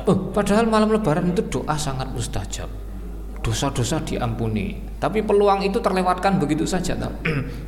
Oh, 0.10 0.34
padahal 0.34 0.65
malam 0.65 0.89
lebaran 0.89 1.30
itu 1.30 1.46
doa 1.46 1.78
sangat 1.78 2.10
mustajab. 2.10 2.65
Dosa-dosa 3.46 4.02
diampuni. 4.02 4.82
Tapi 4.98 5.22
peluang 5.22 5.62
itu 5.62 5.78
terlewatkan 5.78 6.41
begitu 6.41 6.65
saja. 6.65 6.98
ya. 6.98 7.10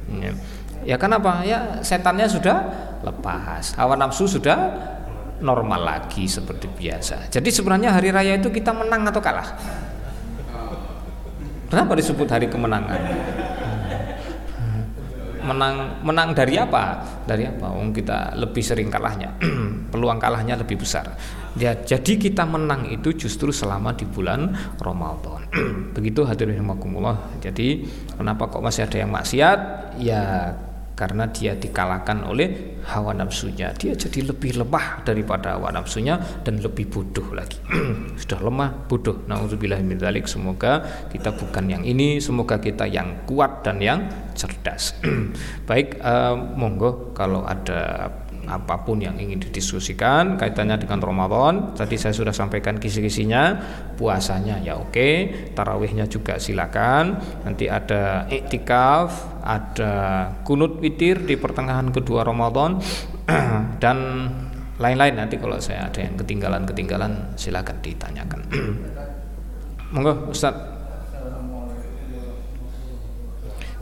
ya 0.90 0.96
kenapa? 0.98 1.46
Ya 1.46 1.80
setannya 1.86 2.26
sudah 2.26 2.66
lepas. 3.06 3.78
Hawa 3.78 3.94
nafsu 3.94 4.26
sudah 4.26 4.58
normal 5.40 5.82
lagi 5.82 6.28
seperti 6.28 6.68
biasa. 6.68 7.32
Jadi 7.32 7.50
sebenarnya 7.50 7.96
hari 7.96 8.12
raya 8.12 8.36
itu 8.38 8.52
kita 8.52 8.76
menang 8.76 9.08
atau 9.08 9.22
kalah? 9.24 9.50
Kenapa 11.70 11.94
disebut 11.94 12.28
hari 12.28 12.50
kemenangan? 12.50 13.02
menang 15.40 16.06
menang 16.06 16.30
dari 16.38 16.60
apa? 16.62 17.02
Dari 17.26 17.50
apa? 17.50 17.74
Oh, 17.74 17.90
kita 17.90 18.38
lebih 18.38 18.62
sering 18.62 18.94
kalahnya. 18.94 19.34
Peluang 19.92 20.22
kalahnya 20.22 20.60
lebih 20.60 20.78
besar. 20.78 21.18
Ya, 21.58 21.74
jadi 21.74 22.22
kita 22.22 22.46
menang 22.46 22.86
itu 22.94 23.16
justru 23.18 23.50
selama 23.50 23.98
di 23.98 24.06
bulan 24.06 24.54
Ramadan. 24.78 25.50
Begitu 25.98 26.22
hadirin. 26.28 26.62
Jadi 27.42 27.88
kenapa 28.14 28.46
kok 28.52 28.62
masih 28.62 28.86
ada 28.86 28.98
yang 29.02 29.10
maksiat? 29.10 29.60
Ya 29.98 30.54
karena 31.00 31.32
dia 31.32 31.56
dikalahkan 31.56 32.28
oleh 32.28 32.76
hawa 32.92 33.16
nafsunya. 33.16 33.72
Dia 33.72 33.96
jadi 33.96 34.36
lebih 34.36 34.60
lemah 34.60 35.08
daripada 35.08 35.56
hawa 35.56 35.72
nafsunya 35.72 36.20
dan 36.44 36.60
lebih 36.60 36.92
bodoh 36.92 37.32
lagi. 37.32 37.56
Sudah 38.20 38.44
lemah 38.44 38.92
bodoh. 38.92 39.24
Naudzubillah 39.24 39.80
min 39.80 39.96
semoga 40.28 40.84
kita 41.08 41.32
bukan 41.32 41.72
yang 41.72 41.88
ini 41.88 42.20
semoga 42.20 42.60
kita 42.60 42.84
yang 42.84 43.24
kuat 43.24 43.64
dan 43.64 43.80
yang 43.80 44.12
cerdas. 44.36 45.00
Baik 45.72 46.04
uh, 46.04 46.36
monggo 46.36 47.16
kalau 47.16 47.48
ada 47.48 48.12
apa 48.50 48.82
pun 48.82 48.98
yang 48.98 49.14
ingin 49.22 49.38
didiskusikan 49.38 50.42
kaitannya 50.42 50.82
dengan 50.82 50.98
Ramadan. 50.98 51.78
Tadi 51.78 51.96
saya 52.02 52.18
sudah 52.18 52.34
sampaikan 52.34 52.82
kisi-kisinya. 52.82 53.62
Puasanya 53.94 54.58
ya 54.66 54.82
oke. 54.82 55.10
Tarawihnya 55.54 56.10
juga 56.10 56.42
silakan. 56.42 57.22
Nanti 57.46 57.70
ada 57.70 58.26
iktikaf 58.26 59.38
ada 59.46 59.94
kunut 60.42 60.82
witir 60.82 61.22
di 61.22 61.38
pertengahan 61.38 61.94
kedua 61.94 62.26
Ramadan. 62.26 62.82
Dan 63.84 63.98
lain-lain. 64.82 65.14
Nanti 65.14 65.38
kalau 65.38 65.62
saya 65.62 65.86
ada 65.86 66.02
yang 66.02 66.18
ketinggalan-ketinggalan 66.18 67.38
silakan 67.38 67.78
ditanyakan. 67.86 68.42
Monggo 69.94 70.34
Ustaz. 70.34 70.58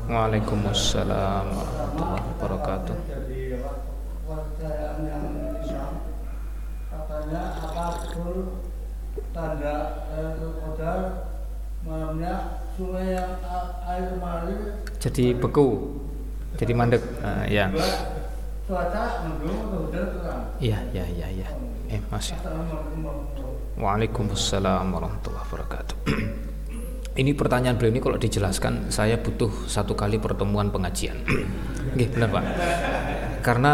Waalaikumsalam 0.08 1.52
warahmatullahi 1.52 2.24
wabarakatuh 2.32 2.96
kepercayaan 4.58 5.00
yang 5.06 5.26
Islam 5.62 5.94
katanya 7.28 7.60
apa 7.60 7.84
betul 8.08 8.36
tanda 9.36 9.76
Lailatul 10.16 10.54
Qadar 10.64 11.00
malamnya 11.84 12.64
sungai 12.80 13.20
yang 13.20 13.36
air 13.84 14.16
mengalir 14.16 14.62
jadi 15.04 15.36
beku 15.36 15.68
jadi 16.56 16.72
mandek. 16.72 17.04
Uh, 17.20 17.44
ya 17.52 17.68
cuaca 18.68 19.28
mendung 19.28 19.60
atau 19.72 19.80
hujan 19.88 20.04
terang? 20.20 20.44
Iya 20.60 20.80
iya 20.92 21.06
iya 21.08 21.28
iya. 21.40 21.48
Eh 21.88 22.02
masih 22.12 22.36
Waalaikumsalam 23.80 24.88
warahmatullahi 24.92 25.44
wabarakatuh. 25.48 25.96
Ini 27.22 27.32
pertanyaan 27.34 27.82
beliau 27.82 27.98
ini 27.98 28.02
kalau 28.04 28.18
dijelaskan 28.22 28.94
saya 28.94 29.18
butuh 29.18 29.50
satu 29.66 29.98
kali 29.98 30.22
pertemuan 30.22 30.70
pengajian. 30.70 31.18
Oke, 31.98 32.06
benar 32.14 32.30
Pak. 32.30 32.44
Karena 33.42 33.72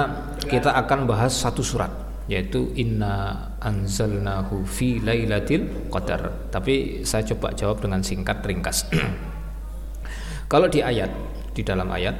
kita 0.48 0.72
akan 0.72 1.04
bahas 1.04 1.36
satu 1.36 1.60
surat 1.60 2.03
yaitu 2.32 2.72
inna 2.80 3.52
anzalnahu 3.60 4.64
fi 4.64 5.04
lailatul 5.04 5.90
qadar. 5.92 6.52
Tapi 6.52 7.04
saya 7.04 7.28
coba 7.36 7.52
jawab 7.52 7.84
dengan 7.84 8.00
singkat 8.00 8.40
ringkas. 8.44 8.88
Kalau 10.52 10.70
di 10.70 10.86
ayat 10.86 11.10
di 11.54 11.62
dalam 11.62 11.90
ayat 11.90 12.16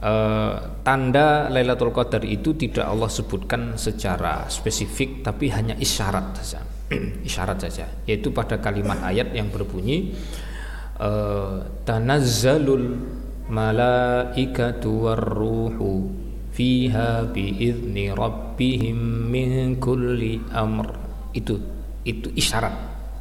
eh, 0.00 0.54
tanda 0.84 1.48
Lailatul 1.52 1.92
Qadar 1.96 2.24
itu 2.24 2.56
tidak 2.56 2.84
Allah 2.88 3.08
sebutkan 3.08 3.76
secara 3.80 4.44
spesifik 4.48 5.24
tapi 5.24 5.48
hanya 5.52 5.76
isyarat 5.76 6.36
saja. 6.40 6.60
isyarat 7.28 7.58
saja 7.62 7.86
yaitu 8.04 8.34
pada 8.34 8.58
kalimat 8.58 8.98
ayat 9.00 9.32
yang 9.32 9.48
berbunyi 9.48 10.12
eh, 11.00 11.56
tanazzalul 11.88 13.00
malaikatu 13.50 14.90
warruhu 15.10 15.92
fiha 16.50 17.30
biizni 17.30 18.10
rabbihim 18.10 18.98
min 19.30 19.78
kulli 19.78 20.42
amr. 20.50 20.92
Itu 21.30 21.56
itu 22.02 22.28
isyarat 22.34 22.74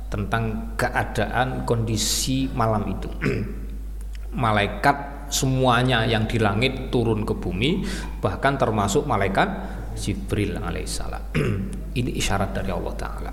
tentang 0.09 0.75
keadaan 0.75 1.63
kondisi 1.63 2.49
malam 2.51 2.89
itu. 2.89 3.09
Malaikat 4.43 5.29
semuanya 5.29 6.09
yang 6.09 6.25
di 6.25 6.41
langit 6.41 6.89
turun 6.89 7.21
ke 7.21 7.37
bumi 7.37 7.85
bahkan 8.17 8.57
termasuk 8.57 9.05
malaikat 9.05 9.45
Jibril 9.93 10.57
alaihissalam 10.57 11.21
ini 11.99 12.11
isyarat 12.17 12.49
dari 12.53 12.73
Allah 12.73 12.93
taala. 12.97 13.31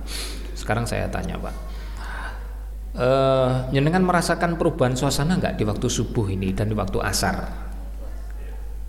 Sekarang 0.53 0.85
saya 0.85 1.09
tanya 1.09 1.41
Pak. 1.41 1.55
Uh, 2.97 3.69
merasakan 4.01 4.57
perubahan 4.57 4.97
suasana 4.97 5.37
nggak 5.37 5.61
di 5.61 5.69
waktu 5.69 5.85
subuh 5.85 6.33
ini 6.33 6.57
dan 6.57 6.73
di 6.73 6.77
waktu 6.77 6.97
asar 7.05 7.45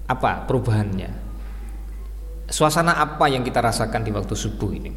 apa 0.07 0.47
perubahannya? 0.47 1.11
Suasana 2.47 2.95
apa 2.95 3.27
yang 3.27 3.43
kita 3.43 3.59
rasakan 3.59 4.07
di 4.07 4.11
waktu 4.15 4.31
subuh 4.31 4.71
ini? 4.71 4.91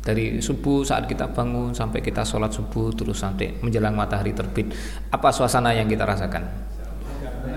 Dari 0.00 0.40
subuh 0.40 0.80
saat 0.80 1.04
kita 1.04 1.28
bangun 1.28 1.76
sampai 1.76 2.00
kita 2.00 2.24
sholat 2.24 2.48
subuh 2.48 2.88
terus 2.96 3.20
sampai 3.20 3.60
menjelang 3.60 3.92
matahari 3.92 4.32
terbit, 4.32 4.72
apa 5.12 5.28
suasana 5.28 5.76
yang 5.76 5.84
kita 5.92 6.08
rasakan? 6.08 6.40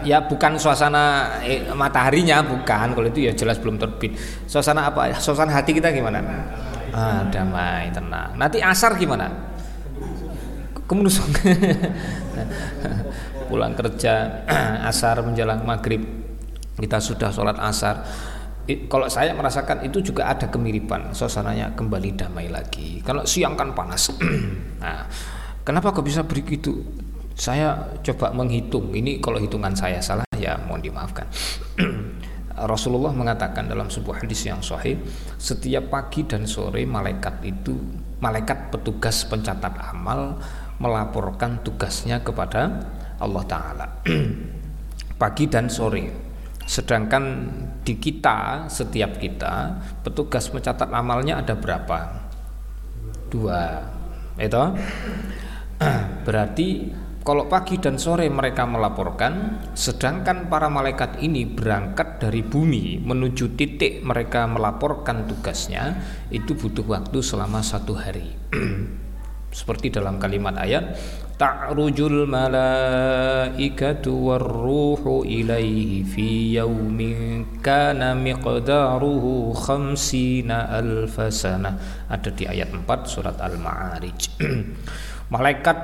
Ya 0.03 0.19
bukan 0.19 0.59
suasana 0.59 1.39
eh, 1.47 1.63
mataharinya 1.71 2.43
bukan, 2.43 2.91
kalau 2.91 3.07
itu 3.07 3.23
ya 3.23 3.31
jelas 3.31 3.55
belum 3.63 3.79
terbit. 3.79 4.19
Suasana 4.43 4.91
apa? 4.91 5.15
Suasana 5.15 5.55
hati 5.55 5.71
kita 5.71 5.87
gimana? 5.95 6.19
Ah, 6.91 7.23
damai, 7.31 7.87
tenang. 7.95 8.35
Nanti 8.35 8.59
asar 8.59 8.99
gimana? 8.99 9.31
Kemenusuk. 10.83 11.31
Pulang 13.47 13.71
kerja 13.71 14.43
asar 14.91 15.23
menjelang 15.23 15.63
maghrib 15.63 16.22
kita 16.83 16.99
sudah 16.99 17.31
sholat 17.31 17.55
asar. 17.63 18.03
Kalau 18.63 19.07
saya 19.07 19.31
merasakan 19.35 19.87
itu 19.87 20.03
juga 20.03 20.27
ada 20.27 20.47
kemiripan 20.51 21.15
suasananya 21.15 21.75
kembali 21.79 22.15
damai 22.19 22.51
lagi. 22.51 22.99
Kalau 22.99 23.23
siang 23.23 23.55
kan 23.55 23.71
panas. 23.71 24.11
Nah 24.83 25.07
kenapa 25.63 25.95
kok 25.95 26.03
bisa 26.03 26.27
begitu? 26.27 26.83
Saya 27.39 27.95
coba 28.03 28.35
menghitung. 28.35 28.91
Ini 28.91 29.23
kalau 29.23 29.39
hitungan 29.39 29.71
saya 29.71 30.03
salah 30.03 30.27
ya 30.35 30.59
mohon 30.67 30.83
dimaafkan. 30.83 31.23
Rasulullah 32.53 33.09
mengatakan 33.15 33.65
dalam 33.65 33.89
sebuah 33.89 34.21
hadis 34.21 34.45
yang 34.45 34.61
sahih 34.61 35.01
setiap 35.41 35.89
pagi 35.89 36.27
dan 36.27 36.45
sore 36.45 36.85
malaikat 36.85 37.41
itu 37.41 37.73
malaikat 38.21 38.69
petugas 38.69 39.25
pencatat 39.25 39.73
amal 39.89 40.37
melaporkan 40.77 41.63
tugasnya 41.65 42.21
kepada 42.21 42.85
Allah 43.17 43.43
taala. 43.47 43.87
Pagi 45.21 45.45
dan 45.47 45.71
sore 45.71 46.32
Sedangkan 46.63 47.51
di 47.83 47.99
kita, 47.99 48.67
setiap 48.71 49.19
kita, 49.19 49.83
petugas 50.01 50.49
mencatat 50.51 50.89
amalnya 50.89 51.43
ada 51.43 51.53
berapa? 51.55 52.29
Dua. 53.27 53.83
Itu 54.39 54.63
berarti 56.25 56.67
kalau 57.23 57.47
pagi 57.47 57.79
dan 57.79 57.95
sore 57.95 58.27
mereka 58.27 58.67
melaporkan, 58.67 59.63
sedangkan 59.71 60.51
para 60.51 60.67
malaikat 60.67 61.23
ini 61.23 61.47
berangkat 61.47 62.19
dari 62.19 62.43
bumi 62.43 62.99
menuju 62.99 63.55
titik 63.55 64.03
mereka 64.03 64.43
melaporkan 64.43 65.23
tugasnya, 65.23 66.03
itu 66.35 66.51
butuh 66.51 66.83
waktu 66.83 67.23
selama 67.23 67.63
satu 67.63 67.95
hari. 67.95 68.27
Seperti 69.55 69.87
dalam 69.87 70.19
kalimat 70.19 70.59
ayat, 70.59 70.99
ta'rujul 71.33 72.29
malaikatu 72.29 74.11
warruhu 74.13 75.25
ilaihi 75.25 76.05
fi 76.05 76.55
yaumin 76.61 77.59
kana 77.59 78.13
miqdaruhu 78.13 79.51
khamsina 79.57 80.69
alfasana 80.77 81.75
ada 82.07 82.29
di 82.29 82.45
ayat 82.45 82.69
4 82.71 82.85
surat 83.09 83.37
al-ma'arij. 83.41 84.19
Malaikat 85.33 85.77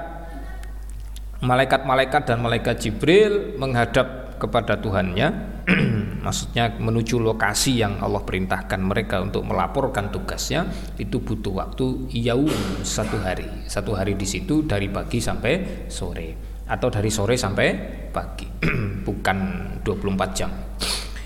malaikat-malaikat 1.39 2.21
dan 2.27 2.43
malaikat 2.43 2.75
Jibril 2.83 3.55
menghadap 3.55 4.35
kepada 4.39 4.75
Tuhannya 4.75 5.27
maksudnya 6.29 6.77
menuju 6.77 7.17
lokasi 7.17 7.81
yang 7.81 7.97
Allah 8.05 8.21
perintahkan 8.21 8.77
mereka 8.77 9.17
untuk 9.17 9.49
melaporkan 9.49 10.13
tugasnya 10.13 10.69
itu 11.01 11.17
butuh 11.17 11.57
waktu 11.57 12.05
yaum 12.13 12.53
satu 12.85 13.17
hari. 13.17 13.49
Satu 13.65 13.97
hari 13.97 14.13
di 14.13 14.29
situ 14.29 14.61
dari 14.61 14.93
pagi 14.93 15.17
sampai 15.17 15.89
sore. 15.89 16.61
Atau 16.69 16.93
dari 16.93 17.09
sore 17.09 17.33
sampai 17.33 17.67
pagi. 18.13 18.45
Bukan 19.09 19.37
24 19.81 20.37
jam. 20.37 20.53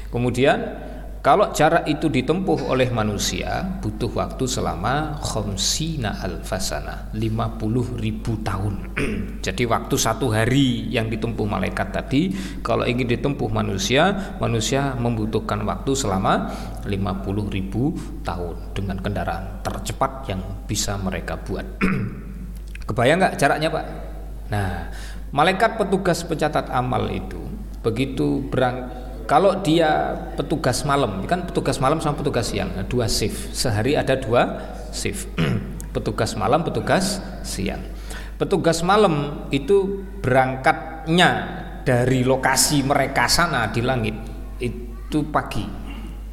Kemudian 0.08 0.56
kalau 1.24 1.56
jarak 1.56 1.88
itu 1.88 2.12
ditempuh 2.12 2.68
oleh 2.68 2.92
manusia 2.92 3.64
butuh 3.80 4.12
waktu 4.12 4.44
selama 4.44 5.16
khomsina 5.24 6.20
alfasana 6.20 7.16
50 7.16 7.96
ribu 7.96 8.44
tahun. 8.44 8.92
Jadi 9.48 9.64
waktu 9.64 9.96
satu 9.96 10.36
hari 10.36 10.92
yang 10.92 11.08
ditempuh 11.08 11.48
malaikat 11.48 11.96
tadi 11.96 12.28
kalau 12.60 12.84
ingin 12.84 13.08
ditempuh 13.08 13.48
manusia 13.48 14.36
manusia 14.44 15.00
membutuhkan 15.00 15.64
waktu 15.64 15.96
selama 15.96 16.52
50 16.84 16.92
ribu 17.56 17.96
tahun 18.28 18.76
dengan 18.76 19.00
kendaraan 19.00 19.64
tercepat 19.64 20.28
yang 20.28 20.44
bisa 20.68 21.00
mereka 21.00 21.40
buat. 21.40 21.64
Kebayang 22.92 23.24
nggak 23.24 23.40
jaraknya 23.40 23.72
pak? 23.72 23.86
Nah 24.52 24.92
malaikat 25.32 25.80
petugas 25.80 26.20
pencatat 26.28 26.68
amal 26.68 27.08
itu 27.08 27.40
begitu 27.80 28.44
berang 28.52 29.03
kalau 29.24 29.60
dia 29.64 30.16
petugas 30.36 30.84
malam, 30.84 31.24
kan 31.24 31.48
petugas 31.48 31.80
malam 31.80 32.00
sama 32.04 32.20
petugas 32.20 32.52
siang, 32.52 32.72
dua 32.88 33.08
shift. 33.08 33.56
Sehari 33.56 33.96
ada 33.96 34.20
dua 34.20 34.60
shift. 34.92 35.32
petugas 35.96 36.36
malam, 36.36 36.66
petugas 36.66 37.22
siang. 37.46 37.80
Petugas 38.36 38.82
malam 38.82 39.48
itu 39.54 40.04
berangkatnya 40.20 41.30
dari 41.86 42.26
lokasi 42.26 42.84
mereka 42.84 43.30
sana 43.30 43.70
di 43.70 43.80
langit 43.86 44.16
itu 44.60 45.20
pagi. 45.30 45.64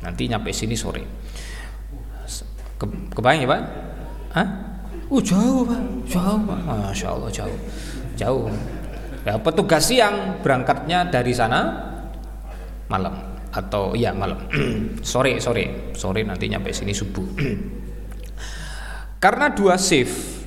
Nanti 0.00 0.22
nyampe 0.26 0.50
sini 0.50 0.74
sore. 0.74 1.02
Ke, 2.80 2.86
kebayang 3.12 3.44
ya 3.44 3.48
Pak? 3.52 3.62
Hah? 4.32 4.48
Oh 5.12 5.20
jauh 5.20 5.66
Pak, 5.68 5.80
jauh 6.08 6.40
Pak. 6.48 6.58
Masya 6.64 7.06
Allah 7.12 7.30
jauh, 7.30 7.58
jauh. 8.16 8.48
Ya, 9.20 9.36
petugas 9.36 9.84
siang 9.84 10.40
berangkatnya 10.40 11.12
dari 11.12 11.36
sana 11.36 11.90
malam. 12.90 13.14
Atau 13.54 13.94
ya 13.94 14.10
malam. 14.10 14.50
Sore 15.06 15.38
sore. 15.38 15.94
Sore 15.94 16.26
nanti 16.26 16.50
nyampe 16.50 16.74
sini 16.74 16.90
subuh. 16.90 17.26
Karena 19.22 19.54
dua 19.54 19.78
shift 19.78 20.42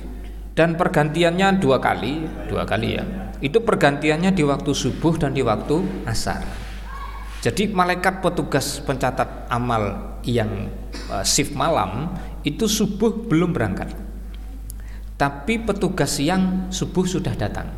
dan 0.54 0.78
pergantiannya 0.78 1.58
dua 1.58 1.82
kali 1.82 2.26
dua 2.46 2.62
kali 2.62 2.88
ya 2.94 3.04
itu 3.42 3.60
pergantiannya 3.60 4.32
di 4.32 4.40
waktu 4.40 4.72
subuh 4.72 5.20
dan 5.20 5.36
di 5.36 5.44
waktu 5.44 6.06
asar. 6.08 6.40
Jadi 7.44 7.68
malaikat 7.68 8.24
petugas 8.24 8.80
pencatat 8.80 9.52
amal 9.52 10.16
yang 10.24 10.72
uh, 11.12 11.20
shift 11.20 11.52
malam 11.52 12.16
itu 12.40 12.64
subuh 12.64 13.28
belum 13.28 13.52
berangkat. 13.52 13.92
Tapi 15.20 15.60
petugas 15.60 16.16
siang 16.16 16.72
subuh 16.72 17.04
sudah 17.04 17.36
datang. 17.36 17.68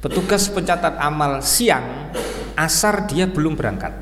Petugas 0.00 0.48
pencatat 0.48 0.96
amal 0.98 1.44
siang 1.44 2.10
asar 2.56 3.08
dia 3.08 3.28
belum 3.28 3.56
berangkat. 3.58 3.92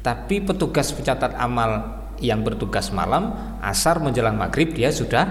Tapi 0.00 0.40
petugas 0.40 0.92
pencatat 0.96 1.36
amal 1.36 2.00
yang 2.20 2.44
bertugas 2.44 2.92
malam 2.92 3.32
asar 3.64 4.00
menjelang 4.00 4.36
maghrib 4.36 4.72
dia 4.72 4.92
sudah 4.92 5.28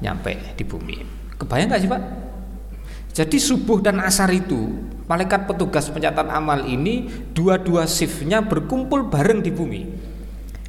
nyampe 0.00 0.56
di 0.56 0.64
bumi. 0.64 0.96
Kebayang 1.36 1.72
gak 1.72 1.80
sih 1.84 1.90
pak? 1.90 2.02
Jadi 3.16 3.38
subuh 3.40 3.80
dan 3.80 4.00
asar 4.04 4.28
itu 4.32 4.76
malaikat 5.08 5.48
petugas 5.48 5.88
pencatat 5.88 6.28
amal 6.28 6.64
ini 6.68 7.08
dua-dua 7.32 7.88
shiftnya 7.88 8.44
berkumpul 8.44 9.08
bareng 9.08 9.40
di 9.40 9.52
bumi. 9.52 9.82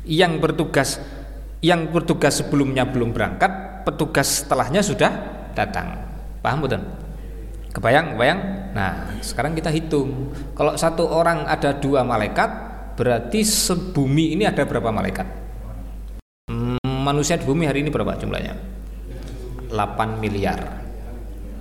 Yang 0.07 0.33
bertugas 0.39 0.89
yang 1.59 1.91
bertugas 1.91 2.39
sebelumnya 2.39 2.87
belum 2.87 3.11
berangkat 3.11 3.83
petugas 3.83 4.43
setelahnya 4.43 4.79
sudah 4.79 5.11
datang. 5.55 5.99
Paham 6.39 6.63
betul 6.63 7.06
Kebayang, 7.77 8.17
kebayang? 8.17 8.41
Nah, 8.73 9.21
sekarang 9.21 9.53
kita 9.53 9.69
hitung. 9.69 10.33
Kalau 10.57 10.73
satu 10.73 11.05
orang 11.13 11.45
ada 11.45 11.77
dua 11.77 12.01
malaikat, 12.01 12.49
berarti 12.97 13.45
sebumi 13.45 14.33
ini 14.33 14.49
ada 14.49 14.65
berapa 14.65 14.89
malaikat? 14.89 15.29
Hmm, 16.49 16.81
manusia 16.81 17.37
di 17.37 17.45
bumi 17.45 17.69
hari 17.69 17.85
ini 17.85 17.93
berapa 17.93 18.17
jumlahnya? 18.17 18.57
8 19.69 20.17
miliar. 20.17 20.57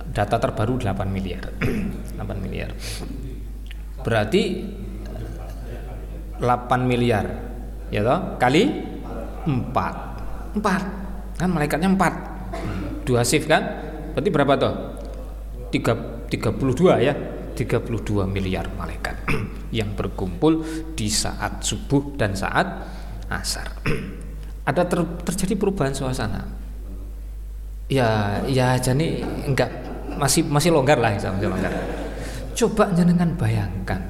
Data 0.09 0.41
terbaru 0.41 0.81
8 0.81 1.05
miliar. 1.05 1.53
8 2.17 2.25
miliar. 2.41 2.73
Berarti 4.01 4.65
8 6.41 6.49
miliar. 6.81 7.25
Ya 7.93 8.01
toh? 8.01 8.41
Kali 8.41 8.73
4. 9.45 10.57
4. 10.57 11.37
Kan 11.37 11.49
malaikatnya 11.53 11.93
4. 11.93 13.05
Dua 13.05 13.21
shift 13.21 13.45
kan? 13.45 13.61
Berarti 14.17 14.29
berapa 14.33 14.57
toh? 14.57 14.96
3, 15.71 16.29
32 16.31 17.05
ya 17.05 17.13
32 17.57 18.29
miliar 18.29 18.69
malaikat 18.77 19.25
yang 19.77 19.97
berkumpul 19.97 20.61
di 20.93 21.09
saat 21.09 21.65
subuh 21.65 22.13
dan 22.13 22.37
saat 22.37 22.67
asar. 23.33 23.81
Ada 24.69 24.83
ter, 24.85 24.99
terjadi 25.25 25.57
perubahan 25.57 25.95
suasana? 25.95 26.45
Ya 27.87 28.43
ya 28.45 28.75
jadi 28.77 29.23
enggak 29.47 29.71
masih 30.19 30.43
masih 30.43 30.75
longgar 30.75 30.99
lah 30.99 31.15
masih 31.15 31.49
longgar. 31.49 31.73
Coba 32.51 32.91
jenengan 32.91 33.31
bayangkan 33.39 34.01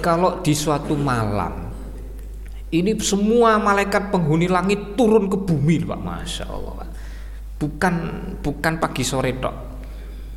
kalau 0.00 0.40
di 0.40 0.56
suatu 0.56 0.96
malam 0.96 1.68
ini 2.72 2.96
semua 2.98 3.60
malaikat 3.60 4.08
penghuni 4.08 4.48
langit 4.48 4.96
turun 4.96 5.28
ke 5.28 5.36
bumi 5.36 5.84
pak. 5.84 6.00
Masya 6.00 6.44
allah 6.48 6.88
bukan 7.60 7.94
bukan 8.40 8.72
pagi 8.80 9.04
sore 9.06 9.36
dok 9.36 9.73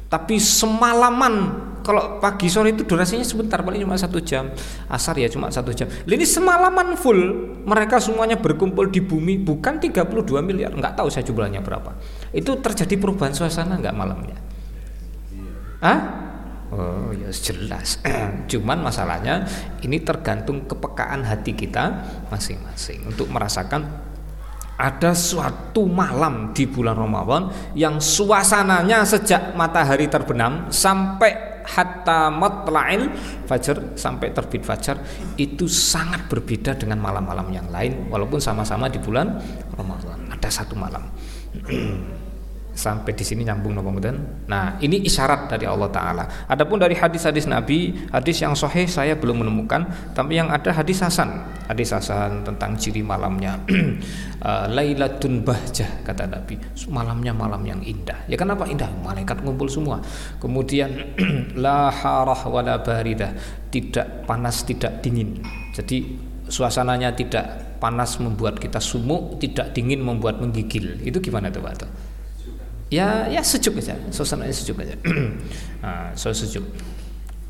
tapi 0.08 0.40
semalaman 0.40 1.68
kalau 1.88 2.20
pagi 2.20 2.52
sore 2.52 2.76
itu 2.76 2.84
durasinya 2.84 3.24
sebentar 3.24 3.64
paling 3.64 3.80
cuma 3.80 3.96
satu 3.96 4.20
jam. 4.20 4.52
Asar 4.92 5.16
ya 5.16 5.32
cuma 5.32 5.48
satu 5.48 5.72
jam. 5.72 5.88
Ini 6.04 6.28
semalaman 6.28 7.00
full. 7.00 7.20
Mereka 7.64 8.04
semuanya 8.04 8.36
berkumpul 8.36 8.92
di 8.92 9.00
bumi 9.00 9.40
bukan 9.40 9.80
32 9.80 10.04
miliar. 10.44 10.76
Nggak 10.76 11.00
tahu 11.00 11.08
saya 11.08 11.24
jumlahnya 11.24 11.64
berapa. 11.64 11.96
Itu 12.36 12.60
terjadi 12.60 13.00
perubahan 13.00 13.32
suasana 13.32 13.80
nggak 13.80 13.96
malamnya? 13.96 14.36
Ah 15.80 16.00
oh 16.76 17.16
ya 17.16 17.32
jelas. 17.32 18.04
Cuman 18.52 18.84
masalahnya 18.84 19.48
ini 19.80 20.04
tergantung 20.04 20.68
kepekaan 20.68 21.24
hati 21.24 21.56
kita 21.56 22.04
masing-masing. 22.28 23.08
Untuk 23.08 23.32
merasakan 23.32 24.07
ada 24.78 25.12
suatu 25.18 25.90
malam 25.90 26.54
di 26.54 26.70
bulan 26.70 26.94
Ramadan 26.94 27.74
yang 27.74 27.98
suasananya 27.98 29.02
sejak 29.04 29.58
matahari 29.58 30.06
terbenam 30.06 30.70
sampai 30.70 31.66
hatta 31.68 32.32
matla'il 32.32 33.12
fajar 33.44 33.98
sampai 34.00 34.32
terbit 34.32 34.64
fajar 34.64 35.02
itu 35.36 35.68
sangat 35.68 36.30
berbeda 36.32 36.80
dengan 36.80 37.02
malam-malam 37.04 37.52
yang 37.52 37.68
lain 37.68 38.08
walaupun 38.08 38.40
sama-sama 38.40 38.88
di 38.88 39.02
bulan 39.02 39.36
Ramadan. 39.76 40.32
Ada 40.32 40.64
satu 40.64 40.78
malam 40.80 41.04
sampai 42.78 43.18
di 43.18 43.26
sini 43.26 43.42
nyambung 43.42 43.74
nopo 43.74 43.90
Nah, 44.46 44.78
ini 44.78 45.02
isyarat 45.02 45.50
dari 45.50 45.66
Allah 45.66 45.90
taala. 45.90 46.24
Adapun 46.46 46.78
dari 46.78 46.94
hadis-hadis 46.94 47.50
Nabi, 47.50 47.98
hadis 48.14 48.38
yang 48.46 48.54
sahih 48.54 48.86
saya 48.86 49.18
belum 49.18 49.42
menemukan, 49.42 50.14
tapi 50.14 50.38
yang 50.38 50.54
ada 50.54 50.70
hadis 50.70 51.02
hasan. 51.02 51.42
Hadis 51.66 51.90
hasan 51.92 52.46
tentang 52.46 52.78
ciri 52.78 53.02
malamnya. 53.02 53.58
Eh, 54.38 54.68
Lailatun 54.70 55.42
bahjah 55.42 56.06
kata 56.06 56.30
Nabi. 56.30 56.62
Malamnya 56.94 57.34
malam 57.34 57.58
yang 57.66 57.82
indah. 57.82 58.22
Ya 58.30 58.38
kenapa 58.38 58.70
indah? 58.70 58.86
Malaikat 59.02 59.42
ngumpul 59.42 59.66
semua. 59.66 59.98
Kemudian 60.38 61.18
la 61.58 61.90
harah 61.90 62.46
wala 62.46 62.78
baridah. 62.78 63.34
Tidak 63.74 64.30
panas, 64.30 64.62
tidak 64.62 65.02
dingin. 65.02 65.42
Jadi 65.74 66.22
suasananya 66.46 67.18
tidak 67.18 67.78
panas 67.82 68.22
membuat 68.22 68.62
kita 68.62 68.78
sumuk, 68.78 69.42
tidak 69.42 69.74
dingin 69.74 70.06
membuat 70.06 70.38
menggigil. 70.38 71.02
Itu 71.02 71.18
gimana 71.18 71.50
tuh 71.50 71.66
Pak? 71.66 72.07
Ya 72.88 73.28
ya 73.28 73.42
sejuk 73.44 73.80
aja. 73.80 73.96
Suasananya 74.12 74.54
sejuk 74.56 74.80
aja. 74.80 74.96
Nah, 75.84 76.12
so 76.20 76.32
sejuk. 76.32 76.64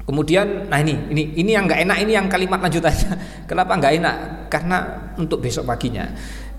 Kemudian 0.07 0.71
nah 0.71 0.79
ini 0.79 0.95
ini 1.11 1.23
ini 1.35 1.51
yang 1.51 1.67
nggak 1.67 1.83
enak 1.83 1.97
ini 2.07 2.11
yang 2.15 2.27
kalimat 2.31 2.63
lanjutannya. 2.63 3.11
Kenapa 3.49 3.75
nggak 3.75 3.93
enak? 3.99 4.15
Karena 4.47 4.77
untuk 5.19 5.43
besok 5.43 5.67
paginya. 5.67 6.07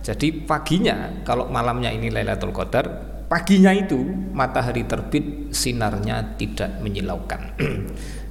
Jadi 0.05 0.45
paginya 0.45 1.25
kalau 1.25 1.49
malamnya 1.49 1.93
ini 1.93 2.13
Lailatul 2.13 2.53
Qadar 2.53 2.87
paginya 3.29 3.77
itu 3.77 4.01
matahari 4.33 4.89
terbit 4.89 5.53
sinarnya 5.53 6.37
tidak 6.41 6.81
menyilaukan. 6.81 7.41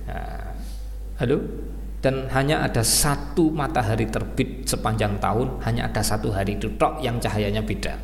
nah, 0.10 0.54
halo? 1.22 1.38
Dan 1.98 2.30
hanya 2.30 2.62
ada 2.62 2.86
satu 2.86 3.50
matahari 3.50 4.06
terbit 4.06 4.70
sepanjang 4.70 5.18
tahun, 5.18 5.66
hanya 5.66 5.90
ada 5.90 6.06
satu 6.06 6.30
hari 6.30 6.62
itu 6.62 6.78
tok 6.78 7.02
yang 7.02 7.18
cahayanya 7.18 7.66
beda. 7.66 7.98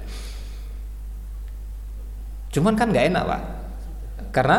Cuman 2.54 2.78
kan 2.78 2.94
nggak 2.94 3.06
enak 3.10 3.24
pak, 3.26 3.42
karena 4.30 4.58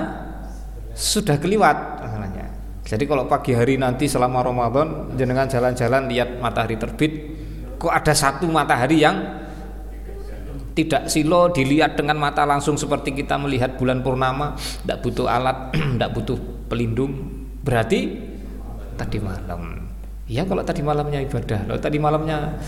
sudah 0.99 1.38
keliwat 1.38 2.03
masalahnya. 2.03 2.47
Jadi 2.84 3.05
kalau 3.07 3.24
pagi 3.30 3.55
hari 3.55 3.78
nanti 3.78 4.11
selama 4.11 4.45
Ramadan 4.45 5.14
jenengan 5.14 5.47
jalan-jalan 5.47 6.11
lihat 6.11 6.42
matahari 6.42 6.74
terbit, 6.76 7.12
kok 7.78 7.95
ada 7.95 8.12
satu 8.12 8.51
matahari 8.51 9.01
yang 9.01 9.16
tidak 10.74 11.07
silo 11.07 11.55
dilihat 11.55 11.95
dengan 11.95 12.18
mata 12.18 12.42
langsung 12.42 12.74
seperti 12.74 13.14
kita 13.14 13.38
melihat 13.38 13.78
bulan 13.78 14.03
purnama 14.03 14.59
tidak 14.82 15.07
butuh 15.07 15.30
alat 15.30 15.70
tidak 15.95 16.11
butuh 16.12 16.38
pelindung. 16.66 17.12
Berarti 17.62 18.20
tadi 18.99 19.18
malam. 19.22 19.86
Ya 20.26 20.42
kalau 20.45 20.66
tadi 20.66 20.82
malamnya 20.82 21.22
ibadah. 21.22 21.70
Kalau 21.70 21.80
tadi 21.80 21.99
malamnya 22.03 22.59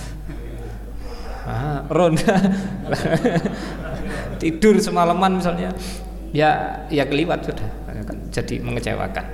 ah, 1.46 1.80
ronda 1.88 2.36
tidur 4.42 4.76
semalaman 4.78 5.40
misalnya. 5.40 5.72
Ya 6.34 6.84
ya 6.92 7.08
keliwat 7.08 7.48
sudah. 7.48 7.68
Jadi 8.34 8.60
mengecewakan. 8.60 9.26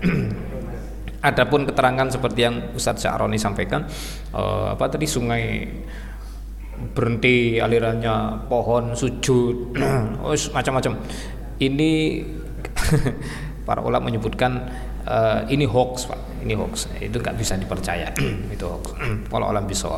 Adapun 1.28 1.66
keterangan 1.66 2.10
seperti 2.10 2.40
yang 2.42 2.74
Ustadz 2.74 3.06
Syaroni 3.06 3.38
sampaikan, 3.38 3.86
uh, 4.34 4.74
apa 4.74 4.90
tadi 4.90 5.06
sungai 5.06 5.70
berhenti 6.90 7.62
alirannya 7.62 8.46
pohon 8.50 8.98
sujud 8.98 9.78
oh, 10.26 10.34
macam-macam 10.34 10.98
ini 11.62 12.26
para 13.68 13.78
ulama 13.86 14.10
menyebutkan 14.10 14.66
uh, 15.06 15.46
ini 15.46 15.62
hoax 15.62 16.10
pak. 16.10 16.18
Ini 16.42 16.58
hoax. 16.58 16.90
Itu 16.98 17.22
nggak 17.22 17.38
bisa 17.38 17.54
dipercaya. 17.54 18.10
Itu 18.54 18.66
hoax. 18.66 18.98
Kalau 19.30 19.46
alam 19.46 19.66
bisa 19.70 19.94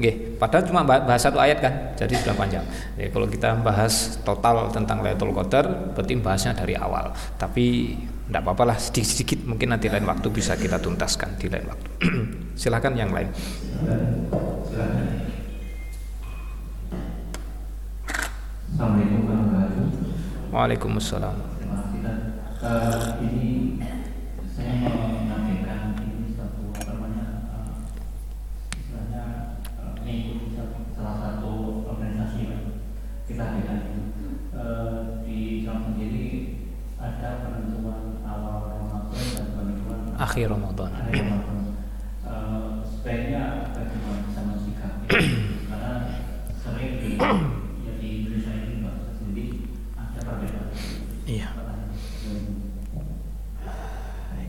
Oke, 0.00 0.16
padahal 0.40 0.64
cuma 0.64 0.80
bahas 0.80 1.20
satu 1.20 1.36
ayat 1.36 1.60
kan, 1.60 1.92
jadi 1.92 2.16
sudah 2.16 2.32
panjang. 2.32 2.64
Jadi 2.96 3.12
kalau 3.12 3.28
kita 3.28 3.52
bahas 3.60 4.16
total 4.24 4.72
tentang 4.72 5.04
Lailatul 5.04 5.36
Qadar, 5.36 5.92
berarti 5.92 6.16
bahasnya 6.16 6.56
dari 6.56 6.72
awal. 6.72 7.12
Tapi 7.36 8.00
tidak 8.00 8.40
apa-apa 8.48 8.72
lah 8.72 8.76
sedikit-sedikit 8.80 9.44
mungkin 9.44 9.76
nanti 9.76 9.92
lain 9.92 10.08
waktu 10.08 10.32
bisa 10.32 10.56
kita 10.56 10.80
tuntaskan 10.80 11.36
di 11.36 11.52
lain 11.52 11.68
waktu. 11.68 11.88
Silakan 12.64 12.96
yang 12.96 13.12
lain. 13.12 13.28
Assalamualaikum 18.72 19.20
warahmatullahi 19.28 19.68
wabarakatuh. 19.68 20.48
Waalaikumsalam. 20.48 21.36
Uh, 22.64 23.04
ini 23.20 23.69
sering 46.62 46.94
di 47.02 47.18
Iya. 51.30 51.50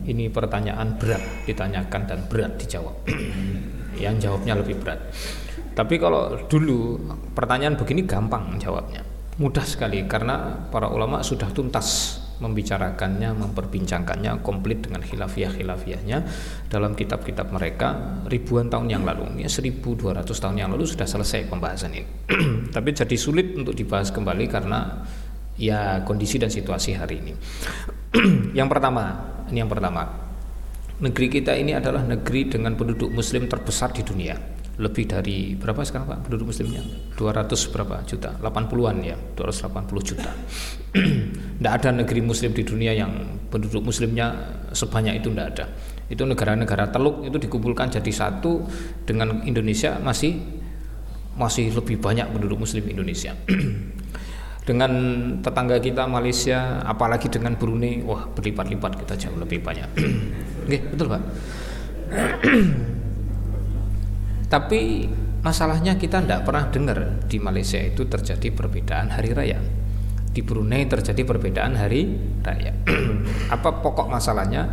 Ini 0.02 0.34
pertanyaan 0.34 0.98
berat 0.98 1.22
ditanyakan 1.46 2.02
dan 2.10 2.18
berat 2.26 2.58
dijawab. 2.58 2.96
Yang 4.02 4.14
jawabnya 4.26 4.54
lebih 4.58 4.82
berat. 4.82 4.98
Tapi 5.72 5.94
kalau 5.98 6.38
dulu 6.50 6.98
pertanyaan 7.36 7.78
begini 7.78 8.02
gampang 8.06 8.58
jawabnya. 8.58 9.02
Mudah 9.38 9.62
sekali 9.64 10.04
karena 10.06 10.68
para 10.70 10.90
ulama 10.90 11.22
sudah 11.22 11.48
tuntas 11.50 12.21
membicarakannya, 12.40 13.34
memperbincangkannya 13.36 14.40
komplit 14.40 14.88
dengan 14.88 15.04
khilafiah-khilafiahnya 15.04 16.18
dalam 16.70 16.96
kitab-kitab 16.96 17.52
mereka 17.52 18.20
ribuan 18.30 18.70
tahun 18.72 18.88
yang 18.88 19.02
lalu. 19.04 19.44
Ya 19.44 19.50
1200 19.50 20.24
tahun 20.24 20.56
yang 20.56 20.70
lalu 20.72 20.88
sudah 20.88 21.04
selesai 21.04 21.50
pembahasan 21.50 21.92
ini. 21.92 22.06
Tapi 22.76 22.88
jadi 22.94 23.16
sulit 23.18 23.52
untuk 23.58 23.76
dibahas 23.76 24.08
kembali 24.14 24.44
karena 24.48 25.04
ya 25.58 26.00
kondisi 26.06 26.40
dan 26.40 26.48
situasi 26.48 26.96
hari 26.96 27.20
ini. 27.20 27.32
yang 28.58 28.70
pertama, 28.70 29.18
ini 29.52 29.60
yang 29.60 29.70
pertama. 29.70 30.30
Negeri 31.02 31.26
kita 31.42 31.58
ini 31.58 31.74
adalah 31.74 32.06
negeri 32.06 32.46
dengan 32.46 32.78
penduduk 32.78 33.10
muslim 33.10 33.50
terbesar 33.50 33.90
di 33.90 34.06
dunia. 34.06 34.61
Lebih 34.80 35.04
dari 35.04 35.52
berapa 35.52 35.84
sekarang 35.84 36.08
Pak 36.08 36.18
penduduk 36.28 36.48
muslimnya? 36.48 36.80
200 37.20 37.72
berapa 37.72 38.00
juta? 38.08 38.32
80-an 38.40 38.96
ya, 39.04 39.16
280 39.36 40.08
juta. 40.08 40.32
Tidak 41.60 41.72
ada 41.72 41.88
negeri 41.92 42.20
muslim 42.24 42.56
di 42.56 42.64
dunia 42.64 42.96
yang 42.96 43.12
penduduk 43.52 43.84
muslimnya 43.84 44.32
sebanyak 44.72 45.20
itu 45.20 45.28
tidak 45.30 45.46
ada. 45.54 45.64
Itu 46.08 46.24
negara-negara 46.24 46.88
teluk 46.88 47.24
itu 47.24 47.36
dikumpulkan 47.36 47.92
jadi 47.92 48.12
satu 48.12 48.64
dengan 49.04 49.44
Indonesia 49.44 50.00
masih 50.00 50.40
masih 51.36 51.72
lebih 51.72 52.00
banyak 52.00 52.28
penduduk 52.32 52.64
muslim 52.64 52.84
Indonesia. 52.88 53.36
dengan 54.62 54.92
tetangga 55.42 55.82
kita 55.82 56.06
Malaysia 56.06 56.78
apalagi 56.86 57.26
dengan 57.26 57.58
Brunei 57.58 57.98
wah 58.06 58.30
berlipat-lipat 58.30 59.02
kita 59.02 59.14
jauh 59.18 59.34
lebih 59.34 59.58
banyak 59.58 59.90
oke 60.66 60.78
betul 60.94 61.06
pak 61.10 61.22
tapi 64.52 65.08
masalahnya 65.40 65.96
kita 65.96 66.20
tidak 66.20 66.44
pernah 66.44 66.68
dengar 66.68 67.24
di 67.24 67.40
Malaysia 67.40 67.80
itu 67.80 68.04
terjadi 68.04 68.52
perbedaan 68.52 69.08
hari 69.08 69.32
raya. 69.32 69.56
Di 70.32 70.44
Brunei 70.44 70.84
terjadi 70.84 71.24
perbedaan 71.24 71.72
hari 71.72 72.12
raya. 72.44 72.76
Apa 73.56 73.80
pokok 73.80 74.12
masalahnya? 74.12 74.68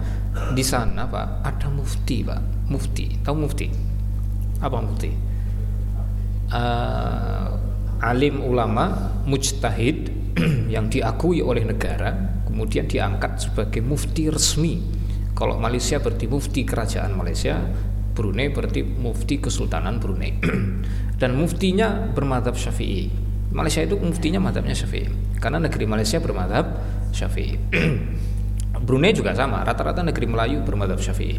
Di 0.51 0.63
sana 0.67 1.07
pak 1.07 1.47
ada 1.47 1.71
mufti 1.71 2.27
pak. 2.27 2.67
Mufti. 2.67 3.23
Tahu 3.23 3.35
mufti? 3.39 3.67
Apa 4.59 4.77
mufti? 4.83 5.11
Uh, 6.51 7.47
alim 8.03 8.43
ulama 8.43 9.15
mujtahid 9.23 10.11
yang 10.75 10.91
diakui 10.91 11.39
oleh 11.39 11.63
negara 11.63 12.43
kemudian 12.43 12.83
diangkat 12.83 13.47
sebagai 13.47 13.79
mufti 13.79 14.27
resmi. 14.27 14.83
Kalau 15.31 15.55
Malaysia 15.55 16.03
berarti 16.03 16.27
mufti 16.27 16.67
kerajaan 16.67 17.15
Malaysia 17.15 17.63
Brunei 18.19 18.51
berarti 18.51 18.83
mufti 18.83 19.39
kesultanan 19.39 20.03
Brunei 20.03 20.35
dan 21.23 21.39
muftinya 21.39 22.11
bermadhab 22.11 22.59
syafi'i 22.59 23.07
Malaysia 23.55 23.79
itu 23.79 23.95
muftinya 23.95 24.43
madhabnya 24.43 24.75
syafi'i 24.75 25.07
karena 25.39 25.63
negeri 25.63 25.87
Malaysia 25.87 26.19
bermadhab 26.19 26.67
syafi'i 27.15 27.55
Brunei 28.79 29.11
juga 29.11 29.35
sama, 29.35 29.61
rata-rata 29.61 30.01
negeri 30.01 30.25
Melayu 30.25 30.63
bermadhab 30.63 31.03
Syafi'i. 31.03 31.35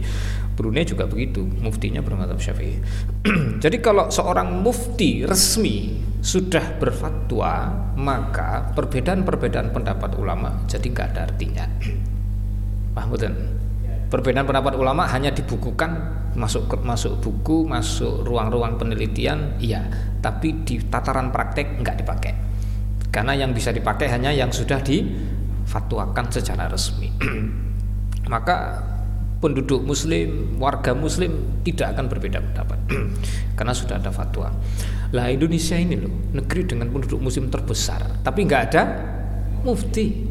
Brunei 0.55 0.85
juga 0.85 1.09
begitu, 1.09 1.43
muftinya 1.43 2.05
bermadhab 2.05 2.37
Syafi'i. 2.37 2.79
Jadi 3.65 3.77
kalau 3.81 4.13
seorang 4.13 4.61
mufti 4.61 5.25
resmi 5.25 5.97
sudah 6.21 6.77
berfatwa, 6.77 7.73
maka 7.97 8.71
perbedaan-perbedaan 8.77 9.73
pendapat 9.73 10.21
ulama 10.21 10.69
jadi 10.69 10.87
nggak 10.93 11.07
ada 11.17 11.21
artinya. 11.33 11.65
Betul? 13.09 13.60
Perbedaan 14.11 14.43
pendapat 14.43 14.75
ulama 14.75 15.07
hanya 15.07 15.31
dibukukan 15.31 16.19
masuk 16.35 16.67
masuk 16.83 17.23
buku, 17.23 17.63
masuk 17.63 18.27
ruang-ruang 18.27 18.75
penelitian, 18.75 19.55
iya, 19.63 19.87
tapi 20.19 20.67
di 20.67 20.83
tataran 20.83 21.31
praktek 21.31 21.79
nggak 21.79 21.97
dipakai. 22.03 22.33
Karena 23.15 23.39
yang 23.39 23.55
bisa 23.55 23.71
dipakai 23.71 24.11
hanya 24.11 24.35
yang 24.35 24.51
sudah 24.51 24.83
di 24.83 25.07
fatwakan 25.63 26.27
secara 26.27 26.67
resmi. 26.67 27.07
Maka 28.35 28.83
penduduk 29.39 29.87
muslim 29.87 30.59
warga 30.59 30.91
muslim 30.91 31.63
tidak 31.63 31.95
akan 31.95 32.11
berbeda 32.11 32.43
pendapat. 32.43 32.79
Karena 33.59 33.71
sudah 33.71 34.03
ada 34.03 34.11
fatwa. 34.11 34.51
Lah 35.15 35.27
Indonesia 35.31 35.79
ini 35.79 35.95
loh 35.95 36.35
negeri 36.35 36.67
dengan 36.67 36.91
penduduk 36.91 37.23
muslim 37.23 37.47
terbesar 37.47 38.23
tapi 38.27 38.43
nggak 38.43 38.63
ada 38.75 38.83
mufti. 39.63 40.27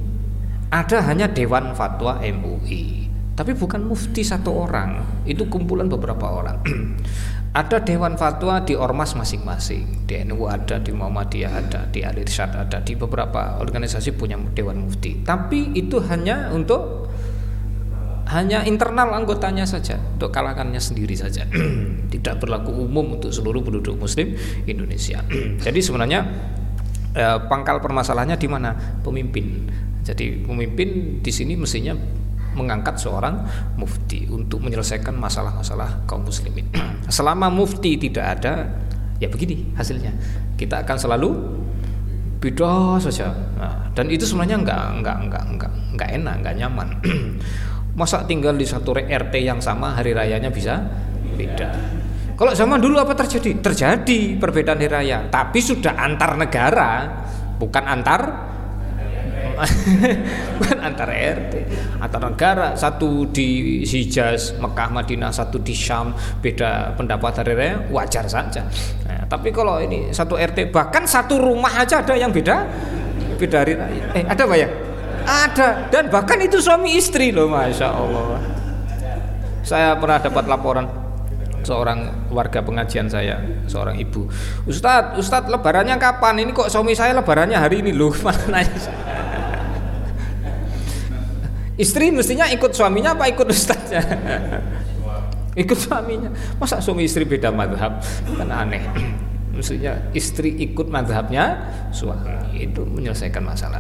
Ada 0.69 1.01
hanya 1.09 1.25
Dewan 1.31 1.73
Fatwa 1.73 2.21
MUI 2.21 2.98
tapi 3.39 3.55
bukan 3.55 3.87
mufti 3.87 4.19
satu 4.19 4.51
orang 4.51 5.23
itu 5.23 5.47
kumpulan 5.47 5.87
beberapa 5.87 6.27
orang. 6.27 6.59
Ada 7.55 7.79
dewan 7.79 8.19
fatwa 8.19 8.59
di 8.67 8.75
ormas 8.75 9.15
masing-masing. 9.15 10.03
Di 10.03 10.21
NU 10.27 10.45
ada 10.45 10.77
di 10.77 10.93
Muhammadiyah 10.93 11.49
ada 11.49 11.81
di 11.89 12.05
Al 12.05 12.13
Irsyad 12.13 12.53
ada 12.53 12.77
di 12.77 12.93
beberapa 12.93 13.57
organisasi 13.57 14.13
punya 14.13 14.37
dewan 14.53 14.85
mufti. 14.85 15.25
Tapi 15.25 15.73
itu 15.73 15.97
hanya 15.97 16.53
untuk 16.53 17.09
hanya 18.29 18.61
internal 18.69 19.17
anggotanya 19.17 19.65
saja 19.65 19.97
untuk 19.97 20.29
kalangannya 20.29 20.77
sendiri 20.77 21.17
saja. 21.17 21.49
Tidak 22.13 22.37
berlaku 22.37 22.69
umum 22.69 23.17
untuk 23.17 23.33
seluruh 23.33 23.65
penduduk 23.65 23.97
muslim 23.97 24.37
Indonesia. 24.69 25.25
Jadi 25.65 25.79
sebenarnya 25.81 26.21
eh, 27.17 27.37
pangkal 27.49 27.81
permasalahannya 27.81 28.37
di 28.37 28.45
mana? 28.45 28.77
Pemimpin. 29.01 29.65
Jadi 30.05 30.45
pemimpin 30.45 31.17
di 31.25 31.31
sini 31.33 31.57
mestinya 31.57 31.97
mengangkat 32.53 32.97
seorang 32.97 33.45
mufti 33.75 34.25
untuk 34.29 34.63
menyelesaikan 34.65 35.13
masalah-masalah 35.15 36.05
kaum 36.09 36.25
muslimin. 36.25 36.69
Selama 37.09 37.49
mufti 37.49 37.97
tidak 37.99 38.39
ada, 38.39 38.67
ya 39.21 39.27
begini 39.27 39.73
hasilnya. 39.75 40.13
Kita 40.55 40.83
akan 40.85 40.97
selalu 40.97 41.29
beda 42.39 42.97
saja. 43.03 43.35
Nah, 43.59 43.91
dan 43.91 44.07
itu 44.07 44.23
sebenarnya 44.23 44.63
enggak 44.63 44.81
enggak 44.99 45.17
enggak 45.27 45.43
enggak 45.43 45.71
enggak 45.93 46.09
enak, 46.15 46.35
enggak 46.39 46.55
nyaman. 46.55 46.87
Masa 47.99 48.23
tinggal 48.23 48.55
di 48.55 48.63
satu 48.63 48.95
RT 48.95 49.33
yang 49.43 49.59
sama 49.59 49.91
hari 49.91 50.15
rayanya 50.15 50.47
bisa 50.47 50.79
beda. 51.35 51.69
Kalau 52.39 52.55
zaman 52.55 52.79
dulu 52.79 52.95
apa 52.95 53.11
terjadi? 53.11 53.59
Terjadi 53.59 54.39
perbedaan 54.39 54.79
hari 54.79 54.87
raya, 54.87 55.27
tapi 55.27 55.59
sudah 55.59 55.99
antar 55.99 56.39
negara, 56.39 56.91
bukan 57.59 57.83
antar 57.83 58.21
antar 60.87 61.09
RT 61.11 61.53
antar 61.99 62.21
negara. 62.23 62.67
Satu 62.75 63.27
di 63.29 63.81
Hijaz 63.83 64.55
Mekah 64.57 64.89
Madinah 64.91 65.31
satu 65.31 65.59
di 65.59 65.75
Syam. 65.75 66.15
Beda 66.39 66.95
pendapat 66.95 67.43
hari 67.43 67.53
raya 67.55 67.75
wajar 67.91 68.25
saja. 68.25 68.65
Nah, 69.05 69.27
tapi 69.27 69.51
kalau 69.51 69.79
ini 69.83 70.11
satu 70.15 70.39
RT 70.39 70.71
bahkan 70.71 71.03
satu 71.03 71.39
rumah 71.39 71.71
aja 71.75 72.01
ada 72.03 72.15
yang 72.15 72.31
beda 72.31 72.65
beda 73.39 73.59
raya. 73.65 73.85
Eh 74.15 74.23
ada 74.23 74.43
pak 74.43 74.57
ya? 74.57 74.69
Ada. 75.27 75.67
Dan 75.91 76.03
bahkan 76.07 76.39
itu 76.39 76.57
suami 76.63 76.95
istri 76.95 77.35
loh 77.35 77.51
masya 77.51 77.87
Allah. 77.91 78.39
Saya 79.61 79.93
pernah 79.99 80.17
dapat 80.17 80.49
laporan 80.49 80.87
seorang 81.59 82.31
warga 82.31 82.63
pengajian 82.63 83.11
saya, 83.11 83.37
seorang 83.67 83.99
ibu. 83.99 84.25
Ustadz, 84.65 85.19
Ustadz 85.19 85.51
lebarannya 85.51 85.99
kapan? 85.99 86.41
Ini 86.41 86.55
kok 86.55 86.71
suami 86.71 86.95
saya 86.95 87.13
lebarannya 87.13 87.59
hari 87.59 87.83
ini? 87.83 87.91
Loh. 87.91 88.15
Mana 88.25 88.63
nanya 88.63 88.79
Istri 91.79 92.11
mestinya 92.11 92.43
ikut 92.51 92.75
suaminya 92.75 93.15
apa 93.15 93.31
ikut 93.31 93.47
ustaznya? 93.47 94.03
ikut 95.63 95.79
suaminya. 95.79 96.27
Masa 96.59 96.83
suami 96.83 97.07
istri 97.07 97.23
beda 97.23 97.55
madhab? 97.55 98.03
Kan 98.35 98.51
aneh. 98.51 98.83
Mestinya 99.55 99.95
istri 100.11 100.59
ikut 100.59 100.91
madhabnya 100.91 101.55
suami 101.95 102.59
itu 102.59 102.83
menyelesaikan 102.83 103.43
masalah. 103.43 103.79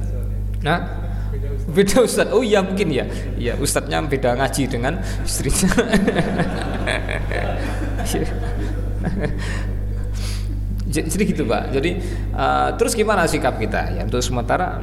nah, 0.66 0.80
beda 1.68 2.08
ustad. 2.08 2.32
Oh 2.32 2.40
iya 2.40 2.64
mungkin 2.64 2.88
ya. 2.88 3.04
Ya 3.36 3.52
ustadnya 3.60 4.00
beda 4.00 4.32
ngaji 4.40 4.72
dengan 4.72 4.96
istrinya. 5.20 5.68
Jadi 10.88 11.24
gitu 11.36 11.44
pak. 11.44 11.68
Jadi 11.76 12.00
uh, 12.32 12.72
terus 12.80 12.96
gimana 12.96 13.28
sikap 13.28 13.60
kita? 13.60 13.92
Ya 13.92 14.08
untuk 14.08 14.24
sementara 14.24 14.80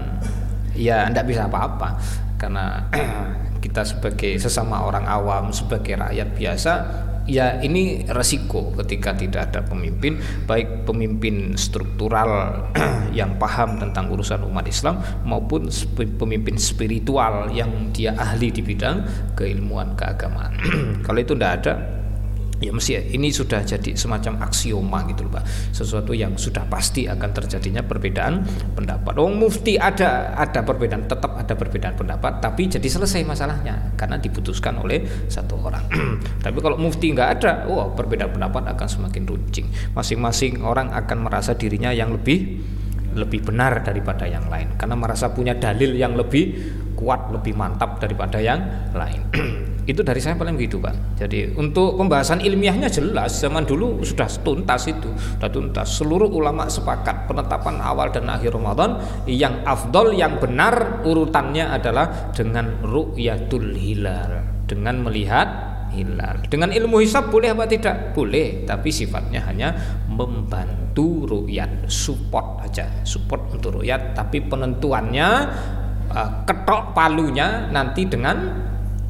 ya 0.78 1.10
tidak 1.10 1.26
bisa 1.30 1.46
apa-apa 1.46 1.98
karena 2.44 2.92
kita 3.64 3.88
sebagai 3.88 4.36
sesama 4.36 4.84
orang 4.84 5.08
awam 5.08 5.56
sebagai 5.56 5.96
rakyat 5.96 6.30
biasa 6.36 6.74
ya 7.24 7.64
ini 7.64 8.04
resiko 8.12 8.76
ketika 8.76 9.16
tidak 9.16 9.48
ada 9.48 9.64
pemimpin 9.64 10.20
baik 10.44 10.84
pemimpin 10.84 11.56
struktural 11.56 12.68
yang 13.20 13.40
paham 13.40 13.80
tentang 13.80 14.12
urusan 14.12 14.44
umat 14.44 14.68
Islam 14.68 15.00
maupun 15.24 15.72
pemimpin 15.96 16.60
spiritual 16.60 17.48
yang 17.56 17.96
dia 17.96 18.12
ahli 18.20 18.52
di 18.52 18.60
bidang 18.60 19.32
keilmuan 19.40 19.96
keagamaan. 19.96 20.60
Kalau 21.06 21.20
itu 21.24 21.32
tidak 21.32 21.52
ada 21.64 22.03
ya 22.60 22.72
mesti 22.74 22.92
ya, 22.94 23.02
ini 23.16 23.34
sudah 23.34 23.66
jadi 23.66 23.96
semacam 23.98 24.46
aksioma 24.46 25.08
gitu 25.10 25.26
loh 25.26 25.40
Pak. 25.40 25.74
Sesuatu 25.74 26.12
yang 26.14 26.38
sudah 26.38 26.68
pasti 26.70 27.10
akan 27.10 27.30
terjadinya 27.34 27.82
perbedaan 27.82 28.44
pendapat. 28.76 29.14
Oh 29.18 29.32
mufti 29.32 29.80
ada 29.80 30.36
ada 30.38 30.62
perbedaan 30.62 31.10
tetap 31.10 31.38
ada 31.40 31.54
perbedaan 31.54 31.96
pendapat 31.98 32.44
tapi 32.44 32.70
jadi 32.70 32.86
selesai 32.86 33.26
masalahnya 33.26 33.96
karena 33.98 34.20
diputuskan 34.20 34.78
oleh 34.82 35.04
satu 35.32 35.58
orang. 35.64 35.86
Tapi 36.44 36.58
kalau 36.60 36.76
mufti 36.76 37.16
nggak 37.16 37.30
ada 37.40 37.52
oh 37.72 37.96
perbedaan 37.96 38.36
pendapat 38.36 38.76
akan 38.76 38.88
semakin 38.88 39.24
runcing. 39.24 39.68
Masing-masing 39.96 40.62
orang 40.62 40.92
akan 40.92 41.24
merasa 41.24 41.56
dirinya 41.56 41.90
yang 41.96 42.12
lebih 42.12 42.60
lebih 43.14 43.46
benar 43.46 43.86
daripada 43.86 44.26
yang 44.26 44.50
lain. 44.50 44.74
Karena 44.76 44.98
merasa 44.98 45.30
punya 45.32 45.54
dalil 45.54 45.94
yang 45.94 46.18
lebih 46.18 46.74
kuat 47.04 47.36
lebih 47.36 47.52
mantap 47.60 48.00
daripada 48.00 48.40
yang 48.40 48.64
lain. 48.96 49.28
Itu 49.92 50.00
dari 50.00 50.24
saya 50.24 50.40
paling 50.40 50.56
begitu 50.56 50.80
pak. 50.80 51.20
Jadi 51.20 51.60
untuk 51.60 52.00
pembahasan 52.00 52.40
ilmiahnya 52.40 52.88
jelas. 52.88 53.44
Zaman 53.44 53.68
dulu 53.68 54.00
sudah 54.00 54.32
tuntas 54.40 54.88
itu. 54.88 55.12
Sudah 55.12 55.52
tuntas. 55.52 56.00
Seluruh 56.00 56.32
ulama 56.32 56.72
sepakat 56.72 57.28
penetapan 57.28 57.84
awal 57.84 58.08
dan 58.08 58.32
akhir 58.32 58.56
Ramadan 58.56 59.04
yang 59.28 59.60
afdol 59.68 60.16
yang 60.16 60.40
benar 60.40 61.04
urutannya 61.04 61.68
adalah 61.68 62.32
dengan 62.32 62.80
ru'yatul 62.80 63.76
hilal. 63.76 64.64
Dengan 64.64 65.04
melihat 65.04 65.48
hilal. 65.92 66.48
Dengan 66.48 66.72
ilmu 66.72 67.04
hisab 67.04 67.28
boleh 67.28 67.52
apa 67.52 67.68
tidak? 67.68 68.16
Boleh. 68.16 68.64
Tapi 68.64 68.88
sifatnya 68.88 69.44
hanya 69.52 69.76
membantu 70.08 71.28
ru'yat 71.28 71.92
support 71.92 72.64
aja. 72.64 73.04
Support 73.04 73.60
untuk 73.60 73.84
ru'yat 73.84 74.16
tapi 74.16 74.40
penentuannya 74.48 75.30
uh, 76.14 76.30
ketok 76.46 76.94
palunya 76.94 77.68
nanti 77.74 78.06
dengan 78.08 78.38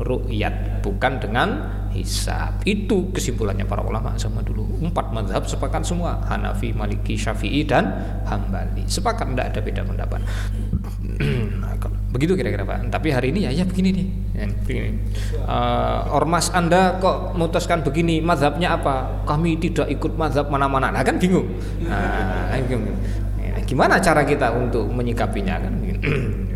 ru'yat 0.02 0.82
bukan 0.82 1.22
dengan 1.22 1.50
hisab. 1.94 2.66
Itu 2.66 3.14
kesimpulannya 3.14 3.70
para 3.70 3.86
ulama 3.86 4.18
sama 4.18 4.42
dulu. 4.42 4.66
Empat 4.82 5.14
madhab 5.14 5.46
sepakat 5.46 5.86
semua. 5.86 6.18
Hanafi, 6.26 6.74
Maliki, 6.74 7.14
Syafi'i 7.14 7.64
dan 7.64 7.94
Hambali. 8.26 8.84
Sepakat 8.90 9.30
tidak 9.32 9.46
ada 9.54 9.60
beda 9.62 9.82
pendapat. 9.86 10.22
Begitu 12.14 12.38
kira-kira 12.38 12.62
Pak. 12.62 12.94
Tapi 12.94 13.10
hari 13.10 13.34
ini 13.34 13.50
ya 13.50 13.52
ya 13.54 13.66
begini 13.66 13.90
nih. 13.90 14.08
Ya, 14.38 14.46
begini. 14.50 15.02
Uh, 15.46 16.14
ormas 16.14 16.54
anda 16.54 16.98
kok 17.02 17.34
memutuskan 17.34 17.82
begini 17.82 18.22
madhabnya 18.22 18.78
apa? 18.78 19.26
Kami 19.26 19.58
tidak 19.58 19.90
ikut 19.90 20.14
madhab 20.14 20.50
mana-mana. 20.50 20.94
Nah 20.94 21.02
kan 21.02 21.18
bingung. 21.18 21.50
Nah, 21.86 22.54
bingung. 22.70 22.94
Ya, 23.42 23.58
gimana 23.66 23.98
cara 23.98 24.22
kita 24.26 24.54
untuk 24.54 24.86
menyikapinya 24.94 25.58
kan 25.58 25.74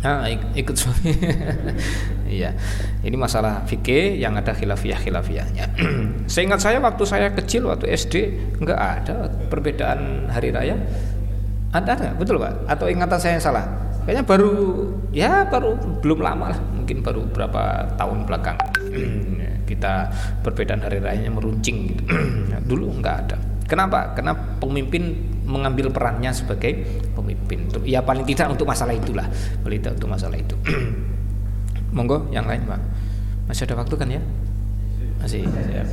Ah, 0.00 0.24
ikut 0.32 0.76
suami. 0.76 1.12
Iya. 2.30 2.54
Ini 3.02 3.18
masalah 3.18 3.66
fikih 3.66 4.22
yang 4.22 4.38
ada 4.38 4.54
khilafiyah 4.54 5.02
khilafiyahnya. 5.02 5.66
Seingat 6.30 6.62
saya 6.62 6.78
waktu 6.78 7.02
saya 7.02 7.34
kecil 7.34 7.66
waktu 7.66 7.90
SD 7.90 8.14
enggak 8.62 8.78
ada 8.78 9.26
perbedaan 9.50 10.30
hari 10.30 10.54
raya. 10.54 10.78
Ada 11.74 11.98
enggak? 11.98 12.14
Betul, 12.22 12.38
Pak? 12.38 12.70
Atau 12.70 12.86
ingatan 12.86 13.18
saya 13.18 13.34
yang 13.34 13.42
salah? 13.42 13.66
Kayaknya 14.06 14.24
baru 14.30 14.52
ya 15.10 15.42
baru 15.42 15.74
belum 15.98 16.22
lama 16.22 16.54
lah, 16.54 16.60
mungkin 16.70 17.02
baru 17.02 17.26
berapa 17.34 17.98
tahun 17.98 18.22
belakang. 18.30 18.58
Kita 19.70 20.14
perbedaan 20.46 20.86
hari 20.86 21.02
rayanya 21.02 21.34
meruncing 21.34 21.98
gitu. 21.98 22.02
Dulu 22.70 22.94
enggak 22.94 23.26
ada. 23.26 23.49
Kenapa? 23.70 24.18
Karena 24.18 24.34
pemimpin 24.34 25.14
mengambil 25.46 25.94
perannya 25.94 26.34
sebagai 26.34 26.82
pemimpin. 27.14 27.70
Ya 27.86 28.02
paling 28.02 28.26
tidak 28.26 28.50
untuk 28.50 28.66
masalah 28.66 28.90
itulah, 28.90 29.30
paling 29.62 29.78
tidak 29.78 29.94
untuk 30.02 30.10
masalah 30.10 30.34
itu. 30.34 30.58
Monggo 31.94 32.26
yang 32.34 32.50
lain 32.50 32.66
pak. 32.66 32.82
Masih 33.46 33.70
ada 33.70 33.78
waktu 33.78 33.94
kan 33.94 34.10
ya? 34.10 34.18
Masih. 35.22 35.46
Ya. 35.46 35.86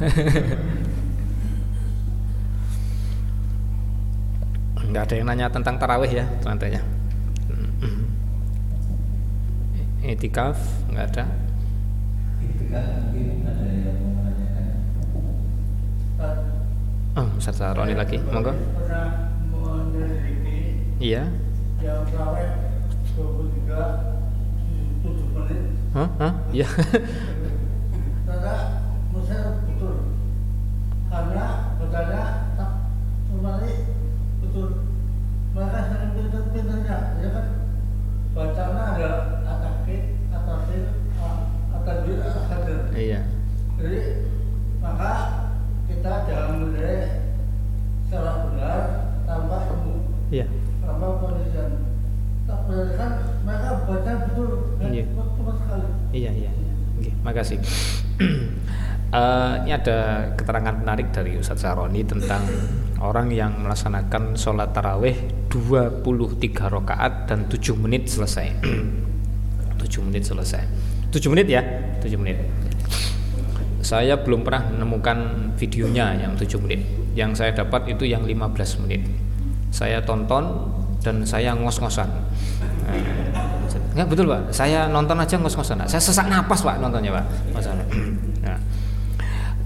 nggak 4.90 5.06
ada 5.06 5.14
yang 5.14 5.26
nanya 5.30 5.46
tentang 5.46 5.78
tarawih 5.78 6.10
ya 6.10 6.26
selanjutnya 6.42 6.82
etikaf 10.02 10.58
nggak 10.90 11.06
ada 11.14 11.24
Oh, 17.18 17.26
Ustaz 17.36 17.58
Roni 17.58 17.98
lagi, 17.98 18.22
monggo. 18.30 18.54
Iya. 21.02 21.26
Yang 21.82 22.00
tarawih 22.14 22.54
23 23.18 25.02
7 25.02 25.34
menit. 25.34 25.60
Hah? 25.90 26.08
Hah? 26.22 26.32
Iya. 26.54 26.70
Karena 28.30 28.54
betul. 29.66 29.94
Tak 31.10 32.70
kembali 33.26 33.72
mereka 35.50 35.78
sering 35.90 36.10
pintar-pintarnya 36.14 36.96
ya 37.20 37.28
kan 37.34 37.46
bacanya 38.30 38.82
ada 38.94 39.10
atakid 39.42 40.02
atasin 40.30 40.84
atadir 41.74 42.18
atadir 42.22 42.78
iya 42.94 43.20
jadi 43.80 44.00
maka 44.78 45.12
kita 45.90 46.12
jangan 46.30 46.54
menilai 46.62 47.00
secara 48.06 48.32
benar 48.46 48.80
tanpa 49.26 49.56
ilmu 49.74 49.94
iya 50.30 50.46
tanpa 50.86 51.06
penelitian 51.18 51.70
tak 52.46 52.58
penelitian 52.66 53.12
mereka 53.42 53.68
baca 53.86 54.12
betul 54.26 54.48
Iya 56.10 56.34
iya. 56.34 56.50
iya. 56.50 56.72
Oke, 56.98 57.10
makasih. 57.22 57.58
Eh, 59.10 59.54
ini 59.66 59.74
ada 59.74 60.30
keterangan 60.38 60.70
menarik 60.86 61.10
dari 61.10 61.34
Ustadz 61.34 61.66
Saroni 61.66 62.06
tentang 62.06 62.46
orang 63.00 63.32
yang 63.32 63.56
melaksanakan 63.64 64.36
sholat 64.36 64.76
taraweh 64.76 65.16
23 65.48 66.68
rakaat 66.68 67.26
dan 67.26 67.48
7 67.48 67.74
menit 67.80 68.06
selesai. 68.06 68.60
7 69.80 70.06
menit 70.06 70.22
selesai. 70.28 70.62
7 71.08 71.32
menit 71.32 71.46
ya, 71.48 71.62
7 72.04 72.20
menit. 72.20 72.38
Saya 73.80 74.20
belum 74.20 74.44
pernah 74.44 74.68
menemukan 74.68 75.50
videonya 75.56 76.14
yang 76.20 76.36
7 76.36 76.60
menit. 76.60 76.84
Yang 77.16 77.42
saya 77.42 77.52
dapat 77.56 77.88
itu 77.90 78.04
yang 78.04 78.22
15 78.22 78.84
menit. 78.84 79.02
Saya 79.72 80.04
tonton 80.04 80.70
dan 81.00 81.24
saya 81.24 81.56
ngos-ngosan. 81.56 82.06
Enggak 83.90 84.06
betul 84.06 84.30
pak, 84.30 84.54
saya 84.54 84.86
nonton 84.86 85.18
aja 85.18 85.34
ngos-ngosan. 85.40 85.82
Saya 85.88 85.98
sesak 85.98 86.28
napas 86.28 86.62
pak 86.62 86.78
nontonnya 86.78 87.16
pak. 87.16 87.26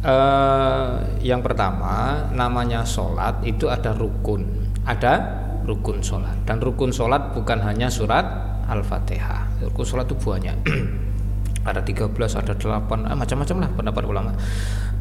Eh, 0.05 0.93
yang 1.25 1.41
pertama 1.41 2.29
namanya 2.29 2.85
sholat 2.85 3.41
itu 3.41 3.73
ada 3.73 3.97
rukun, 3.97 4.45
ada 4.85 5.41
rukun 5.65 6.05
sholat 6.05 6.45
dan 6.45 6.61
rukun 6.61 6.93
sholat 6.93 7.33
bukan 7.33 7.57
hanya 7.65 7.89
surat 7.89 8.21
al-fatihah. 8.69 9.65
Rukun 9.65 9.87
sholat 9.89 10.05
itu 10.05 10.21
banyak. 10.21 10.57
ada 11.69 11.81
13, 11.81 12.13
ada 12.37 12.53
8, 12.53 13.09
ah, 13.09 13.17
macam-macam 13.17 13.57
lah 13.65 13.71
pendapat 13.73 14.05
ulama. 14.05 14.33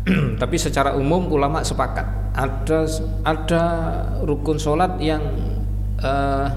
Tapi 0.41 0.55
secara 0.55 0.95
umum 0.95 1.27
ulama 1.27 1.59
sepakat 1.67 2.31
ada 2.31 2.87
ada 3.27 3.63
rukun 4.23 4.55
sholat 4.55 5.03
yang 5.03 5.19
eh, 5.99 6.47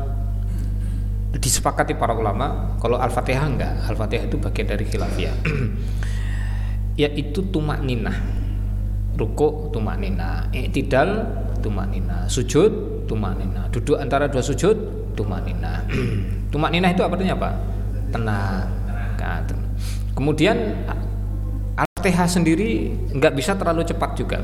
disepakati 1.35 1.99
para 1.99 2.15
ulama. 2.15 2.79
Kalau 2.79 2.95
al-fatihah 2.95 3.43
enggak, 3.43 3.91
al-fatihah 3.91 4.31
itu 4.31 4.39
bagian 4.39 4.71
dari 4.71 4.87
khilafiyah. 4.87 5.35
yaitu 6.97 7.45
tumak 7.53 7.81
ninah. 7.85 8.17
Ruku 9.17 9.73
tumak 9.73 9.97
ninah. 10.01 10.49
I'tidal 10.53 11.25
tumak 11.61 11.89
ninah. 11.93 12.29
Sujud 12.29 13.05
tumak 13.09 13.37
ninah. 13.37 13.69
Duduk 13.73 13.97
antara 14.01 14.29
dua 14.29 14.45
sujud 14.45 14.77
tumak 15.17 15.45
ninah. 15.45 15.85
Tumak 16.53 16.71
ninah 16.71 16.95
itu 16.95 17.03
artinya 17.03 17.35
apa? 17.35 17.51
Tenang. 18.15 18.65
Nah, 19.17 19.43
kemudian 20.15 20.55
al-fatihah 21.75 22.29
sendiri 22.31 22.95
nggak 23.17 23.35
bisa 23.35 23.59
terlalu 23.59 23.83
cepat 23.83 24.15
juga. 24.15 24.39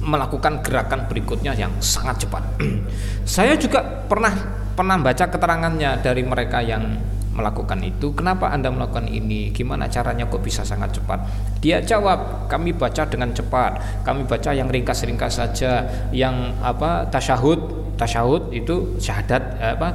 melakukan 0.02 0.66
gerakan 0.66 1.06
berikutnya 1.06 1.54
yang 1.54 1.70
sangat 1.78 2.26
cepat. 2.26 2.42
Saya 3.38 3.54
juga 3.54 3.82
pernah 3.86 4.34
pernah 4.74 4.98
baca 4.98 5.30
keterangannya 5.30 6.02
dari 6.02 6.26
mereka 6.26 6.58
yang 6.58 7.11
melakukan 7.32 7.80
itu 7.80 8.12
kenapa 8.12 8.52
anda 8.52 8.68
melakukan 8.68 9.08
ini? 9.08 9.48
Gimana 9.50 9.88
caranya 9.88 10.28
kok 10.28 10.44
bisa 10.44 10.60
sangat 10.62 10.92
cepat? 10.92 11.24
Dia 11.64 11.80
jawab 11.80 12.46
kami 12.46 12.76
baca 12.76 13.08
dengan 13.08 13.32
cepat. 13.32 14.04
Kami 14.04 14.28
baca 14.28 14.52
yang 14.52 14.68
ringkas-ringkas 14.68 15.40
saja 15.40 15.84
yang 16.12 16.52
apa 16.60 17.08
tasyahud. 17.08 17.80
Tasyahud 17.96 18.50
itu 18.50 18.98
syahadat 18.98 19.42
apa, 19.62 19.88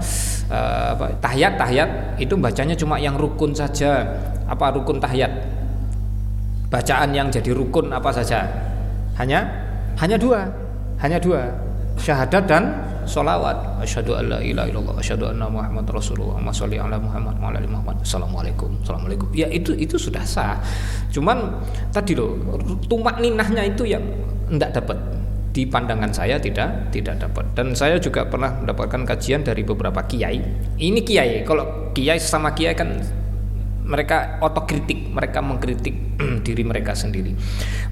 eh, 0.50 0.88
apa 0.96 1.06
tahiyat 1.22 1.54
tahiyat 1.60 1.90
itu 2.22 2.34
bacanya 2.38 2.74
cuma 2.74 2.98
yang 2.98 3.14
rukun 3.18 3.54
saja. 3.54 4.06
Apa 4.50 4.74
rukun 4.74 4.98
tahiyat? 4.98 5.30
Bacaan 6.68 7.14
yang 7.14 7.30
jadi 7.30 7.54
rukun 7.54 7.94
apa 7.94 8.10
saja? 8.10 8.48
Hanya 9.18 9.46
hanya 10.02 10.18
dua. 10.18 10.48
Hanya 10.98 11.22
dua. 11.22 11.54
Syahadat 11.98 12.44
dan 12.50 12.64
solawat 13.08 13.82
asyhadu 13.82 14.14
alla 14.14 14.44
ilaha 14.44 14.68
illallah 14.70 14.96
asyhadu 15.00 15.32
anna 15.32 15.48
muhammad 15.48 15.88
rasulullah. 15.90 16.38
Muhammad 16.38 16.54
sholli 16.54 16.78
ala 16.78 17.00
muhammad 17.00 17.36
wa 17.40 17.48
ala 17.50 17.64
muhammad. 17.64 17.96
Assalamualaikum. 18.04 18.70
Assalamualaikum. 18.84 19.28
Ya 19.34 19.48
itu 19.50 19.74
itu 19.74 19.96
sudah 19.96 20.22
sah. 20.28 20.60
Cuman 21.10 21.64
tadi 21.90 22.14
loh 22.14 22.36
tumak 22.86 23.18
ninahnya 23.24 23.64
itu 23.66 23.88
yang 23.88 24.04
tidak 24.52 24.84
dapat. 24.84 24.98
Di 25.56 25.66
pandangan 25.66 26.14
saya 26.14 26.38
tidak 26.38 26.94
tidak 26.94 27.18
dapat. 27.18 27.50
Dan 27.58 27.74
saya 27.74 27.98
juga 27.98 28.28
pernah 28.30 28.54
mendapatkan 28.62 29.02
kajian 29.08 29.42
dari 29.42 29.66
beberapa 29.66 30.06
kiai. 30.06 30.38
Ini 30.78 31.00
kiai 31.02 31.42
kalau 31.42 31.90
kiai 31.98 32.22
sama 32.22 32.54
kiai 32.54 32.78
kan 32.78 32.94
mereka 33.88 34.38
otokritik, 34.44 35.16
mereka 35.16 35.40
mengkritik 35.40 36.20
diri 36.46 36.64
mereka 36.68 36.92
sendiri. 36.94 37.34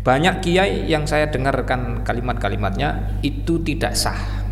Banyak 0.04 0.44
kiai 0.44 0.86
yang 0.86 1.08
saya 1.08 1.32
dengarkan 1.32 2.04
kalimat-kalimatnya 2.04 3.18
itu 3.24 3.64
tidak 3.64 3.96
sah 3.96 4.45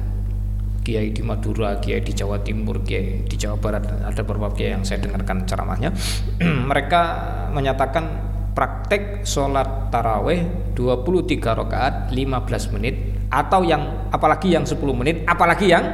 kiai 0.83 1.15
di 1.15 1.23
Madura, 1.23 1.79
kiai 1.79 2.03
di 2.03 2.11
Jawa 2.11 2.43
Timur, 2.43 2.83
kiai 2.83 3.23
di 3.23 3.35
Jawa 3.39 3.55
Barat 3.57 3.87
ada 4.03 4.21
beberapa 4.21 4.51
kiai 4.51 4.75
yang 4.75 4.83
saya 4.83 4.99
dengarkan 4.99 5.47
ceramahnya. 5.47 5.95
Mereka 6.69 7.01
menyatakan 7.55 8.05
praktek 8.53 9.25
sholat 9.25 9.89
taraweh 9.89 10.71
23 10.77 11.39
rakaat 11.41 11.93
15 12.13 12.75
menit 12.77 12.95
atau 13.33 13.65
yang 13.65 14.13
apalagi 14.13 14.53
yang 14.53 14.67
10 14.67 14.77
menit 14.93 15.25
apalagi 15.25 15.73
yang 15.73 15.85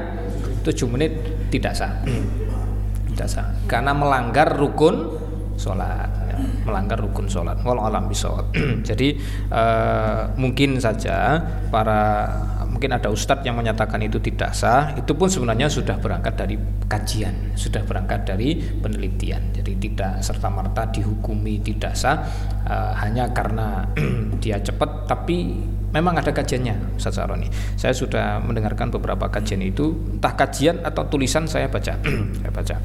7 0.66 0.76
menit 0.92 1.14
tidak 1.54 1.78
sah. 1.78 1.94
Tidak 3.10 3.28
sah. 3.28 3.52
Karena 3.68 3.92
melanggar 3.92 4.56
rukun 4.56 5.20
sholat 5.60 6.08
ya, 6.32 6.40
melanggar 6.64 7.04
rukun 7.04 7.28
sholat. 7.28 7.60
Walau 7.68 7.84
alam 7.84 8.08
bisawab. 8.08 8.56
Jadi 8.90 9.20
uh, 9.52 10.32
mungkin 10.40 10.80
saja 10.80 11.44
para 11.68 12.32
mungkin 12.70 12.94
ada 12.96 13.10
ustadz 13.10 13.44
yang 13.44 13.58
menyatakan 13.58 14.00
itu 14.06 14.22
tidak 14.22 14.54
sah 14.54 14.94
itu 14.94 15.12
pun 15.18 15.28
sebenarnya 15.28 15.68
sudah 15.68 15.98
berangkat 15.98 16.38
dari 16.38 16.56
kajian 16.86 17.58
sudah 17.58 17.82
berangkat 17.84 18.30
dari 18.30 18.56
penelitian 18.58 19.52
jadi 19.52 19.74
tidak 19.76 20.14
serta 20.22 20.48
merta 20.54 20.88
dihukumi 20.88 21.60
tidak 21.66 21.98
sah 21.98 22.24
uh, 22.70 22.94
hanya 23.02 23.34
karena 23.34 23.90
dia 24.44 24.62
cepat 24.62 25.10
tapi 25.10 25.58
memang 25.90 26.22
ada 26.22 26.30
kajiannya 26.30 26.96
Ustaz 27.02 27.18
Saroni 27.18 27.50
saya 27.76 27.98
sudah 27.98 28.38
mendengarkan 28.40 28.94
beberapa 28.94 29.28
kajian 29.28 29.66
itu 29.66 29.98
entah 30.16 30.38
kajian 30.38 30.86
atau 30.86 31.10
tulisan 31.10 31.50
saya 31.50 31.68
baca 31.68 31.98
saya 32.40 32.52
baca 32.54 32.78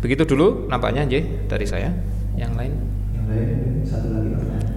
Begitu 0.00 0.24
dulu 0.24 0.64
nampaknya 0.66 1.04
J 1.04 1.44
dari 1.44 1.68
saya. 1.68 1.92
Yang 2.32 2.52
lain? 2.56 2.72
Yang 3.12 3.24
lain 3.28 3.58
satu 3.84 4.08
lagi 4.08 4.69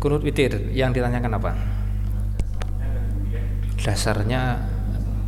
Kunut 0.00 0.24
witir 0.24 0.72
yang 0.72 0.96
ditanyakan 0.96 1.36
apa? 1.36 1.52
Dasarnya 3.76 4.64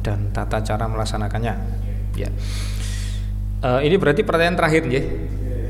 dan 0.00 0.32
tata 0.32 0.64
cara 0.64 0.88
melaksanakannya. 0.88 1.54
Ya. 2.16 2.28
Eh, 3.62 3.80
ini 3.84 4.00
berarti 4.00 4.24
pertanyaan 4.24 4.56
terakhir 4.56 4.88
ya. 4.88 5.02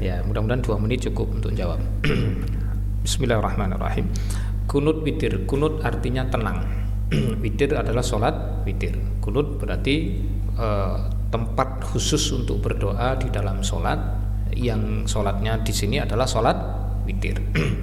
Ya, 0.02 0.16
mudah-mudahan 0.22 0.62
dua 0.62 0.78
menit 0.78 1.02
cukup 1.10 1.34
untuk 1.34 1.50
jawab. 1.54 1.82
Bismillahirrahmanirrahim. 3.06 4.06
Kunut 4.70 5.02
witir, 5.02 5.46
kunut 5.50 5.82
artinya 5.82 6.26
tenang. 6.30 6.62
witir 7.42 7.74
adalah 7.74 8.06
sholat 8.06 8.62
witir. 8.62 8.98
Kunut 9.18 9.58
berarti 9.58 10.22
eh, 10.54 10.98
tempat 11.34 11.90
khusus 11.90 12.22
untuk 12.38 12.62
berdoa 12.62 13.18
di 13.18 13.26
dalam 13.34 13.66
sholat. 13.66 14.21
Yang 14.52 15.12
sholatnya 15.12 15.60
di 15.60 15.72
sini 15.72 15.96
adalah 16.00 16.24
sholat 16.24 16.56
witir. 17.04 17.40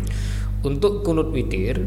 Untuk 0.69 1.05
kunut 1.05 1.31
witir, 1.31 1.79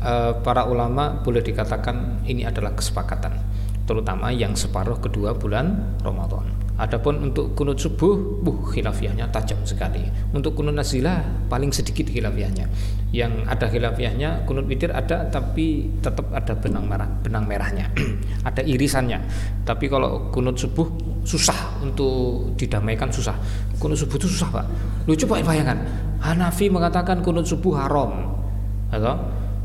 eh, 0.00 0.32
para 0.40 0.64
ulama 0.66 1.20
boleh 1.20 1.44
dikatakan 1.44 2.24
ini 2.24 2.46
adalah 2.46 2.72
kesepakatan, 2.72 3.36
terutama 3.84 4.32
yang 4.32 4.56
separuh 4.56 4.98
kedua 5.02 5.36
bulan 5.36 5.98
Ramadan. 6.00 6.61
Adapun 6.80 7.28
untuk 7.28 7.52
kunut 7.52 7.76
subuh, 7.76 8.40
buh 8.40 8.72
khilafiahnya 8.72 9.28
tajam 9.28 9.60
sekali. 9.68 10.08
Untuk 10.32 10.56
kunut 10.56 10.72
nazilah 10.72 11.20
paling 11.52 11.68
sedikit 11.68 12.08
khilafiahnya. 12.08 12.64
Yang 13.12 13.44
ada 13.44 13.66
khilafiahnya 13.68 14.48
kunut 14.48 14.64
witir 14.64 14.88
ada 14.88 15.28
tapi 15.28 15.92
tetap 16.00 16.32
ada 16.32 16.56
benang 16.56 16.88
merah, 16.88 17.08
benang 17.20 17.44
merahnya. 17.44 17.92
ada 18.48 18.64
irisannya. 18.64 19.20
Tapi 19.68 19.84
kalau 19.92 20.32
kunut 20.32 20.56
subuh 20.56 20.88
susah 21.28 21.84
untuk 21.84 22.56
didamaikan 22.56 23.12
susah. 23.12 23.36
Kunut 23.76 24.00
subuh 24.00 24.16
itu 24.16 24.32
susah, 24.32 24.48
Pak. 24.48 24.66
Lu 25.04 25.12
coba 25.12 25.44
bayangkan. 25.44 25.76
Hanafi 26.24 26.72
mengatakan 26.72 27.20
kunut 27.20 27.44
subuh 27.44 27.76
haram. 27.84 28.32
Atau 28.88 29.16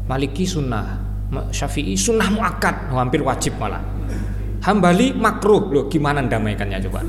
Maliki 0.07 0.47
sunnah, 0.47 1.03
Syafi'i 1.51 1.99
sunnah 1.99 2.31
muakkad, 2.31 2.95
hampir 2.95 3.19
wajib 3.19 3.59
malah. 3.59 3.96
Hambali 4.67 5.15
makruh. 5.15 5.71
Loh 5.71 5.85
gimana 5.87 6.19
damaikannya 6.19 6.83
coba? 6.91 6.99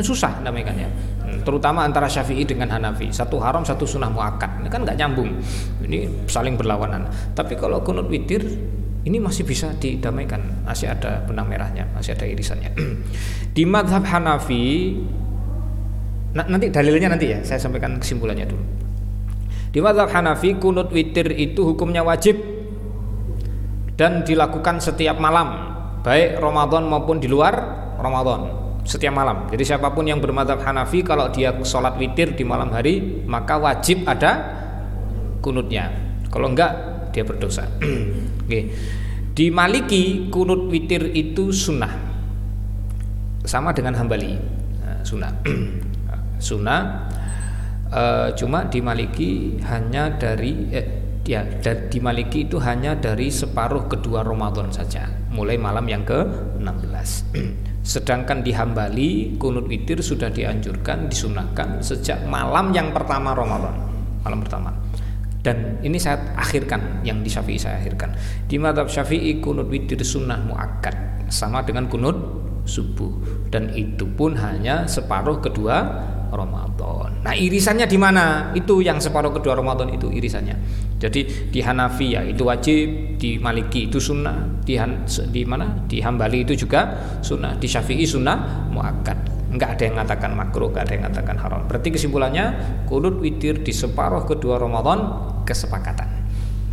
Susah 0.00 0.40
damaikannya 0.40 1.10
terutama 1.42 1.86
antara 1.86 2.10
Syafi'i 2.10 2.44
dengan 2.44 2.68
Hanafi. 2.70 3.10
Satu 3.14 3.40
haram 3.40 3.62
satu 3.62 3.86
sunnah 3.86 4.10
muakkad. 4.10 4.60
Ini 4.64 4.68
kan 4.68 4.82
nggak 4.82 4.96
nyambung. 4.98 5.30
Ini 5.86 6.26
saling 6.26 6.58
berlawanan. 6.58 7.06
Tapi 7.32 7.54
kalau 7.56 7.80
kunut 7.80 8.10
witir 8.10 8.42
ini 9.06 9.16
masih 9.16 9.46
bisa 9.46 9.72
didamaikan. 9.78 10.66
Masih 10.66 10.90
ada 10.92 11.24
benang 11.24 11.48
merahnya 11.48 11.88
masih 11.94 12.16
ada 12.16 12.26
irisannya. 12.28 12.74
Di 13.56 13.62
madhab 13.64 14.04
Hanafi 14.04 14.96
nanti 16.34 16.66
dalilnya 16.70 17.08
nanti 17.14 17.26
ya. 17.30 17.38
Saya 17.46 17.62
sampaikan 17.62 17.96
kesimpulannya 17.98 18.46
dulu. 18.46 18.64
Di 19.70 19.78
madhab 19.78 20.10
Hanafi 20.10 20.58
kunut 20.58 20.90
witir 20.90 21.30
itu 21.38 21.62
hukumnya 21.62 22.02
wajib 22.02 22.36
dan 23.94 24.24
dilakukan 24.24 24.80
setiap 24.80 25.20
malam 25.20 25.69
baik 26.00 26.40
Ramadan 26.40 26.88
maupun 26.88 27.20
di 27.20 27.28
luar 27.28 27.54
Ramadan 28.00 28.60
setiap 28.84 29.12
malam. 29.12 29.46
Jadi 29.52 29.62
siapa 29.62 29.92
pun 29.92 30.08
yang 30.08 30.18
bermadhab 30.18 30.60
Hanafi 30.64 31.04
kalau 31.04 31.28
dia 31.28 31.52
sholat 31.60 32.00
witir 32.00 32.32
di 32.32 32.44
malam 32.44 32.72
hari 32.72 33.24
maka 33.28 33.60
wajib 33.60 34.08
ada 34.08 34.40
kunutnya. 35.44 35.92
Kalau 36.32 36.48
enggak 36.48 36.72
dia 37.12 37.26
berdosa. 37.26 37.68
Oke. 38.46 38.60
Di 39.30 39.46
Maliki 39.48 40.28
kunut 40.28 40.68
witir 40.68 41.12
itu 41.14 41.54
sunnah 41.54 42.10
sama 43.46 43.72
dengan 43.72 43.96
Hambali 43.96 44.36
nah, 44.84 45.00
sunnah. 45.00 45.32
sunnah 46.50 46.80
e, 47.88 48.02
cuma 48.36 48.68
di 48.68 48.84
Maliki 48.84 49.56
hanya 49.64 50.12
dari 50.12 50.68
eh, 50.74 50.99
ya 51.30 51.46
dan 51.62 51.86
di 51.86 52.02
Maliki 52.02 52.50
itu 52.50 52.58
hanya 52.58 52.98
dari 52.98 53.30
separuh 53.30 53.86
kedua 53.86 54.26
Ramadan 54.26 54.74
saja 54.74 55.06
mulai 55.30 55.54
malam 55.54 55.86
yang 55.86 56.02
ke-16 56.02 57.08
sedangkan 57.94 58.42
di 58.42 58.50
Hambali 58.50 59.38
kunut 59.38 59.70
witir 59.70 60.02
sudah 60.02 60.26
dianjurkan 60.34 61.06
disunahkan 61.06 61.78
sejak 61.78 62.26
malam 62.26 62.74
yang 62.74 62.90
pertama 62.90 63.30
Ramadan 63.30 63.90
malam 64.20 64.40
pertama. 64.44 64.70
Dan 65.40 65.80
ini 65.80 65.96
saya 65.96 66.36
akhirkan 66.36 67.00
yang 67.00 67.24
di 67.24 67.32
Syafi'i 67.32 67.56
saya 67.56 67.80
akhirkan. 67.80 68.12
Di 68.44 68.60
madhab 68.60 68.92
Syafi'i 68.92 69.40
kunut 69.40 69.72
witir 69.72 69.96
sunnah 70.04 70.36
muakkad 70.44 71.24
sama 71.32 71.64
dengan 71.64 71.88
kunut 71.88 72.16
subuh. 72.68 73.08
Dan 73.48 73.72
itu 73.72 74.04
pun 74.04 74.36
hanya 74.36 74.84
separuh 74.84 75.40
kedua 75.40 75.76
Ramadan. 76.30 77.20
Nah 77.20 77.34
irisannya 77.34 77.84
di 77.84 77.98
mana? 77.98 78.54
Itu 78.54 78.80
yang 78.80 79.02
separuh 79.02 79.34
kedua 79.34 79.58
Ramadan 79.58 79.90
itu 79.92 80.08
irisannya. 80.08 80.56
Jadi 81.00 81.48
di 81.48 81.60
Hanafi 81.64 82.12
ya 82.12 82.20
itu 82.20 82.44
wajib, 82.44 83.16
di 83.16 83.40
Maliki 83.40 83.88
itu 83.88 83.96
sunnah, 83.96 84.60
di 84.60 84.76
Han, 84.76 85.08
di 85.32 85.42
mana? 85.48 85.88
Di 85.88 86.04
Hambali 86.04 86.44
itu 86.44 86.52
juga 86.52 86.92
sunnah, 87.24 87.56
di 87.56 87.64
Syafi'i 87.64 88.04
sunnah 88.04 88.68
muakkad. 88.68 89.48
Enggak 89.50 89.76
ada 89.76 89.82
yang 89.82 89.94
mengatakan 89.96 90.30
makruh, 90.36 90.68
enggak 90.70 90.84
ada 90.86 90.92
yang 90.92 91.02
mengatakan 91.08 91.36
haram. 91.40 91.60
Berarti 91.66 91.88
kesimpulannya 91.96 92.44
kunut 92.86 93.16
witir 93.18 93.64
di 93.64 93.72
separuh 93.72 94.28
kedua 94.28 94.60
Ramadan 94.60 94.98
kesepakatan. 95.48 96.20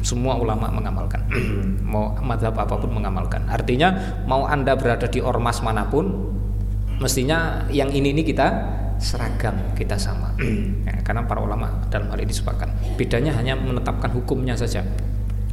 Semua 0.03 0.37
ulama 0.37 0.69
mengamalkan, 0.69 1.25
mau 1.91 2.13
madhab 2.19 2.53
apa 2.53 2.75
pun 2.77 2.91
mengamalkan. 2.93 3.47
Artinya 3.47 4.21
mau 4.27 4.43
anda 4.45 4.75
berada 4.75 5.07
di 5.07 5.23
ormas 5.23 5.63
mana 5.63 5.87
pun, 5.87 6.35
mestinya 6.99 7.65
yang 7.71 7.89
ini 7.95 8.13
ini 8.13 8.21
kita 8.27 8.47
seragam 8.97 9.55
kita 9.77 9.97
sama. 9.97 10.33
Ya, 10.85 11.01
karena 11.05 11.25
para 11.25 11.41
ulama 11.41 11.85
dalam 11.89 12.09
hal 12.09 12.19
ini 12.21 12.33
sepakat. 12.33 12.97
Bedanya 12.97 13.33
hanya 13.37 13.57
menetapkan 13.57 14.11
hukumnya 14.13 14.57
saja. 14.57 14.83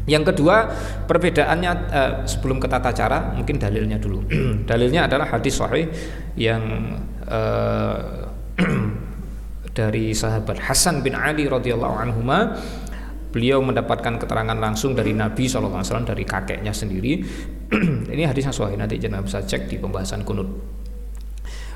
Yang 0.05 0.37
kedua 0.37 0.69
perbedaannya 1.09 1.71
eh, 1.89 2.13
sebelum 2.29 2.61
ke 2.61 2.69
tata 2.69 2.93
cara 2.93 3.33
mungkin 3.33 3.57
dalilnya 3.57 3.97
dulu. 3.97 4.25
Dalilnya 4.69 5.09
adalah 5.09 5.33
hadis 5.33 5.57
sahih 5.57 5.89
yang 6.37 6.63
eh, 7.25 7.99
dari 9.79 10.13
sahabat 10.13 10.61
Hasan 10.61 11.01
bin 11.01 11.17
Ali 11.17 11.49
radhiyallahu 11.49 11.97
anhu 11.97 12.21
beliau 13.35 13.59
mendapatkan 13.59 14.23
keterangan 14.23 14.55
langsung 14.55 14.95
dari 14.95 15.11
Nabi 15.11 15.51
SAW 15.51 15.83
dari 16.07 16.23
kakeknya 16.23 16.71
sendiri. 16.71 17.19
Ini 18.15 18.29
hadisnya 18.29 18.55
sahih 18.55 18.79
nanti 18.79 19.01
jangan 19.01 19.25
bisa 19.25 19.43
cek 19.43 19.73
di 19.73 19.81
pembahasan 19.81 20.23
kunut 20.23 20.74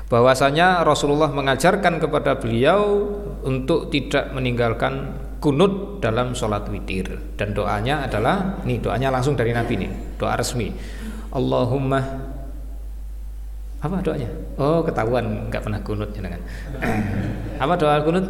bahwasanya 0.09 0.81
Rasulullah 0.81 1.29
mengajarkan 1.29 2.01
kepada 2.01 2.41
beliau 2.41 3.05
untuk 3.45 3.93
tidak 3.93 4.33
meninggalkan 4.33 5.13
kunut 5.39 6.03
dalam 6.03 6.33
sholat 6.33 6.65
witir. 6.67 7.07
Dan 7.37 7.53
doanya 7.53 8.09
adalah 8.09 8.59
nih 8.65 8.81
doanya 8.81 9.13
langsung 9.13 9.37
dari 9.37 9.53
Nabi 9.53 9.85
nih 9.85 9.91
doa 10.17 10.35
resmi. 10.35 10.73
Allahumma 11.29 12.01
apa 13.79 13.95
doanya? 14.03 14.27
Oh 14.59 14.83
ketahuan 14.83 15.47
nggak 15.47 15.61
pernah 15.63 15.79
kunut 15.85 16.11
jangan 16.11 16.35
apa 17.63 17.73
doa 17.79 18.01
kunut? 18.03 18.25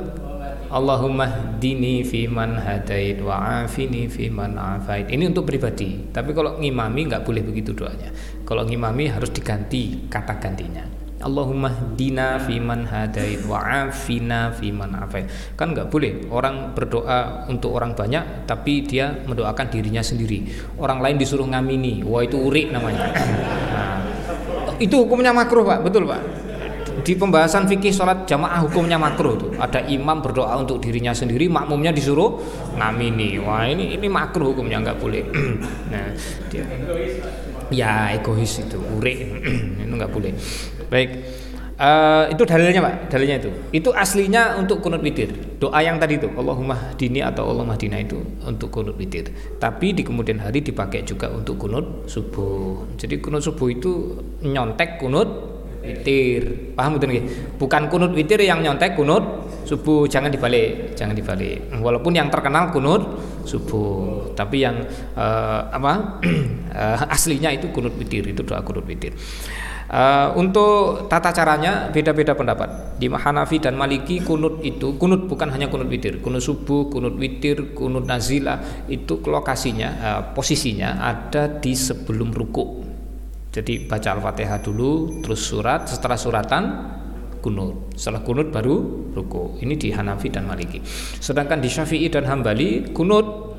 Allahumma 0.69 1.57
dini 1.57 2.05
fiman 2.05 2.61
hadait 2.61 3.17
wa 3.25 3.65
afini 3.65 4.05
fiman 4.05 4.53
afait. 4.53 5.09
Ini 5.09 5.32
untuk 5.32 5.49
pribadi 5.49 6.11
tapi 6.13 6.36
kalau 6.36 6.61
ngimami 6.61 7.09
nggak 7.09 7.25
boleh 7.25 7.41
begitu 7.41 7.73
doanya. 7.73 8.13
Kalau 8.45 8.67
ngimami 8.67 9.09
harus 9.09 9.34
diganti 9.34 10.05
kata 10.05 10.38
gantinya 10.38 10.99
Allahumma 11.20 11.67
dina 11.99 12.39
fiman 12.39 12.88
hadait 12.88 13.43
wa 13.43 13.59
afina 13.59 14.55
fiman 14.55 14.95
afait. 14.95 15.28
Kan 15.59 15.76
nggak 15.76 15.91
boleh 15.91 16.32
orang 16.32 16.72
berdoa 16.72 17.43
untuk 17.51 17.76
orang 17.76 17.91
banyak 17.91 18.47
tapi 18.47 18.88
dia 18.88 19.11
mendoakan 19.28 19.67
dirinya 19.67 19.99
sendiri. 19.99 20.47
Orang 20.80 21.03
lain 21.03 21.20
disuruh 21.20 21.43
ngamini. 21.43 22.07
Wah 22.07 22.24
itu 22.24 22.39
urik 22.39 22.72
namanya. 22.72 23.11
Nah, 23.11 23.99
itu 24.80 24.95
hukumnya 24.95 25.36
makruh, 25.36 25.67
Pak. 25.67 25.84
Betul, 25.84 26.07
Pak. 26.07 26.22
Di 27.03 27.15
pembahasan 27.20 27.67
fikih 27.67 27.91
sholat 27.91 28.24
jamaah 28.24 28.63
hukumnya 28.63 28.95
makruh 28.95 29.36
tuh. 29.36 29.51
Ada 29.59 29.91
imam 29.91 30.24
berdoa 30.24 30.55
untuk 30.55 30.80
dirinya 30.80 31.11
sendiri, 31.11 31.51
makmumnya 31.51 31.91
disuruh 31.91 32.39
ngamini. 32.80 33.43
Wah 33.43 33.67
ini 33.67 33.91
ini 33.99 34.07
makruh 34.07 34.55
hukumnya 34.55 34.80
nggak 34.88 34.97
boleh. 34.99 35.24
nah, 35.91 36.15
dia, 36.47 36.63
ya 37.72 38.15
egois 38.15 38.63
itu, 38.63 38.80
urik 38.95 39.20
itu 39.84 39.93
nggak 39.95 40.11
boleh. 40.11 40.32
Baik. 40.89 41.09
Uh, 41.79 42.27
itu 42.27 42.43
dalilnya 42.43 42.83
pak, 42.83 43.07
dalilnya 43.07 43.39
itu. 43.39 43.51
Itu 43.71 43.89
aslinya 43.95 44.59
untuk 44.59 44.83
kunut 44.83 44.99
witir. 44.99 45.31
Doa 45.63 45.79
yang 45.79 45.95
tadi 45.95 46.19
itu, 46.19 46.27
Allahumma 46.35 46.75
dini 46.99 47.23
atau 47.23 47.47
Allahumma 47.47 47.79
dina 47.79 47.95
itu 48.03 48.19
untuk 48.43 48.67
kunut 48.67 48.99
witir. 48.99 49.31
Tapi 49.55 49.95
di 49.95 50.03
kemudian 50.03 50.43
hari 50.43 50.59
dipakai 50.59 51.07
juga 51.07 51.31
untuk 51.31 51.55
kunut 51.55 52.03
subuh. 52.03 52.83
Jadi 52.99 53.23
kunut 53.23 53.39
subuh 53.47 53.71
itu 53.71 54.11
nyontek 54.43 54.99
kunut 54.99 55.31
witir. 55.79 56.75
Paham 56.75 56.99
betul 56.99 57.15
nggih? 57.15 57.25
Bukan 57.55 57.87
kunut 57.87 58.11
witir 58.11 58.43
yang 58.43 58.59
nyontek 58.59 58.99
kunut 58.99 59.23
subuh 59.63 60.03
jangan 60.03 60.27
dibalik, 60.27 60.99
jangan 60.99 61.15
dibalik. 61.15 61.63
Walaupun 61.79 62.11
yang 62.11 62.27
terkenal 62.27 62.75
kunut 62.75 63.07
subuh, 63.47 64.35
tapi 64.35 64.67
yang 64.67 64.83
uh, 65.15 65.61
apa 65.71 66.19
uh, 66.75 67.07
aslinya 67.15 67.55
itu 67.55 67.71
kunut 67.71 67.95
witir, 67.95 68.27
itu 68.27 68.43
doa 68.43 68.59
kunut 68.67 68.83
witir. 68.83 69.15
Uh, 69.89 70.37
untuk 70.37 71.09
tata 71.09 71.33
caranya 71.33 71.89
beda-beda 71.89 72.37
pendapat. 72.37 73.01
Di 73.01 73.09
Hanafi 73.09 73.57
dan 73.57 73.73
Maliki 73.73 74.21
kunut 74.21 74.61
itu 74.61 74.93
kunut 75.01 75.25
bukan 75.25 75.49
hanya 75.49 75.65
kunut 75.65 75.89
witir, 75.89 76.21
kunut 76.21 76.45
subuh, 76.45 76.93
kunut 76.93 77.17
witir, 77.17 77.73
kunut 77.73 78.05
nazila 78.05 78.85
itu 78.85 79.17
lokasinya 79.25 79.89
uh, 79.97 80.21
posisinya 80.37 81.01
ada 81.01 81.49
di 81.57 81.73
sebelum 81.73 82.29
ruku. 82.29 82.85
Jadi 83.49 83.89
baca 83.89 84.13
Al-Fatihah 84.13 84.61
dulu, 84.61 85.25
terus 85.25 85.41
surat, 85.41 85.89
setelah 85.89 86.21
suratan 86.21 86.63
kunut. 87.41 87.97
Setelah 87.97 88.21
kunut 88.21 88.53
baru 88.53 89.09
ruku. 89.09 89.57
Ini 89.57 89.73
di 89.73 89.89
Hanafi 89.89 90.29
dan 90.29 90.45
Maliki. 90.45 90.85
Sedangkan 91.17 91.57
di 91.57 91.65
Syafi'i 91.71 92.13
dan 92.13 92.29
Hambali 92.29 92.93
kunut 92.93 93.57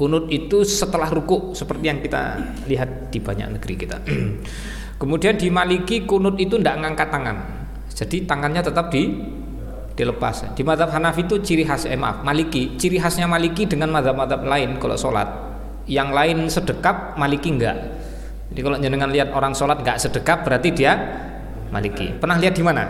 kunut 0.00 0.32
itu 0.32 0.64
setelah 0.64 1.12
ruku 1.12 1.52
seperti 1.52 1.84
yang 1.84 2.00
kita 2.00 2.40
lihat 2.64 3.12
di 3.12 3.20
banyak 3.20 3.60
negeri 3.60 3.74
kita. 3.76 4.00
Kemudian 5.00 5.40
di 5.40 5.48
Maliki 5.48 6.04
kunut 6.04 6.36
itu 6.36 6.60
tidak 6.60 6.76
ngangkat 6.84 7.08
tangan. 7.08 7.36
Jadi 7.88 8.28
tangannya 8.28 8.60
tetap 8.60 8.92
di 8.92 9.08
dilepas. 9.96 10.52
Di 10.52 10.60
madhab 10.60 10.92
Hanafi 10.92 11.24
itu 11.24 11.40
ciri 11.40 11.64
khas 11.64 11.88
eh, 11.88 11.96
maaf 11.96 12.20
Maliki, 12.20 12.76
ciri 12.76 13.00
khasnya 13.00 13.24
Maliki 13.24 13.64
dengan 13.64 13.88
madhab-madhab 13.96 14.44
lain 14.44 14.76
kalau 14.76 15.00
sholat. 15.00 15.28
Yang 15.88 16.08
lain 16.12 16.38
sedekap, 16.52 17.16
Maliki 17.16 17.48
enggak. 17.48 17.76
Jadi 18.52 18.60
kalau 18.60 18.76
jenengan 18.76 19.08
lihat 19.08 19.32
orang 19.32 19.56
sholat 19.56 19.80
enggak 19.80 19.96
sedekap 19.96 20.44
berarti 20.44 20.68
dia 20.68 20.92
Maliki. 21.72 22.12
Pernah 22.20 22.36
lihat 22.36 22.52
di 22.52 22.64
mana? 22.66 22.84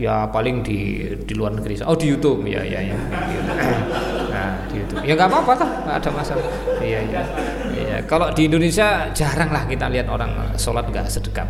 Ya 0.00 0.24
paling 0.30 0.64
di 0.64 1.04
di 1.26 1.32
luar 1.36 1.52
negeri. 1.52 1.84
Oh 1.84 1.98
di 1.98 2.08
YouTube 2.08 2.46
ya 2.48 2.64
ya 2.64 2.80
ya. 2.80 2.96
Nah 4.30 4.50
di 4.72 4.80
YouTube. 4.80 5.02
Ya 5.04 5.12
nggak 5.18 5.28
apa-apa 5.28 5.52
nggak 5.58 5.96
ada 6.00 6.10
masalah. 6.14 6.46
Iya 6.80 7.00
iya. 7.04 7.22
Kalau 8.06 8.30
di 8.32 8.46
Indonesia 8.46 9.10
jarang 9.10 9.50
lah 9.50 9.64
kita 9.66 9.88
lihat 9.90 10.06
orang 10.08 10.54
sholat 10.56 10.86
nggak 10.88 11.06
sedekap. 11.10 11.48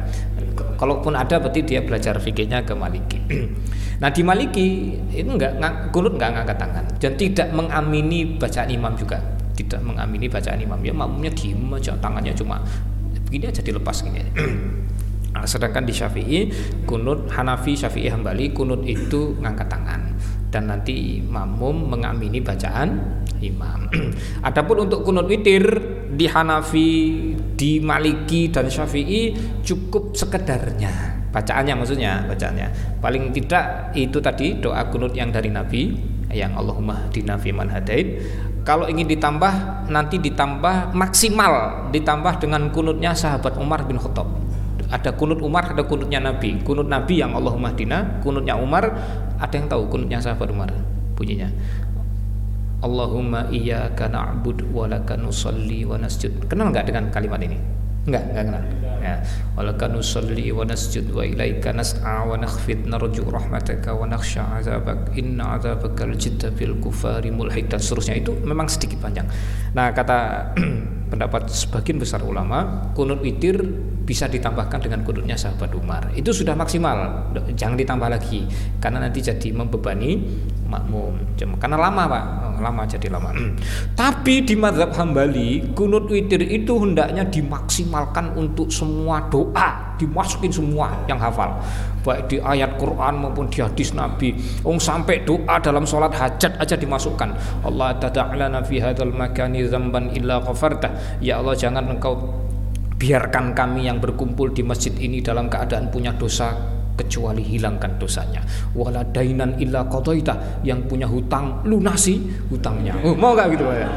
Kalaupun 0.79 1.13
ada 1.13 1.37
berarti 1.37 1.61
dia 1.67 1.85
belajar 1.85 2.17
fikihnya 2.17 2.65
ke 2.65 2.73
Maliki. 2.73 3.21
nah 4.03 4.09
di 4.09 4.25
Maliki 4.25 4.97
itu 5.13 5.29
nggak 5.29 5.93
kunut 5.93 6.17
nggak 6.17 6.31
ngangkat 6.41 6.57
tangan 6.57 6.85
dan 6.97 7.13
tidak 7.21 7.49
mengamini 7.53 8.39
bacaan 8.41 8.69
imam 8.73 8.93
juga. 8.97 9.21
Tidak 9.57 9.81
mengamini 9.85 10.25
bacaan 10.25 10.57
imam 10.57 10.81
ya 10.81 10.95
makmumnya 10.97 11.33
diem 11.37 11.69
aja 11.77 11.93
tangannya 12.01 12.33
cuma 12.33 12.65
begini 13.29 13.45
aja 13.53 13.61
dilepas 13.61 13.97
gini. 14.03 14.23
Nah, 15.31 15.47
sedangkan 15.47 15.87
di 15.87 15.95
Syafi'i 15.95 16.41
kunut 16.91 17.31
Hanafi 17.31 17.79
Syafi'i 17.79 18.11
Hambali 18.11 18.51
kunut 18.51 18.83
itu 18.83 19.39
ngangkat 19.39 19.71
tangan 19.71 20.19
dan 20.51 20.67
nanti 20.67 21.23
makmum 21.23 21.87
mengamini 21.87 22.43
bacaan 22.43 22.99
imam. 23.41 23.89
Adapun 24.49 24.89
untuk 24.89 25.03
kunut 25.03 25.27
witir 25.27 25.65
di 26.13 26.29
Hanafi, 26.29 26.91
di 27.57 27.81
Maliki 27.81 28.53
dan 28.53 28.69
Syafi'i 28.69 29.35
cukup 29.65 30.17
sekedarnya. 30.17 31.21
Bacaannya 31.31 31.75
maksudnya, 31.79 32.27
bacaannya. 32.27 32.99
Paling 32.99 33.31
tidak 33.31 33.95
itu 33.95 34.19
tadi 34.19 34.59
doa 34.59 34.87
kunut 34.91 35.15
yang 35.15 35.31
dari 35.31 35.49
Nabi 35.49 35.95
yang 36.31 36.55
Allahumma 36.55 37.11
dina 37.11 37.39
man 37.55 37.71
hadait. 37.71 38.23
Kalau 38.61 38.87
ingin 38.87 39.09
ditambah 39.09 39.89
nanti 39.89 40.21
ditambah 40.21 40.93
maksimal 40.93 41.87
ditambah 41.91 42.45
dengan 42.45 42.69
kunutnya 42.71 43.17
sahabat 43.17 43.57
Umar 43.57 43.89
bin 43.89 43.97
Khattab 43.97 44.29
ada 44.91 45.15
kunut 45.15 45.39
Umar, 45.39 45.71
ada 45.71 45.87
kunutnya 45.87 46.19
Nabi. 46.19 46.59
Kunut 46.67 46.91
Nabi 46.91 47.23
yang 47.23 47.31
Allahumma 47.39 47.71
dina, 47.71 48.19
kunutnya 48.27 48.59
Umar 48.59 48.91
ada 49.39 49.55
yang 49.55 49.71
tahu 49.71 49.87
kunutnya 49.87 50.19
sahabat 50.19 50.51
Umar 50.51 50.75
bunyinya. 51.15 51.47
Allahumma 52.81 53.45
iyyaka 53.53 54.09
na'bud 54.09 54.73
wa 54.73 54.89
laka 54.89 55.17
nusalli 55.21 55.85
wa 55.85 56.01
nasjud. 56.01 56.49
Kenal 56.49 56.73
nggak 56.73 56.89
dengan 56.89 57.13
kalimat 57.13 57.41
ini? 57.45 57.61
Enggak, 58.09 58.25
enggak 58.33 58.45
kenal. 58.49 58.65
Ya. 59.01 59.15
Wa 59.53 59.63
laka 59.69 59.85
nusalli 59.93 60.49
wa 60.49 60.65
nasjud 60.65 61.13
wa 61.13 61.21
ilaika 61.21 61.77
nas'a 61.77 62.25
wa 62.25 62.41
nakhfid 62.41 62.89
narju 62.89 63.29
rahmataka 63.29 63.93
wa 63.93 64.09
nakhsha 64.09 64.45
'adzabak 64.49 65.13
inna 65.13 65.61
'adzabaka 65.61 66.09
al-jidda 66.09 66.49
bil 66.57 66.81
kufari 66.81 67.29
mulhid 67.29 67.69
dan 67.69 67.81
seterusnya 67.81 68.17
itu 68.17 68.33
memang 68.41 68.65
sedikit 68.73 69.05
panjang. 69.05 69.29
Nah, 69.77 69.93
kata 69.93 70.53
pendapat 71.13 71.53
sebagian 71.53 72.01
besar 72.01 72.25
ulama, 72.25 72.89
kunut 72.97 73.21
witir 73.21 73.61
bisa 74.11 74.27
ditambahkan 74.27 74.83
dengan 74.83 75.07
kunutnya 75.07 75.39
sahabat 75.39 75.71
Umar. 75.79 76.11
Itu 76.19 76.35
sudah 76.35 76.59
maksimal, 76.59 77.31
jangan 77.55 77.79
ditambah 77.79 78.11
lagi 78.11 78.43
karena 78.83 79.07
nanti 79.07 79.23
jadi 79.23 79.55
membebani 79.55 80.19
makmum. 80.67 81.15
Karena 81.39 81.79
lama 81.79 82.11
pak, 82.11 82.25
lama 82.59 82.83
jadi 82.91 83.07
lama. 83.07 83.31
Tapi 84.03 84.43
di 84.43 84.59
madhab 84.59 84.91
Hambali 84.99 85.71
kunut 85.79 86.11
witir 86.11 86.43
itu 86.43 86.75
hendaknya 86.83 87.23
dimaksimalkan 87.23 88.35
untuk 88.35 88.67
semua 88.75 89.31
doa, 89.31 89.95
dimasukin 89.95 90.51
semua 90.51 90.91
yang 91.07 91.23
hafal, 91.23 91.63
baik 92.03 92.27
di 92.27 92.43
ayat 92.43 92.75
Quran 92.83 93.23
maupun 93.23 93.47
di 93.47 93.63
hadis 93.63 93.95
Nabi. 93.95 94.35
Ong 94.67 94.83
sampai 94.83 95.23
doa 95.23 95.63
dalam 95.63 95.87
sholat 95.87 96.11
hajat 96.11 96.59
aja 96.59 96.75
dimasukkan. 96.75 97.63
Allah 97.63 97.95
tada'lana 98.03 98.67
fi 98.67 98.83
hadzal 98.83 99.15
makani 99.15 99.71
dzamban 99.71 100.11
illa 100.19 100.43
ghafarta. 100.43 101.21
Ya 101.23 101.39
Allah 101.39 101.55
jangan 101.55 101.87
engkau 101.87 102.40
biarkan 103.01 103.57
kami 103.57 103.89
yang 103.89 103.97
berkumpul 103.97 104.53
di 104.53 104.61
masjid 104.61 104.93
ini 105.01 105.25
dalam 105.25 105.49
keadaan 105.49 105.89
punya 105.89 106.13
dosa 106.13 106.53
kecuali 107.01 107.41
hilangkan 107.41 107.97
dosanya. 107.97 108.45
Wala 108.77 109.01
dainan 109.09 109.57
illa 109.57 109.89
qadaita 109.89 110.61
yang 110.69 110.85
punya 110.85 111.09
hutang 111.09 111.65
lunasi 111.65 112.21
hutangnya. 112.53 112.93
Oh, 113.01 113.17
mau 113.17 113.33
gak 113.33 113.57
gitu 113.57 113.65
ya 113.73 113.89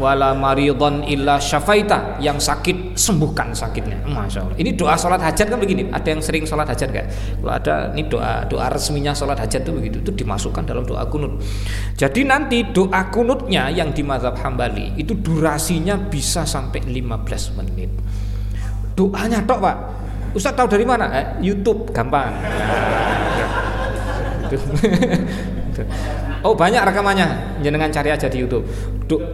wala 0.00 0.32
maridon 0.32 1.04
illa 1.04 1.36
syafaita. 1.36 2.16
Yang 2.24 2.48
sakit 2.48 2.96
sembuhkan 2.96 3.52
sakitnya. 3.52 4.00
Masya 4.08 4.40
Allah 4.40 4.56
ini 4.56 4.72
doa 4.72 4.96
sholat 4.96 5.20
hajat 5.20 5.52
kan 5.52 5.60
begini? 5.60 5.92
Ada 5.92 6.08
yang 6.16 6.24
sering 6.24 6.48
sholat 6.48 6.64
hajat 6.72 6.88
gak 6.88 7.06
kalau 7.44 7.52
ada 7.52 7.92
ini 7.92 8.08
doa 8.08 8.48
doa 8.48 8.66
resminya 8.72 9.12
sholat 9.12 9.36
hajat 9.36 9.60
itu 9.68 9.72
begitu. 9.76 9.96
Itu 10.00 10.12
dimasukkan 10.16 10.64
dalam 10.64 10.88
doa 10.88 11.04
kunut. 11.06 11.44
Jadi 12.00 12.24
nanti 12.24 12.64
doa 12.64 13.12
kunutnya 13.12 13.68
yang 13.68 13.92
di 13.92 14.00
mazhab 14.00 14.40
hambali 14.40 14.96
itu 14.96 15.12
durasinya 15.12 16.00
bisa 16.00 16.48
sampai 16.48 16.80
15 16.80 17.60
menit. 17.60 17.92
Doanya 18.96 19.44
tok 19.44 19.60
pak. 19.60 19.76
Ustaz 20.32 20.54
tahu 20.54 20.70
dari 20.70 20.86
mana? 20.86 21.10
Eh, 21.10 21.26
YouTube 21.42 21.90
gampang. 21.92 22.32
Oh 26.40 26.56
banyak 26.56 26.80
rekamannya, 26.80 27.60
jenengan 27.60 27.92
cari 27.92 28.08
aja 28.12 28.26
di 28.28 28.40
YouTube. 28.40 28.64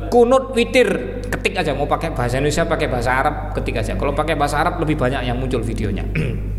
kunut 0.09 0.57
witir, 0.57 1.20
ketik 1.28 1.52
aja. 1.61 1.76
Mau 1.76 1.84
pakai 1.84 2.11
bahasa 2.16 2.40
Indonesia, 2.40 2.64
pakai 2.64 2.88
bahasa 2.88 3.12
Arab, 3.12 3.52
ketik 3.52 3.76
aja. 3.76 3.92
Kalau 3.92 4.16
pakai 4.16 4.34
bahasa 4.34 4.57
Arab 4.57 4.80
lebih 4.80 4.96
banyak 4.96 5.28
yang 5.28 5.36
muncul 5.36 5.61
videonya. 5.61 6.02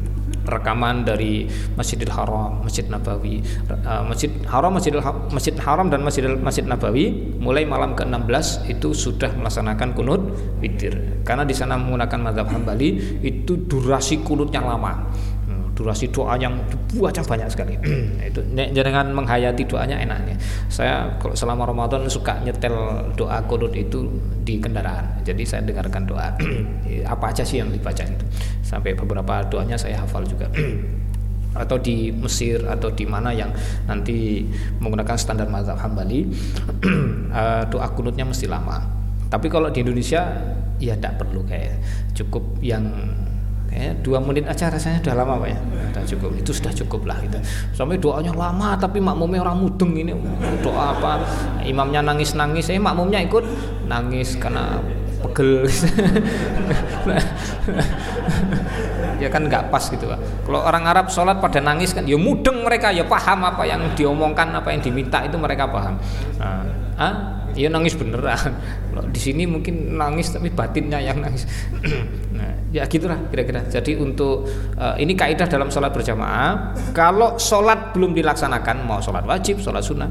rekaman 0.47 1.03
dari 1.03 1.45
Masjidil 1.75 2.07
Haram, 2.07 2.63
Masjid 2.63 2.87
Nabawi, 2.87 3.43
uh, 3.67 4.03
Masjid 4.07 4.31
Haram, 4.47 4.71
Masjidil 4.71 5.03
ha 5.03 5.11
Masjid 5.27 5.55
Haram 5.59 5.91
dan 5.91 6.01
Masjidil 6.01 6.39
Masjid 6.39 6.63
Nabawi 6.63 7.35
mulai 7.37 7.67
malam 7.67 7.93
ke-16 7.93 8.71
itu 8.71 8.95
sudah 8.95 9.35
melaksanakan 9.35 9.91
kunut 9.93 10.21
witir. 10.63 11.21
Karena 11.27 11.43
di 11.43 11.51
sana 11.51 11.75
menggunakan 11.75 12.31
mazhab 12.31 12.47
Hambali 12.47 13.19
itu 13.21 13.59
durasi 13.67 14.23
kunutnya 14.23 14.63
lama 14.63 15.11
durasi 15.77 16.09
doa 16.09 16.33
yang 16.41 16.57
dibaca 16.89 17.21
banyak 17.21 17.53
sekali. 17.53 17.77
Itu 18.33 18.41
jangan 18.73 19.13
menghayati 19.13 19.61
doanya 19.69 20.01
enaknya. 20.01 20.33
Saya 20.73 21.13
kalau 21.21 21.37
selama 21.37 21.69
Ramadan 21.69 22.09
suka 22.09 22.41
nyetel 22.41 22.73
doa 23.13 23.37
kunut 23.45 23.77
itu 23.77 24.09
di 24.41 24.57
kendaraan. 24.57 25.21
Jadi 25.21 25.45
saya 25.45 25.61
dengarkan 25.61 26.09
doa. 26.09 26.33
Apa 27.13 27.29
aja 27.29 27.45
sih 27.45 27.61
yang 27.61 27.69
dibaca 27.69 28.01
itu? 28.01 28.25
Sampai 28.65 28.97
beberapa 28.97 29.45
doanya 29.45 29.77
saya 29.77 30.01
hafal 30.01 30.25
juga. 30.25 30.49
Atau 31.61 31.77
di 31.81 32.13
Mesir 32.13 32.61
atau 32.69 32.93
di 32.93 33.01
mana 33.09 33.33
yang 33.33 33.49
nanti 33.89 34.45
menggunakan 34.77 35.17
standar 35.17 35.49
mazhab 35.49 35.81
Hambali 35.81 36.29
eh, 37.33 37.63
doa 37.65 37.87
kunutnya 37.97 38.29
mesti 38.29 38.45
lama. 38.45 38.77
Tapi 39.25 39.49
kalau 39.49 39.73
di 39.73 39.81
Indonesia 39.81 40.37
ya 40.77 40.93
tidak 40.93 41.25
perlu 41.25 41.41
kayak 41.49 41.81
cukup 42.13 42.61
yang 42.61 42.85
ya, 43.77 43.91
dua 44.01 44.17
menit 44.17 44.49
aja 44.49 44.73
rasanya 44.73 44.99
sudah 45.05 45.15
lama 45.21 45.45
pak 45.45 45.49
ya. 45.53 45.59
Sudah 45.61 46.03
cukup. 46.09 46.29
Itu 46.35 46.51
sudah 46.51 46.73
cukup 46.73 47.01
lah 47.05 47.17
gitu. 47.21 47.37
Sampai 47.77 48.01
doanya 48.01 48.33
lama 48.33 48.73
tapi 48.75 48.97
makmumnya 48.97 49.45
orang 49.45 49.61
mudeng 49.61 49.93
ini. 49.93 50.11
Doa 50.65 50.97
apa? 50.97 51.21
Imamnya 51.63 52.01
nangis 52.01 52.33
nangis 52.33 52.67
eh 52.73 52.81
makmumnya 52.81 53.21
ikut? 53.23 53.45
Nangis 53.85 54.35
karena 54.35 54.81
pegel. 55.21 55.65
Ya 59.17 59.33
kan 59.33 59.49
nggak 59.49 59.73
pas 59.73 59.81
gitu 59.89 60.05
Pak. 60.05 60.45
Kalau 60.45 60.61
orang 60.61 60.85
Arab 60.85 61.09
sholat 61.09 61.41
pada 61.41 61.57
nangis 61.57 61.89
kan, 61.89 62.05
ya 62.05 62.13
mudeng 62.21 62.61
mereka. 62.61 62.93
Ya 62.93 63.01
paham 63.01 63.49
apa 63.49 63.65
yang 63.65 63.81
diomongkan, 63.97 64.53
apa 64.53 64.69
yang 64.69 64.81
diminta 64.85 65.25
itu 65.25 65.41
mereka 65.41 65.65
paham. 65.65 65.97
Nah, 66.37 66.61
ah, 66.97 67.13
ya 67.53 67.69
nangis 67.69 67.93
beneran. 67.95 68.57
Di 69.13 69.19
sini 69.21 69.45
mungkin 69.45 69.95
nangis 69.95 70.33
tapi 70.33 70.49
batinnya 70.49 70.97
yang 70.97 71.21
nangis. 71.21 71.45
nah, 72.37 72.53
ya 72.73 72.83
gitulah 72.89 73.17
kira-kira. 73.29 73.65
Jadi 73.69 73.95
untuk 73.97 74.49
uh, 74.77 74.97
ini 74.97 75.13
kaidah 75.13 75.45
dalam 75.45 75.69
sholat 75.69 75.93
berjamaah. 75.93 76.73
Kalau 76.91 77.37
sholat 77.37 77.93
belum 77.93 78.17
dilaksanakan, 78.17 78.83
mau 78.83 78.99
sholat 78.99 79.23
wajib, 79.23 79.61
sholat 79.61 79.85
sunnah, 79.85 80.09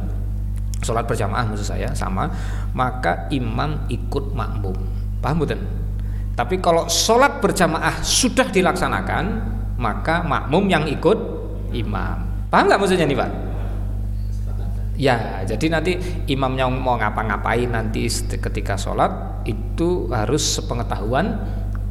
sholat 0.81 1.05
berjamaah 1.05 1.45
maksud 1.51 1.67
saya 1.67 1.91
sama, 1.93 2.31
maka 2.73 3.27
imam 3.35 3.91
ikut 3.91 4.33
makmum. 4.33 4.79
Paham 5.19 5.43
betul? 5.43 5.61
Tapi 6.37 6.61
kalau 6.61 6.87
sholat 6.87 7.41
berjamaah 7.41 8.05
sudah 8.05 8.53
dilaksanakan, 8.53 9.25
maka 9.81 10.23
makmum 10.23 10.69
yang 10.69 10.85
ikut 10.85 11.19
imam. 11.73 12.49
Paham 12.53 12.65
nggak 12.71 12.79
maksudnya 12.79 13.09
nih 13.09 13.19
Pak? 13.19 13.46
Ya, 14.97 15.45
jadi 15.45 15.69
nanti 15.69 16.01
imamnya 16.25 16.73
mau 16.73 16.97
ngapa-ngapain 16.97 17.69
nanti 17.69 18.09
ketika 18.41 18.81
sholat 18.81 19.45
itu 19.45 20.09
harus 20.09 20.41
sepengetahuan 20.57 21.37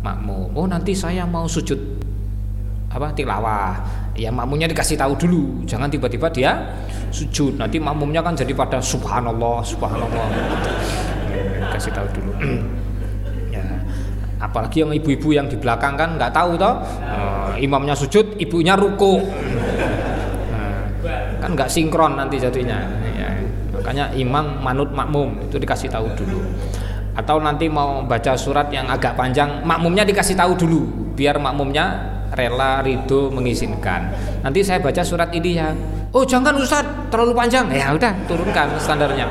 makmum. 0.02 0.50
Oh 0.58 0.66
nanti 0.66 0.98
saya 0.98 1.22
mau 1.30 1.46
sujud 1.46 1.78
apa 2.90 3.14
tilawah. 3.14 3.78
Ya 4.18 4.34
makmumnya 4.34 4.66
dikasih 4.66 4.98
tahu 4.98 5.14
dulu, 5.22 5.68
jangan 5.70 5.86
tiba-tiba 5.86 6.34
dia 6.34 6.52
sujud. 7.14 7.62
Nanti 7.62 7.78
makmumnya 7.78 8.26
kan 8.26 8.34
jadi 8.34 8.58
pada 8.58 8.82
subhanallah, 8.82 9.62
subhanallah. 9.62 10.28
Kasih 11.70 11.92
tahu 11.94 12.08
dulu 12.10 12.32
apalagi 14.46 14.86
yang 14.86 14.92
ibu-ibu 14.94 15.34
yang 15.34 15.48
di 15.50 15.58
belakang 15.58 15.98
kan 15.98 16.20
nggak 16.20 16.32
tahu 16.36 16.60
toh 16.60 16.80
uh, 17.02 17.56
imamnya 17.58 17.98
sujud 17.98 18.38
ibunya 18.38 18.78
ruku 18.78 19.24
kan 21.46 21.54
nggak 21.54 21.70
sinkron 21.70 22.18
nanti 22.18 22.42
jadinya 22.42 22.82
ya. 23.14 23.30
makanya 23.70 24.10
imam 24.18 24.66
manut 24.66 24.90
makmum 24.90 25.38
itu 25.46 25.62
dikasih 25.62 25.94
tahu 25.94 26.10
dulu. 26.18 26.42
Atau 27.16 27.40
nanti 27.40 27.70
mau 27.70 28.04
baca 28.04 28.34
surat 28.36 28.68
yang 28.74 28.90
agak 28.90 29.14
panjang 29.14 29.62
makmumnya 29.62 30.04
dikasih 30.04 30.34
tahu 30.36 30.58
dulu 30.58 31.14
biar 31.14 31.38
makmumnya 31.38 31.86
rela 32.34 32.82
ridho 32.82 33.30
mengizinkan. 33.30 34.10
Nanti 34.42 34.66
saya 34.66 34.82
baca 34.82 35.06
surat 35.06 35.30
ini 35.38 35.54
ya. 35.54 35.70
Oh 36.12 36.26
jangan 36.26 36.58
Ustaz 36.58 36.84
terlalu 37.14 37.38
panjang. 37.38 37.70
Ya 37.70 37.94
udah 37.94 38.12
turunkan 38.26 38.74
standarnya. 38.82 39.30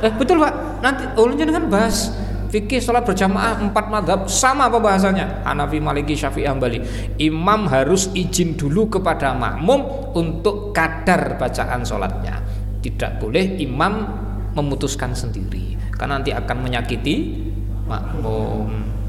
Eh 0.00 0.10
betul 0.16 0.40
pak. 0.40 0.80
Nanti 0.80 1.04
oh 1.20 1.28
kan 1.28 1.64
bahas 1.68 2.08
fikih 2.50 2.82
sholat 2.82 3.06
berjamaah 3.06 3.62
empat 3.62 3.86
madhab 3.88 4.20
sama 4.26 4.66
apa 4.66 4.82
bahasanya? 4.82 5.46
Hanafi 5.46 5.78
Maliki 5.78 6.18
Syafi'i 6.18 6.50
Hambali. 6.50 6.82
Imam 7.22 7.70
harus 7.70 8.10
izin 8.12 8.58
dulu 8.58 8.90
kepada 8.90 9.32
makmum 9.32 10.12
untuk 10.18 10.74
kadar 10.74 11.38
bacaan 11.38 11.86
sholatnya. 11.86 12.42
Tidak 12.82 13.22
boleh 13.22 13.56
imam 13.62 13.92
memutuskan 14.50 15.14
sendiri 15.14 15.78
karena 15.94 16.18
nanti 16.18 16.34
akan 16.34 16.56
menyakiti 16.58 17.46
makmum. 17.86 18.68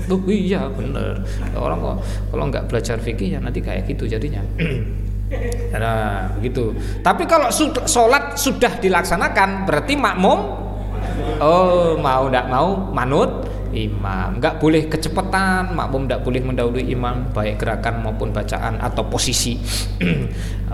Oh 0.09 0.21
iya 0.29 0.69
bener. 0.69 1.25
Orang 1.57 1.81
kok 1.81 1.97
kalau 2.29 2.45
nggak 2.49 2.65
belajar 2.69 2.97
fikih 3.01 3.37
ya 3.37 3.39
nanti 3.41 3.61
kayak 3.61 3.89
gitu 3.89 4.05
jadinya. 4.05 4.45
Nah 5.71 6.27
begitu 6.35 6.75
Tapi 6.99 7.23
kalau 7.23 7.47
sholat 7.87 8.35
sudah 8.35 8.83
dilaksanakan 8.83 9.63
Berarti 9.63 9.95
makmum 9.95 10.60
Oh 11.41 11.97
mau 11.97 12.27
tidak 12.29 12.45
mau 12.47 12.69
manut. 12.91 13.51
Imam. 13.71 14.35
Nggak 14.35 14.59
boleh 14.59 14.91
kecepatan 14.91 15.71
makmum 15.71 16.03
tidak 16.03 16.27
boleh 16.27 16.41
mendahului 16.43 16.91
imam 16.91 17.31
baik 17.31 17.63
gerakan 17.63 18.03
maupun 18.03 18.35
bacaan 18.35 18.77
atau 18.83 19.07
posisi. 19.07 19.55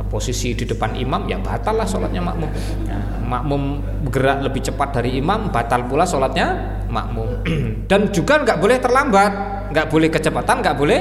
Posisi 0.07 0.55
di 0.55 0.63
depan 0.63 0.95
imam 0.95 1.27
ya 1.27 1.35
batal 1.35 1.77
lah 1.77 1.85
sholatnya 1.85 2.23
makmum. 2.23 2.47
Nah, 2.87 3.21
makmum 3.21 3.83
bergerak 4.07 4.39
lebih 4.49 4.61
cepat 4.63 4.95
dari 4.97 5.19
imam 5.19 5.51
batal 5.51 5.83
pula 5.85 6.07
sholatnya 6.07 6.79
makmum. 6.87 7.43
Dan 7.91 8.09
juga 8.09 8.39
nggak 8.41 8.57
boleh 8.57 8.77
terlambat. 8.81 9.31
Nggak 9.67 9.87
boleh 9.91 10.09
kecepatan 10.09 10.63
nggak 10.63 10.77
boleh 10.79 10.99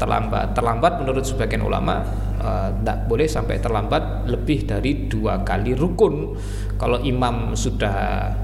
terlambat. 0.00 0.56
Terlambat 0.56 1.04
menurut 1.04 1.28
sebagian 1.28 1.60
ulama 1.60 2.00
tidak 2.40 2.98
uh, 2.98 3.04
boleh 3.04 3.28
sampai 3.28 3.60
terlambat 3.60 4.24
lebih 4.24 4.64
dari 4.64 5.06
dua 5.06 5.44
kali 5.44 5.76
rukun. 5.76 6.32
Kalau 6.80 6.96
imam 7.04 7.52
sudah 7.52 7.96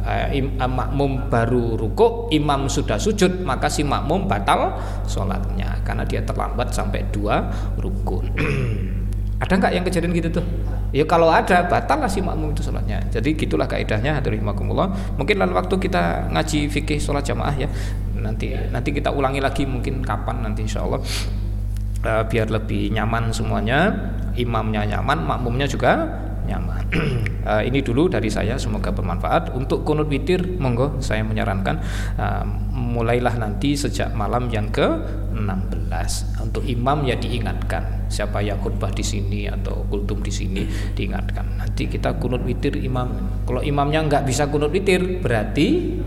uh, 0.05 0.29
im, 0.37 0.61
uh, 0.61 0.69
makmum 0.69 1.33
baru 1.33 1.81
ruku 1.81 2.29
imam 2.37 2.69
sudah 2.69 3.01
sujud 3.01 3.41
maka 3.41 3.73
si 3.73 3.81
makmum 3.81 4.29
batal 4.29 4.77
sholatnya 5.09 5.81
karena 5.81 6.05
dia 6.05 6.21
terlambat 6.21 6.77
sampai 6.77 7.09
dua 7.09 7.49
rukun. 7.81 8.29
Ada 9.43 9.53
nggak 9.61 9.73
yang 9.73 9.85
kejadian 9.85 10.13
gitu 10.17 10.41
tuh? 10.41 10.47
Ya 10.97 11.05
kalau 11.05 11.29
ada 11.29 11.69
batal 11.69 12.01
lah 12.01 12.09
si 12.09 12.25
makmum 12.25 12.57
itu 12.57 12.65
sholatnya. 12.65 13.05
Jadi 13.13 13.37
gitulah 13.37 13.69
kaidahnya. 13.69 14.17
Hadirin 14.17 14.41
mungkin 14.41 15.37
lalu 15.37 15.53
waktu 15.53 15.77
kita 15.77 16.33
ngaji 16.33 16.73
fikih 16.73 16.97
sholat 16.97 17.21
jamaah 17.21 17.53
ya. 17.53 17.69
Nanti 18.17 18.57
nanti 18.73 18.97
kita 18.97 19.13
ulangi 19.13 19.45
lagi 19.45 19.69
mungkin 19.69 20.01
kapan 20.01 20.41
nanti 20.41 20.65
insya 20.65 20.89
Allah 20.89 21.05
uh, 22.07 22.23
biar 22.31 22.47
lebih 22.49 22.95
nyaman 22.95 23.35
semuanya. 23.35 23.91
Imamnya 24.37 24.85
nyaman 24.87 25.27
makmumnya 25.27 25.67
juga 25.67 26.07
nyaman. 26.47 26.87
Uh, 27.43 27.63
ini 27.69 27.83
dulu 27.83 28.07
dari 28.07 28.31
saya 28.31 28.55
semoga 28.57 28.95
bermanfaat. 28.95 29.53
Untuk 29.59 29.83
kunut 29.83 30.07
witir 30.07 30.41
monggo 30.63 31.03
saya 31.03 31.27
menyarankan 31.27 31.77
uh, 32.17 32.45
mulailah 32.71 33.35
nanti 33.37 33.75
sejak 33.75 34.15
malam 34.15 34.47
yang 34.55 34.71
ke 34.71 34.87
16 35.35 36.47
untuk 36.47 36.63
imam 36.65 37.03
ya 37.05 37.19
diingatkan. 37.19 38.07
Siapa 38.07 38.39
yang 38.39 38.63
khutbah 38.63 38.95
di 38.95 39.03
sini 39.03 39.51
atau 39.51 39.83
kultum 39.91 40.23
di 40.23 40.31
sini 40.31 40.63
diingatkan. 40.95 41.59
Nanti 41.59 41.91
kita 41.91 42.17
kunut 42.23 42.47
witir 42.47 42.79
imam. 42.79 43.43
Kalau 43.45 43.61
imamnya 43.61 44.07
nggak 44.07 44.23
bisa 44.25 44.47
kunut 44.47 44.71
witir 44.71 45.19
berarti 45.19 45.99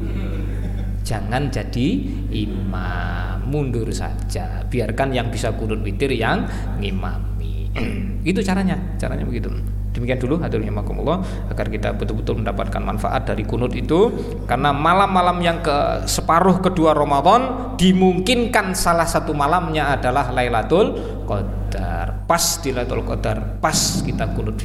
jangan 1.04 1.50
jadi 1.50 1.88
imam. 2.32 3.50
Mundur 3.50 3.90
saja. 3.90 4.62
Biarkan 4.70 5.10
yang 5.10 5.34
bisa 5.34 5.50
kunut 5.58 5.82
witir 5.82 6.14
yang 6.14 6.46
ngimami. 6.78 7.74
Itu 8.30 8.46
caranya. 8.46 8.78
Caranya 9.02 9.26
begitu. 9.26 9.50
Demikian 9.90 10.22
dulu 10.22 10.38
hadirin 10.38 10.70
rahimakumullah 10.70 11.18
agar 11.50 11.66
kita 11.66 11.98
betul-betul 11.98 12.46
mendapatkan 12.46 12.78
manfaat 12.78 13.26
dari 13.26 13.42
kunut 13.42 13.74
itu. 13.74 14.14
Karena 14.46 14.70
malam-malam 14.70 15.42
yang 15.42 15.66
ke 15.66 16.06
separuh 16.06 16.62
kedua 16.62 16.94
Ramadan 16.94 17.74
dimungkinkan 17.76 18.78
salah 18.78 19.10
satu 19.10 19.34
malamnya 19.34 19.98
adalah 19.98 20.30
Lailatul 20.30 20.94
Qadar. 21.26 22.30
Pas 22.30 22.62
di 22.62 22.70
Lailatul 22.70 23.02
Qadar 23.02 23.58
pas 23.58 24.06
kita 24.06 24.30
kunut 24.38 24.62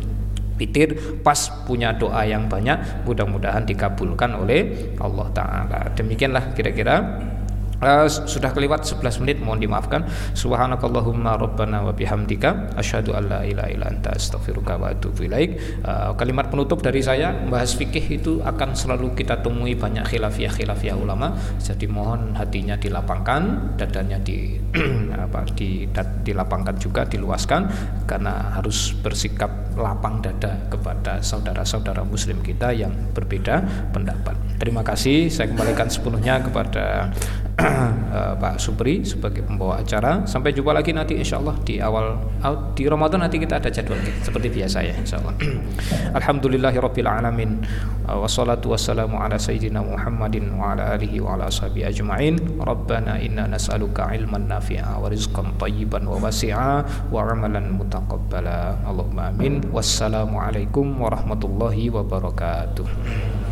witir 0.59 1.20
pas 1.20 1.36
punya 1.66 1.94
doa 1.94 2.22
yang 2.26 2.46
banyak 2.46 3.05
mudah-mudahan 3.07 3.66
dikabulkan 3.66 4.34
oleh 4.38 4.94
Allah 4.98 5.28
taala. 5.34 5.80
Demikianlah 5.94 6.55
kira-kira 6.55 6.94
Uh, 7.85 8.09
sudah 8.09 8.49
kelewat 8.57 8.89
11 8.89 9.20
menit 9.20 9.37
mohon 9.45 9.61
dimaafkan. 9.61 10.09
Subhanakallahumma 10.32 11.37
rabbana 11.37 11.85
wa 11.85 11.93
bihamdika 11.93 12.72
asyhadu 12.80 13.12
an 13.12 13.28
la 13.28 13.41
ilaha 13.45 13.68
illa 13.68 13.87
anta 13.93 14.16
astaghfiruka 14.16 14.80
wa 14.80 14.89
atubu 14.89 15.28
ilaik. 15.28 15.85
Uh, 15.85 16.16
kalimat 16.16 16.49
penutup 16.49 16.80
dari 16.80 17.05
saya 17.05 17.37
membahas 17.37 17.76
fikih 17.76 18.16
itu 18.16 18.32
akan 18.41 18.72
selalu 18.72 19.12
kita 19.12 19.45
temui 19.45 19.76
banyak 19.76 20.09
khilafiah-khilafiah 20.09 20.97
ulama. 20.97 21.37
Jadi 21.61 21.85
mohon 21.85 22.32
hatinya 22.32 22.80
dilapangkan 22.80 23.76
dadanya 23.76 24.16
di 24.16 24.57
apa 25.14 25.45
di 25.53 25.85
dilapangkan 26.24 26.80
juga 26.80 27.05
diluaskan 27.05 27.68
karena 28.09 28.57
harus 28.57 28.97
bersikap 28.97 29.76
lapang 29.76 30.24
dada 30.24 30.57
kepada 30.72 31.20
saudara-saudara 31.20 32.07
muslim 32.07 32.41
kita 32.41 32.72
yang 32.72 32.91
berbeda 33.12 33.61
pendapat. 33.93 34.35
Terima 34.59 34.87
kasih. 34.87 35.28
Saya 35.28 35.51
kembalikan 35.51 35.91
sepenuhnya 35.91 36.41
kepada 36.41 37.11
Pak 38.42 38.59
Supri 38.59 39.07
sebagai 39.07 39.46
pembawa 39.46 39.78
acara. 39.78 40.26
Sampai 40.26 40.50
jumpa 40.50 40.74
lagi 40.74 40.90
nanti 40.90 41.14
insya 41.14 41.38
Allah 41.38 41.55
di 41.62 41.78
awal 41.78 42.18
di 42.74 42.86
Ramadan 42.90 43.22
nanti 43.22 43.38
kita 43.38 43.62
ada 43.62 43.70
jadwal 43.70 43.98
seperti 44.26 44.50
biasa 44.50 44.82
ya 44.82 44.94
insya 44.94 45.22
Allah. 45.22 45.34
Alhamdulillahirabbil 46.18 47.07
alamin. 47.07 47.62
Uh, 48.05 48.20
wassalatu 48.20 48.74
wassalamu 48.74 49.16
ala 49.16 49.40
sayyidina 49.40 49.80
Muhammadin 49.80 50.52
wa 50.61 50.76
ala 50.76 50.98
alihi 50.98 51.22
wa 51.22 51.38
ala 51.38 51.48
ajma'in. 51.48 52.36
Rabbana 52.61 53.22
inna 53.22 53.48
nas'aluka 53.48 54.12
ilman 54.12 54.50
nafi'a 54.50 54.98
wa 54.98 55.09
rizqan 55.09 55.55
tayyiban 55.57 56.05
wa 56.05 56.18
wasi'a 56.20 56.84
wa 57.09 57.16
amalan 57.22 57.80
mutaqabbala. 57.80 58.82
Allahumma 58.84 59.30
amin. 59.30 59.62
Wassalamualaikum 59.70 61.00
warahmatullahi 61.00 61.88
wabarakatuh. 61.88 63.43